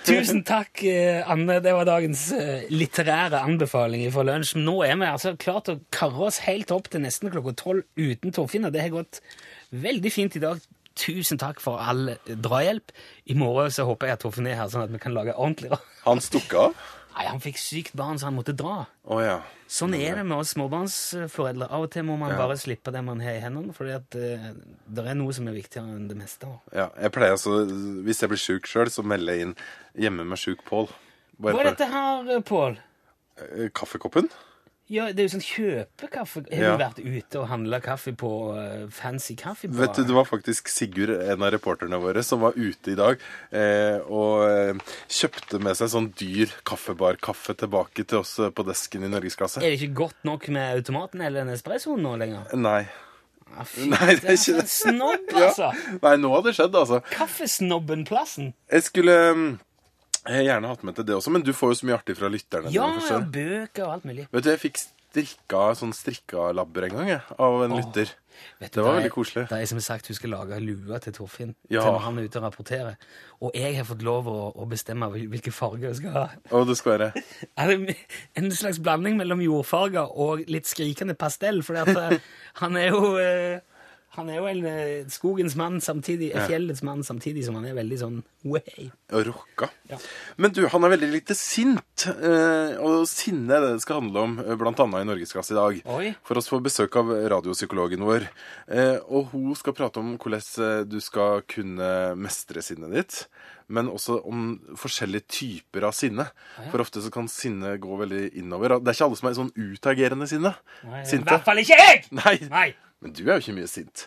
Tusen 0.07 0.43
takk, 0.47 0.83
eh, 0.83 1.21
Anne. 1.31 1.61
Det 1.63 1.75
var 1.77 1.87
dagens 1.87 2.25
eh, 2.35 2.65
litterære 2.73 3.45
anbefaling 3.47 4.09
fra 4.15 4.25
lunsj. 4.27 4.57
Nå 4.59 4.81
er 4.87 4.99
vi 4.99 5.07
altså 5.13 5.37
klart 5.39 5.71
å 5.71 5.79
karre 5.95 6.27
oss 6.31 6.41
helt 6.49 6.75
opp 6.75 6.91
til 6.91 7.05
nesten 7.07 7.31
klokka 7.31 7.55
tolv 7.61 7.87
uten 7.95 8.35
Torfinn, 8.35 8.67
og 8.67 8.75
det 8.75 8.83
har 8.83 8.97
gått 8.97 9.23
veldig 9.71 10.13
fint 10.15 10.39
i 10.39 10.43
dag. 10.43 10.65
Tusen 10.97 11.39
takk 11.39 11.63
for 11.63 11.79
all 11.79 12.17
drahjelp. 12.27 12.91
I 13.31 13.39
morgen 13.39 13.71
så 13.71 13.87
håper 13.87 14.11
jeg 14.11 14.19
at 14.19 14.27
Torfinn 14.27 14.51
er 14.51 14.59
her, 14.59 14.73
sånn 14.73 14.89
at 14.89 14.95
vi 14.95 15.03
kan 15.03 15.15
lage 15.15 15.37
ordentlig. 15.37 15.77
Han 16.07 16.25
stukker 16.25 16.67
av? 16.67 16.87
Nei, 17.17 17.25
han 17.31 17.41
fikk 17.41 17.57
sykt 17.57 17.95
barn, 17.97 18.19
så 18.21 18.27
han 18.29 18.35
måtte 18.37 18.53
dra. 18.53 18.85
Oh, 19.09 19.23
ja. 19.25 19.39
Sånn 19.73 19.95
er 19.97 20.19
det 20.19 20.25
med 20.29 20.37
oss 20.37 20.51
småbarnsforeldre. 20.53 21.71
Av 21.73 21.87
og 21.87 21.91
til 21.91 22.05
må 22.05 22.19
man 22.21 22.31
Ja. 22.35 22.37
bare 22.37 22.59
slippe 22.61 22.93
det 22.93 23.03
man 23.05 23.21
har 23.25 23.39
i 23.39 23.41
hendene, 23.41 23.73
fordi 23.73 23.95
at 23.97 24.15
eh, 24.21 24.53
det 24.87 25.07
er 25.07 25.15
noe 25.17 25.33
som 25.33 25.49
er 25.49 25.57
viktigere 25.57 25.97
enn 25.97 26.09
det 26.09 26.17
meste. 26.17 26.47
ja. 26.75 26.91
Jeg 27.01 27.13
pleier 27.13 27.33
altså, 27.33 27.65
Hvis 28.05 28.21
jeg 28.21 28.29
blir 28.29 28.39
sjuk 28.43 28.67
sjøl, 28.69 28.91
så 28.93 29.03
melder 29.03 29.33
jeg 29.33 29.43
inn 29.47 29.57
'hjemme 29.97 30.27
med 30.29 30.39
sjuk 30.39 30.63
Pål'. 30.69 30.91
Hva 31.41 31.59
er 31.61 31.65
dette 31.73 31.87
her, 31.89 32.41
Pål? 32.43 32.79
Eh, 33.39 33.69
Kaffekoppen? 33.71 34.29
Ja, 34.89 35.09
det 35.11 35.19
er 35.19 35.27
jo 35.27 35.33
sånn 35.35 35.43
kjøpekaffe. 35.43 36.45
Har 36.47 36.61
Ja. 36.63 36.77
du 36.77 36.83
vært 36.85 36.99
ute 37.03 37.41
og 37.41 37.49
handla 37.51 37.81
kaffe 37.83 38.13
på 38.15 38.29
uh, 38.55 38.85
fancy 38.95 39.35
kaffebar? 39.35 39.81
Vet 39.81 39.97
du, 39.99 40.05
Det 40.05 40.15
var 40.15 40.25
faktisk 40.29 40.69
Sigurd, 40.71 41.11
en 41.11 41.43
av 41.43 41.51
reporterne 41.51 41.99
våre, 41.99 42.23
som 42.23 42.41
var 42.41 42.53
ute 42.55 42.93
i 42.93 42.95
dag 42.95 43.19
eh, 43.51 43.99
og 44.07 44.45
eh, 44.47 44.75
kjøpte 45.11 45.59
med 45.59 45.75
seg 45.75 45.91
sånn 45.91 46.07
dyr 46.15 46.55
kaffebarkaffe 46.65 47.57
tilbake 47.59 48.07
til 48.07 48.19
oss 48.23 48.39
eh, 48.39 48.51
på 48.55 48.63
desken 48.69 49.03
i 49.03 49.11
Norgesklasse. 49.11 49.59
Er 49.59 49.75
det 49.75 49.81
ikke 49.83 49.99
godt 50.07 50.23
nok 50.25 50.47
med 50.55 50.77
automaten 50.79 51.21
eller 51.27 51.43
en 51.43 51.51
espresso 51.57 51.97
nå 51.99 52.15
lenger? 52.23 52.47
Nei. 52.55 52.85
Ah, 53.57 53.65
fy, 53.65 53.87
Nei, 53.91 54.15
det 54.21 54.25
er 54.27 54.39
ikke 54.39 54.55
det. 54.61 54.69
Snobb, 54.71 55.31
Ja. 55.33 55.49
altså! 55.51 55.73
Nei, 56.03 56.15
nå 56.21 56.31
har 56.35 56.43
det 56.47 56.55
skjedd, 56.59 56.75
altså. 56.79 57.03
Kaffesnobben-plassen. 57.15 58.53
Jeg 58.71 58.83
skulle 58.87 59.15
mm, 59.35 59.47
jeg 60.27 60.37
har 60.41 60.47
gjerne 60.51 60.69
hatt 60.75 60.85
med 60.87 60.99
til 60.99 61.07
det 61.09 61.17
også, 61.17 61.33
men 61.35 61.43
du 61.47 61.53
får 61.57 61.73
jo 61.73 61.79
så 61.81 61.89
mye 61.89 61.97
artig 61.99 62.17
fra 62.19 62.31
lytterne. 62.33 62.73
Ja, 62.75 62.87
dine, 62.99 63.25
bøker 63.33 63.87
og 63.89 63.97
alt 63.97 64.07
mulig. 64.09 64.29
Vet 64.33 64.47
du, 64.47 64.51
jeg 64.53 64.63
fikk 64.63 64.81
strikka 64.83 65.61
sånn 65.79 65.95
strikkalabber 65.97 66.89
en 66.89 66.97
gang, 66.99 67.11
jeg, 67.15 67.21
av 67.41 67.63
en 67.65 67.75
lytter. 67.79 68.11
Vet 68.61 68.73
du, 68.75 68.81
Det 68.81 68.85
var 68.85 68.99
veldig 68.99 69.13
koselig. 69.15 69.45
Det 69.49 69.59
er 69.63 69.69
som 69.71 69.79
sagt 69.81 70.11
hun 70.11 70.17
skal 70.19 70.35
lage 70.35 70.59
lue 70.61 70.99
til 71.01 71.15
Torfinn 71.17 71.55
Ja. 71.73 71.81
til 71.81 71.93
når 71.95 72.03
han 72.05 72.19
er 72.19 72.27
ute 72.27 72.41
og 72.41 72.45
rapporterer. 72.45 72.99
Og 73.41 73.55
jeg 73.57 73.77
har 73.79 73.87
fått 73.89 74.03
lov 74.05 74.29
å, 74.29 74.37
å 74.53 74.67
bestemme 74.69 75.09
hvilke 75.15 75.53
farger 75.55 75.89
hun 75.89 75.97
skal 75.97 76.13
ha. 76.19 76.27
Og 76.53 76.67
det 76.69 76.77
skal 76.77 76.99
være 76.99 77.23
Er 77.63 77.73
det 77.73 77.97
en 78.37 78.51
slags 78.53 78.79
blanding 78.83 79.17
mellom 79.17 79.41
jordfarger 79.41 80.13
og 80.13 80.45
litt 80.53 80.69
skrikende 80.69 81.17
pastell? 81.17 81.63
For 81.65 81.81
han 82.61 82.77
er 82.77 82.91
jo 82.93 83.17
eh, 83.17 83.65
Han 84.17 84.29
er 84.33 84.39
jo 84.41 84.47
en 84.49 84.65
eh, 84.67 85.05
skogens 85.13 85.57
mann 85.57 85.79
samtidig, 85.85 86.31
Ja. 86.35 86.47
fjellets 86.49 86.83
mann 86.83 87.03
samtidig 87.05 87.45
som 87.45 87.55
han 87.59 87.65
er 87.69 87.75
veldig 87.77 87.99
sånn 88.01 88.23
way. 88.45 88.91
rocka. 89.13 89.69
Ja. 89.91 89.99
Men 90.39 90.53
du, 90.53 90.67
han 90.73 90.85
er 90.85 90.93
veldig 90.97 91.11
lite 91.13 91.35
sint. 91.37 92.07
eh, 92.09 92.77
Og 92.81 93.07
sinne 93.09 93.51
er 93.57 93.61
det 93.61 93.73
det 93.77 93.83
skal 93.83 94.01
handle 94.01 94.19
om, 94.25 94.39
eh, 94.41 94.55
blant 94.57 94.81
annet 94.81 95.03
i 95.05 95.09
Norgesklasse 95.11 95.53
i 95.53 95.59
dag. 95.61 95.83
Oi. 95.87 96.15
For 96.25 96.37
oss 96.39 96.49
får 96.49 96.63
besøk 96.65 96.97
av 96.97 97.07
radiopsykologen 97.31 98.01
vår. 98.07 98.29
Og 99.09 99.29
hun 99.33 99.55
skal 99.55 99.73
prate 99.77 99.99
om 99.99 100.17
hvordan 100.19 100.89
du 100.89 100.99
skal 101.01 101.43
kunne 101.43 102.17
mestre 102.17 102.63
sinnet 102.63 102.93
ditt. 102.93 103.27
Men 103.69 103.89
også 103.91 104.21
om 104.29 104.43
forskjellige 104.79 105.27
typer 105.27 105.89
av 105.89 105.95
sinne. 105.97 106.29
For 106.71 106.85
ofte 106.85 107.03
så 107.03 107.11
kan 107.15 107.27
sinne 107.31 107.75
gå 107.83 107.99
veldig 107.99 108.29
innover. 108.39 108.79
Det 108.79 108.93
er 108.93 108.99
ikke 108.99 109.09
alle 109.11 109.19
som 109.19 109.31
er 109.31 109.39
sånn 109.41 109.53
utagerende 109.57 110.31
sinne. 110.31 110.55
Nei, 110.87 111.03
I 111.03 111.23
hvert 111.27 111.47
fall 111.49 111.63
ikke 111.65 111.81
jeg! 111.83 112.05
Nei, 112.15 112.37
Nei. 112.53 112.69
men 113.03 113.17
du 113.17 113.25
er 113.27 113.37
jo 113.37 113.43
ikke 113.47 113.59
mye 113.59 113.71
sint. 113.71 114.07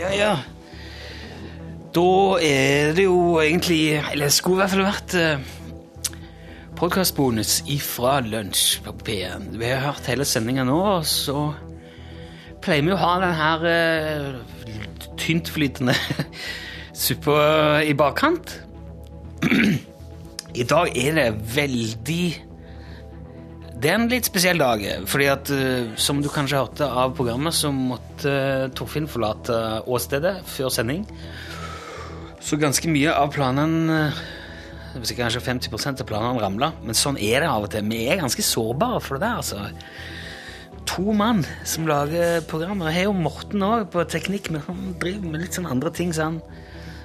Ja, 0.00 0.08
ja. 0.16 0.59
Da 1.90 2.38
er 2.38 2.92
det 2.94 3.04
jo 3.04 3.40
egentlig 3.42 3.98
Eller 4.12 4.28
det 4.28 4.34
skulle 4.34 4.60
i 4.60 4.62
hvert 4.62 4.74
fall 4.74 4.86
vært 4.86 5.14
eh, 5.18 5.48
podkastbonus 6.78 7.56
ifra 7.68 8.20
lunsj 8.24 8.78
på 8.84 8.94
P1. 9.04 9.50
Vi 9.58 9.68
har 9.68 9.82
hørt 9.84 10.06
hele 10.08 10.24
sendinga 10.24 10.64
nå, 10.64 10.78
og 10.78 11.02
så 11.04 11.50
pleier 12.62 12.86
vi 12.86 12.94
å 12.94 13.00
ha 13.00 13.10
den 13.20 13.34
her 13.36 13.66
eh, 13.68 15.02
tyntflytende 15.20 15.96
suppa 17.02 17.82
i 17.84 17.92
bakkant. 17.98 18.54
I 20.62 20.64
dag 20.70 20.94
er 20.96 21.18
det 21.18 21.28
veldig 21.56 22.24
det 23.80 23.88
er 23.88 23.96
en 23.96 24.10
litt 24.12 24.26
spesiell 24.28 24.58
dag, 24.60 24.82
fordi 25.08 25.28
at 25.32 25.50
eh, 25.56 25.92
som 26.00 26.18
du 26.20 26.28
kanskje 26.32 26.58
hørte 26.60 26.86
av 26.86 27.14
programmet, 27.16 27.56
så 27.56 27.70
måtte 27.72 28.30
eh, 28.30 28.66
Torfinn 28.76 29.08
forlate 29.08 29.56
åstedet 29.88 30.34
før 30.48 30.68
sending. 30.74 31.06
Så 32.40 32.56
ganske 32.60 32.88
mye 32.88 33.12
av 33.12 33.32
planene 33.34 33.96
eh, 34.08 34.20
Hvis 34.96 35.12
ikke 35.12 35.26
kanskje 35.26 35.42
50 35.44 36.00
av 36.02 36.06
planene 36.08 36.42
ramla. 36.42 36.72
Men 36.82 36.98
sånn 36.98 37.20
er 37.20 37.44
det 37.44 37.50
av 37.50 37.66
og 37.66 37.70
til. 37.70 37.86
Vi 37.86 38.00
er 38.10 38.22
ganske 38.22 38.42
sårbare 38.42 39.02
for 39.04 39.20
det 39.20 39.28
der, 39.28 39.38
altså. 39.38 39.68
To 40.90 41.12
mann 41.14 41.44
som 41.68 41.86
lager 41.86 42.40
programmer. 42.50 42.90
Jeg 42.90 43.04
har 43.04 43.10
jo 43.10 43.14
Morten 43.14 43.62
òg 43.62 43.86
på 43.92 44.02
teknikk, 44.10 44.50
men 44.50 44.64
han 44.66 44.96
driver 44.98 45.30
med 45.30 45.44
litt 45.44 45.54
sånn 45.54 45.68
andre 45.70 45.92
ting, 45.94 46.14
så 46.16 46.30
han 46.30 46.40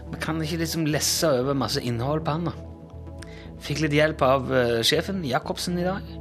Vi 0.09 0.19
kan 0.21 0.41
ikke 0.41 0.61
liksom 0.61 0.85
lesse 0.89 1.29
over 1.41 1.57
masse 1.57 1.81
innhold 1.81 2.23
på 2.25 2.33
han, 2.37 2.49
da. 2.49 3.31
Fikk 3.65 3.81
litt 3.83 3.95
hjelp 3.97 4.21
av 4.25 4.51
eh, 4.53 4.81
sjefen, 4.85 5.23
Jacobsen, 5.25 5.77
i 5.81 5.85
dag 5.85 6.13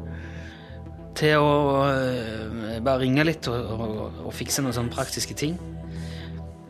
til 1.15 1.39
å 1.39 1.85
øh, 1.87 2.79
bare 2.83 3.05
ringe 3.05 3.25
litt 3.27 3.47
og, 3.51 3.69
og, 3.75 4.17
og 4.27 4.33
fikse 4.35 4.65
noen 4.65 4.75
sånne 4.75 4.95
praktiske 4.95 5.37
ting. 5.39 5.55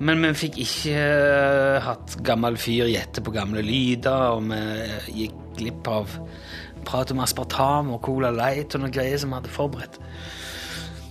Men 0.03 0.25
vi 0.25 0.33
fikk 0.35 0.59
ikke 0.65 0.95
øh, 0.99 1.77
hatt 1.85 2.17
gammel 2.27 2.59
fyr 2.59 2.89
gjette 2.91 3.23
på 3.23 3.35
gamle 3.35 3.63
lyder, 3.63 4.35
og 4.35 4.49
vi 4.51 5.25
gikk 5.25 5.37
glipp 5.59 5.91
av 5.91 6.17
prat 6.85 7.13
om 7.15 7.23
aspartam 7.25 7.93
og 7.95 8.03
Cola 8.05 8.33
Light 8.35 8.75
og 8.75 8.83
noen 8.83 8.95
greier 8.95 9.21
som 9.21 9.31
vi 9.31 9.39
hadde 9.39 9.55
forberedt. 9.55 10.01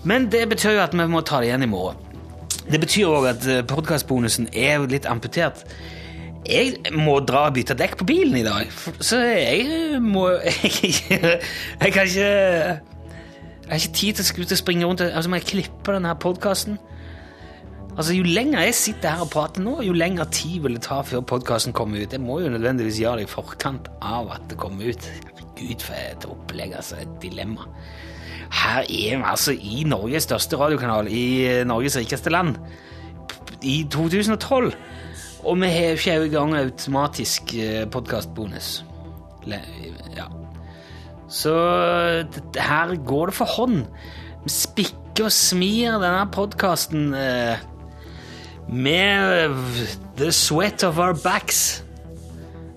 Men 0.04 0.28
det 0.32 0.44
betyr 0.52 0.76
jo 0.76 0.84
at 0.84 0.94
vi 0.94 1.08
må 1.08 1.24
ta 1.24 1.40
det 1.40 1.50
igjen 1.50 1.64
i 1.64 1.72
morgen. 1.72 1.98
Det 2.68 2.80
betyr 2.80 3.10
òg 3.12 3.28
at 3.32 3.48
podkastbonusen 3.72 4.50
er 4.52 4.84
litt 4.92 5.08
amputert. 5.10 5.64
Jeg 6.44 6.92
må 6.92 7.22
dra 7.24 7.46
og 7.48 7.56
bytte 7.56 7.76
dekk 7.80 8.02
på 8.02 8.08
bilen 8.08 8.36
i 8.42 8.44
dag, 8.44 8.68
så 9.00 9.22
jeg 9.24 10.02
må 10.04 10.28
Jeg, 10.84 11.92
kan 11.94 12.04
ikke 12.04 12.32
jeg 13.64 13.72
har 13.72 13.80
ikke 13.80 13.96
tid 13.96 14.20
til 14.20 14.44
å 14.44 14.60
springe 14.60 14.88
rundt 14.88 15.02
altså 15.06 15.32
må 15.32 15.40
jeg 15.40 15.48
klippe 15.54 15.96
denne 15.96 16.12
podkasten. 16.20 16.76
Altså, 17.94 18.14
jo 18.18 18.24
lenger 18.26 18.64
jeg 18.66 18.74
sitter 18.74 19.14
her 19.14 19.26
og 19.26 19.30
prater 19.30 19.62
nå, 19.62 19.76
jo 19.86 19.94
lenger 19.94 20.26
tid 20.34 20.64
vil 20.64 20.80
det 20.80 20.86
ta 20.88 21.02
før 21.06 21.22
podkasten 21.30 21.76
kommer 21.78 22.02
ut. 22.02 22.14
Jeg 22.14 22.24
må 22.24 22.40
jo 22.42 22.50
nødvendigvis 22.50 22.98
gjøre 23.04 23.22
det 23.22 23.28
i 23.28 23.34
forkant 23.34 23.90
av 24.02 24.32
at 24.34 24.48
det 24.50 24.58
kommer 24.58 24.90
ut. 24.90 25.10
Herregud, 25.54 25.84
for 25.86 26.00
et 26.00 26.26
opplegg, 26.26 26.74
altså. 26.76 26.98
Et 27.04 27.14
dilemma. 27.22 27.68
Her 28.54 28.82
er 28.82 29.18
vi 29.18 29.24
altså 29.26 29.54
i 29.54 29.84
Norges 29.88 30.26
største 30.28 30.58
radiokanal, 30.58 31.08
i 31.08 31.46
eh, 31.46 31.66
Norges 31.68 31.98
rikeste 31.98 32.34
land, 32.34 32.56
i 33.62 33.84
2012. 33.92 34.74
Og 35.44 35.60
vi 35.62 35.70
har 35.70 35.98
ikke 35.98 36.30
gang 36.32 36.56
automatisk 36.56 37.54
podkastbonus. 37.92 38.86
Ja. 40.16 40.30
Så 41.28 41.54
her 42.56 42.96
går 43.06 43.26
det 43.26 43.36
for 43.36 43.46
hånd. 43.46 43.84
Vi 44.44 44.50
spikker 44.50 45.28
og 45.28 45.32
smir 45.36 46.00
denne 46.02 46.24
podkasten 46.32 47.14
eh, 47.18 47.60
med 48.74 49.56
the 50.18 50.32
sweat 50.34 50.84
of 50.84 51.00
our 51.00 51.14
backs. 51.14 51.84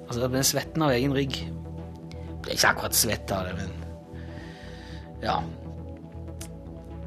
Altså 0.07 0.29
den 0.31 0.47
svetten 0.47 0.85
av 0.85 0.95
egen 0.95 1.15
rygg. 1.17 1.39
Er 2.47 2.55
ikke 2.55 2.73
akkurat 2.75 2.97
svett 2.97 3.33
av 3.35 3.49
det, 3.49 3.57
men 3.59 3.73
Ja. 5.25 5.41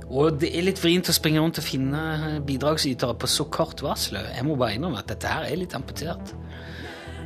Og 0.09 0.39
det 0.41 0.49
er 0.57 0.65
litt 0.65 0.79
vrient 0.81 1.09
å 1.11 1.13
springe 1.13 1.39
rundt 1.39 1.59
og 1.61 1.63
finne 1.63 2.39
bidragsytere 2.45 3.13
på 3.13 3.27
så 3.29 3.45
kort 3.45 3.83
varsel. 3.85 4.17
Jeg 4.17 4.45
må 4.47 4.55
bare 4.57 4.73
innrømme 4.73 5.03
at 5.03 5.11
dette 5.11 5.29
her 5.29 5.45
er 5.45 5.59
litt 5.61 5.75
amputert. 5.77 6.33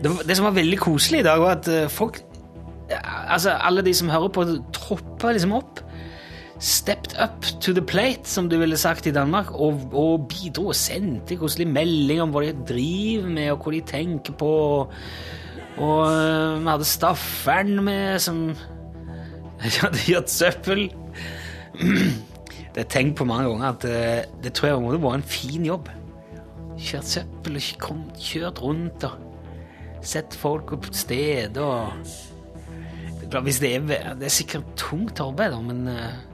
Det, 0.03 0.11
det 0.27 0.35
som 0.35 0.49
var 0.49 0.57
veldig 0.57 0.79
koselig 0.83 1.21
i 1.23 1.27
dag, 1.29 1.39
var 1.39 1.61
at 1.61 1.71
eh, 1.71 1.87
folk 1.91 2.21
Altså, 2.93 3.53
alle 3.55 3.81
de 3.81 3.93
som 3.95 4.09
hører 4.11 4.29
på, 4.35 4.43
troppa 4.75 5.31
liksom 5.33 5.53
opp. 5.55 5.79
Stepped 6.63 7.17
up 7.19 7.43
to 7.59 7.73
the 7.75 7.83
plate, 7.83 8.23
som 8.29 8.47
du 8.47 8.55
ville 8.61 8.77
sagt 8.79 9.07
i 9.09 9.11
Danmark, 9.11 9.49
og, 9.51 9.81
og 9.91 10.27
bidro 10.31 10.69
og 10.71 10.77
sendte 10.79 11.35
koselig 11.35 11.67
melding 11.67 12.21
om 12.23 12.31
hva 12.31 12.45
de 12.45 12.53
driver 12.69 13.27
med, 13.27 13.49
og 13.51 13.65
hva 13.65 13.73
de 13.75 13.81
tenker 13.89 14.37
på. 14.39 14.51
Og 15.83 15.99
øh, 16.07 16.61
vi 16.61 16.69
hadde 16.69 16.87
Staffern 16.87 17.83
med, 17.83 18.19
som 18.23 18.45
hadde 19.81 20.05
gjort 20.05 20.31
søppel. 20.31 20.87
Det 22.73 22.81
er 22.81 22.89
tenkt 22.89 23.19
på 23.19 23.27
mange 23.29 23.49
ganger, 23.51 23.67
at 23.67 23.83
øh, 23.85 24.43
det 24.43 24.53
tror 24.53 24.67
jeg 24.67 24.81
måtte 24.81 25.01
være 25.03 25.19
en 25.19 25.29
fin 25.29 25.65
jobb. 25.65 25.89
kjørt 26.79 27.05
søppel 27.05 27.59
og 27.59 28.15
kjørt 28.17 28.61
rundt 28.63 29.03
og 29.05 29.19
sett 30.01 30.33
folk 30.33 30.73
opp 30.73 30.87
steder 30.91 31.61
og 31.61 33.43
hvis 33.45 33.59
det, 33.59 33.75
er, 33.75 34.13
det 34.17 34.25
er 34.25 34.33
sikkert 34.33 34.65
tungt 34.77 35.19
arbeid, 35.21 35.55
men 35.65 35.87
uh, 35.87 36.32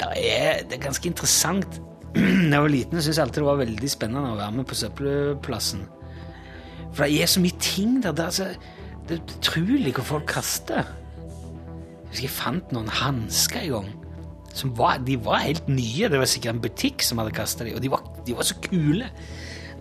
det, 0.00 0.08
er, 0.16 0.62
det 0.68 0.78
er 0.78 0.86
ganske 0.86 1.08
interessant. 1.08 1.82
Da 2.16 2.56
jeg 2.56 2.62
var 2.62 2.72
liten, 2.72 3.00
syntes 3.02 3.18
jeg 3.18 3.26
alltid 3.26 3.42
det 3.42 3.48
var 3.50 3.60
veldig 3.60 3.90
spennende 3.92 4.32
å 4.32 4.38
være 4.38 4.56
med 4.56 4.68
på 4.68 4.78
søppelplassen. 4.78 5.84
For 6.96 7.04
det 7.04 7.22
er 7.22 7.28
så 7.28 7.42
mye 7.44 7.60
ting 7.60 7.98
der. 8.04 8.14
Det 8.16 8.24
er, 8.24 8.32
så, 8.32 8.46
det 9.08 9.18
er 9.18 9.34
utrolig 9.36 9.92
hva 9.96 10.04
folk 10.06 10.28
kaster. 10.30 10.86
Jeg 10.86 12.08
husker 12.12 12.28
jeg 12.28 12.32
fant 12.32 12.72
noen 12.72 12.88
hansker 13.02 13.66
en 13.66 13.74
gang. 13.74 13.90
Var, 14.78 15.02
de 15.04 15.18
var 15.20 15.42
helt 15.44 15.68
nye. 15.68 16.08
Det 16.08 16.20
var 16.22 16.30
sikkert 16.30 16.54
en 16.54 16.62
butikk 16.64 17.04
som 17.04 17.20
hadde 17.20 17.34
kasta 17.36 17.66
dem, 17.66 17.76
og 17.76 17.84
de 17.84 17.92
var, 17.92 18.06
de 18.24 18.36
var, 18.38 18.46
så 18.48 18.56
kule. 18.64 19.10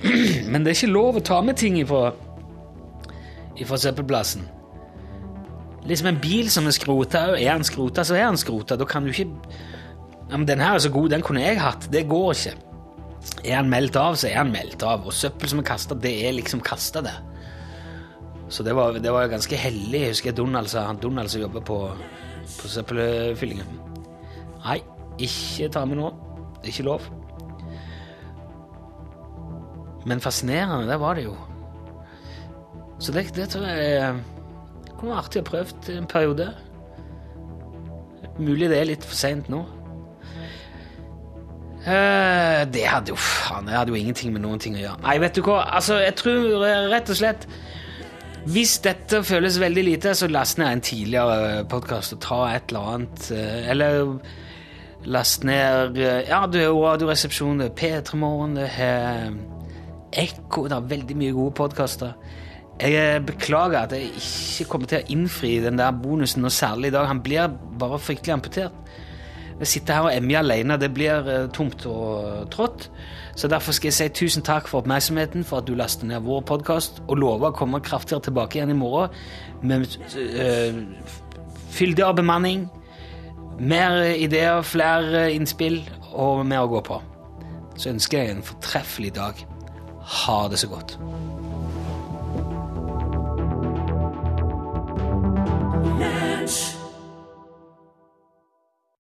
Men 0.51 0.66
det 0.66 0.74
er 0.74 0.80
ikke 0.82 0.91
lov 0.91 1.22
å 1.22 1.24
ta 1.24 1.39
med 1.45 1.55
ting 1.61 1.80
ifra, 1.80 2.09
ifra 3.55 3.80
søppelplassen. 3.80 4.43
Liksom 5.86 6.09
en 6.09 6.20
bil 6.20 6.49
som 6.51 6.68
er 6.68 6.76
skrota, 6.76 7.28
er 7.38 7.53
han 7.53 7.63
skrota, 7.63 8.03
så 8.03 8.18
er 8.18 8.28
han 8.28 8.41
skrota. 8.41 8.76
Da 8.76 8.88
kan 8.89 9.05
du 9.05 9.13
ikke 9.13 9.30
ja, 10.30 10.38
men 10.38 10.47
'Den 10.47 10.59
her 10.59 10.73
er 10.76 10.80
så 10.80 10.89
god, 10.89 11.09
den 11.09 11.21
kunne 11.21 11.41
jeg 11.41 11.61
hatt.' 11.61 11.91
Det 11.91 12.07
går 12.09 12.32
ikke. 12.34 12.55
Er 13.43 13.55
han 13.55 13.69
meldt 13.69 13.95
av, 13.95 14.15
så 14.15 14.28
er 14.28 14.38
han 14.38 14.51
meldt 14.51 14.84
av. 14.84 15.05
Og 15.05 15.13
søppel 15.13 15.49
som 15.49 15.59
er 15.59 15.63
kasta, 15.63 15.95
det 15.95 16.13
er 16.28 16.34
liksom 16.34 16.61
kasta 16.61 17.01
det. 17.01 17.15
Så 18.49 18.63
det 18.63 18.76
var, 18.76 18.93
det 18.93 19.11
var 19.11 19.28
ganske 19.28 19.57
hellig. 19.57 20.01
Jeg 20.01 20.13
husker 20.13 20.32
Donald 20.32 20.69
sa 20.69 20.86
han 20.86 21.01
Donald 21.01 21.30
som 21.30 21.41
jobber 21.41 21.61
på, 21.65 21.80
på 22.45 22.69
søppelfyllingen. 22.69 23.80
Nei, 24.65 24.82
ikke 25.17 25.69
ta 25.73 25.86
med 25.86 25.97
nå. 25.97 26.11
Det 26.61 26.69
er 26.69 26.73
ikke 26.73 26.89
lov. 26.89 27.09
Men 30.05 30.21
fascinerende, 30.21 30.89
det 30.89 30.99
var 31.01 31.17
det 31.17 31.26
jo. 31.26 31.36
Så 32.99 33.11
det, 33.11 33.28
det 33.36 33.49
tror 33.49 33.65
jeg 33.65 34.13
kunne 34.95 35.11
vært 35.11 35.26
artig 35.26 35.41
å 35.41 35.49
prøve 35.49 35.97
en 35.97 36.09
periode. 36.09 36.51
Mulig 38.38 38.69
det 38.69 38.78
er 38.80 38.89
litt 38.91 39.05
for 39.05 39.17
seint 39.17 39.49
nå. 39.49 39.63
Uh, 41.86 42.66
det 42.74 42.82
hadde 42.90 43.14
jo 43.14 43.18
faen, 43.20 43.68
det 43.68 43.76
hadde 43.78 43.94
jo 43.94 44.00
ingenting 44.00 44.32
med 44.34 44.42
noen 44.42 44.62
ting 44.62 44.78
å 44.78 44.82
gjøre. 44.82 45.02
Nei, 45.06 45.20
vet 45.22 45.38
du 45.38 45.44
hva, 45.46 45.60
altså, 45.78 46.00
jeg 46.02 46.16
tror 46.18 46.64
rett 46.90 47.12
og 47.14 47.20
slett 47.20 47.46
Hvis 48.50 48.80
dette 48.82 49.20
føles 49.26 49.60
veldig 49.62 49.84
lite, 49.86 50.16
så 50.18 50.30
last 50.30 50.58
ned 50.62 50.72
en 50.72 50.82
tidligere 50.86 51.66
podkast 51.70 52.18
og 52.18 52.24
ta 52.26 52.40
et 52.54 52.74
eller 52.74 52.90
annet. 52.96 53.28
Eller 53.74 54.18
last 55.06 55.46
ned 55.46 55.98
Ja, 55.98 56.46
du 56.50 56.60
har 56.62 56.74
Radioresepsjonen, 56.74 57.62
det 57.62 57.72
er 57.72 58.02
P3 58.02 58.18
Morgen, 58.22 58.58
det 58.58 58.70
er 58.82 59.34
Ekko 60.16 60.68
Det 60.70 60.78
er 60.78 60.92
veldig 60.94 61.18
mye 61.20 61.34
gode 61.36 61.54
podkaster. 61.58 62.14
Jeg 62.82 63.22
beklager 63.28 63.86
at 63.86 63.94
jeg 63.96 64.10
ikke 64.20 64.70
kommer 64.72 64.90
til 64.92 65.00
å 65.00 65.14
innfri 65.16 65.54
den 65.64 65.80
der 65.80 65.96
bonusen 65.96 66.44
noe 66.44 66.52
særlig 66.52 66.90
i 66.92 66.96
dag. 66.96 67.08
Han 67.08 67.22
blir 67.24 67.54
bare 67.80 68.00
fryktelig 68.02 68.34
amputert. 68.36 68.76
Å 69.56 69.68
sitte 69.68 69.95
her 69.95 70.08
og 70.08 70.12
emme 70.12 70.36
alene 70.36 70.76
det 70.82 70.89
blir 70.93 71.28
uh, 71.30 71.45
tomt 71.56 71.86
og 71.88 72.49
trått. 72.51 72.89
Så 73.36 73.47
derfor 73.51 73.76
skal 73.76 73.91
jeg 73.91 73.97
si 73.97 74.10
tusen 74.26 74.43
takk 74.45 74.68
for 74.68 74.84
oppmerksomheten, 74.84 75.45
for 75.47 75.62
at 75.62 75.68
du 75.68 75.76
laster 75.76 76.08
ned 76.08 76.24
vår 76.28 76.43
podkast, 76.47 77.01
og 77.08 77.20
lover 77.20 77.51
å 77.51 77.56
komme 77.56 77.84
kraftigere 77.84 78.28
tilbake 78.28 78.60
igjen 78.60 78.72
i 78.72 78.80
morgen 78.80 79.16
med 79.66 79.88
fyldig 81.76 82.03
av 82.06 82.16
bemanning, 82.20 82.68
mer 83.60 84.01
ideer, 84.16 84.62
flere 84.64 85.28
innspill 85.36 85.82
og 86.14 86.45
mer 86.47 86.66
å 86.66 86.72
gå 86.72 86.84
på. 86.88 87.01
Så 87.76 87.91
ønsker 87.91 88.22
jeg 88.22 88.36
en 88.36 88.45
fortreffelig 88.45 89.16
dag. 89.16 89.43
Ha 90.24 90.39
det 90.51 90.60
så 90.60 90.72
godt. 90.72 90.97
Lunch. 95.99 96.74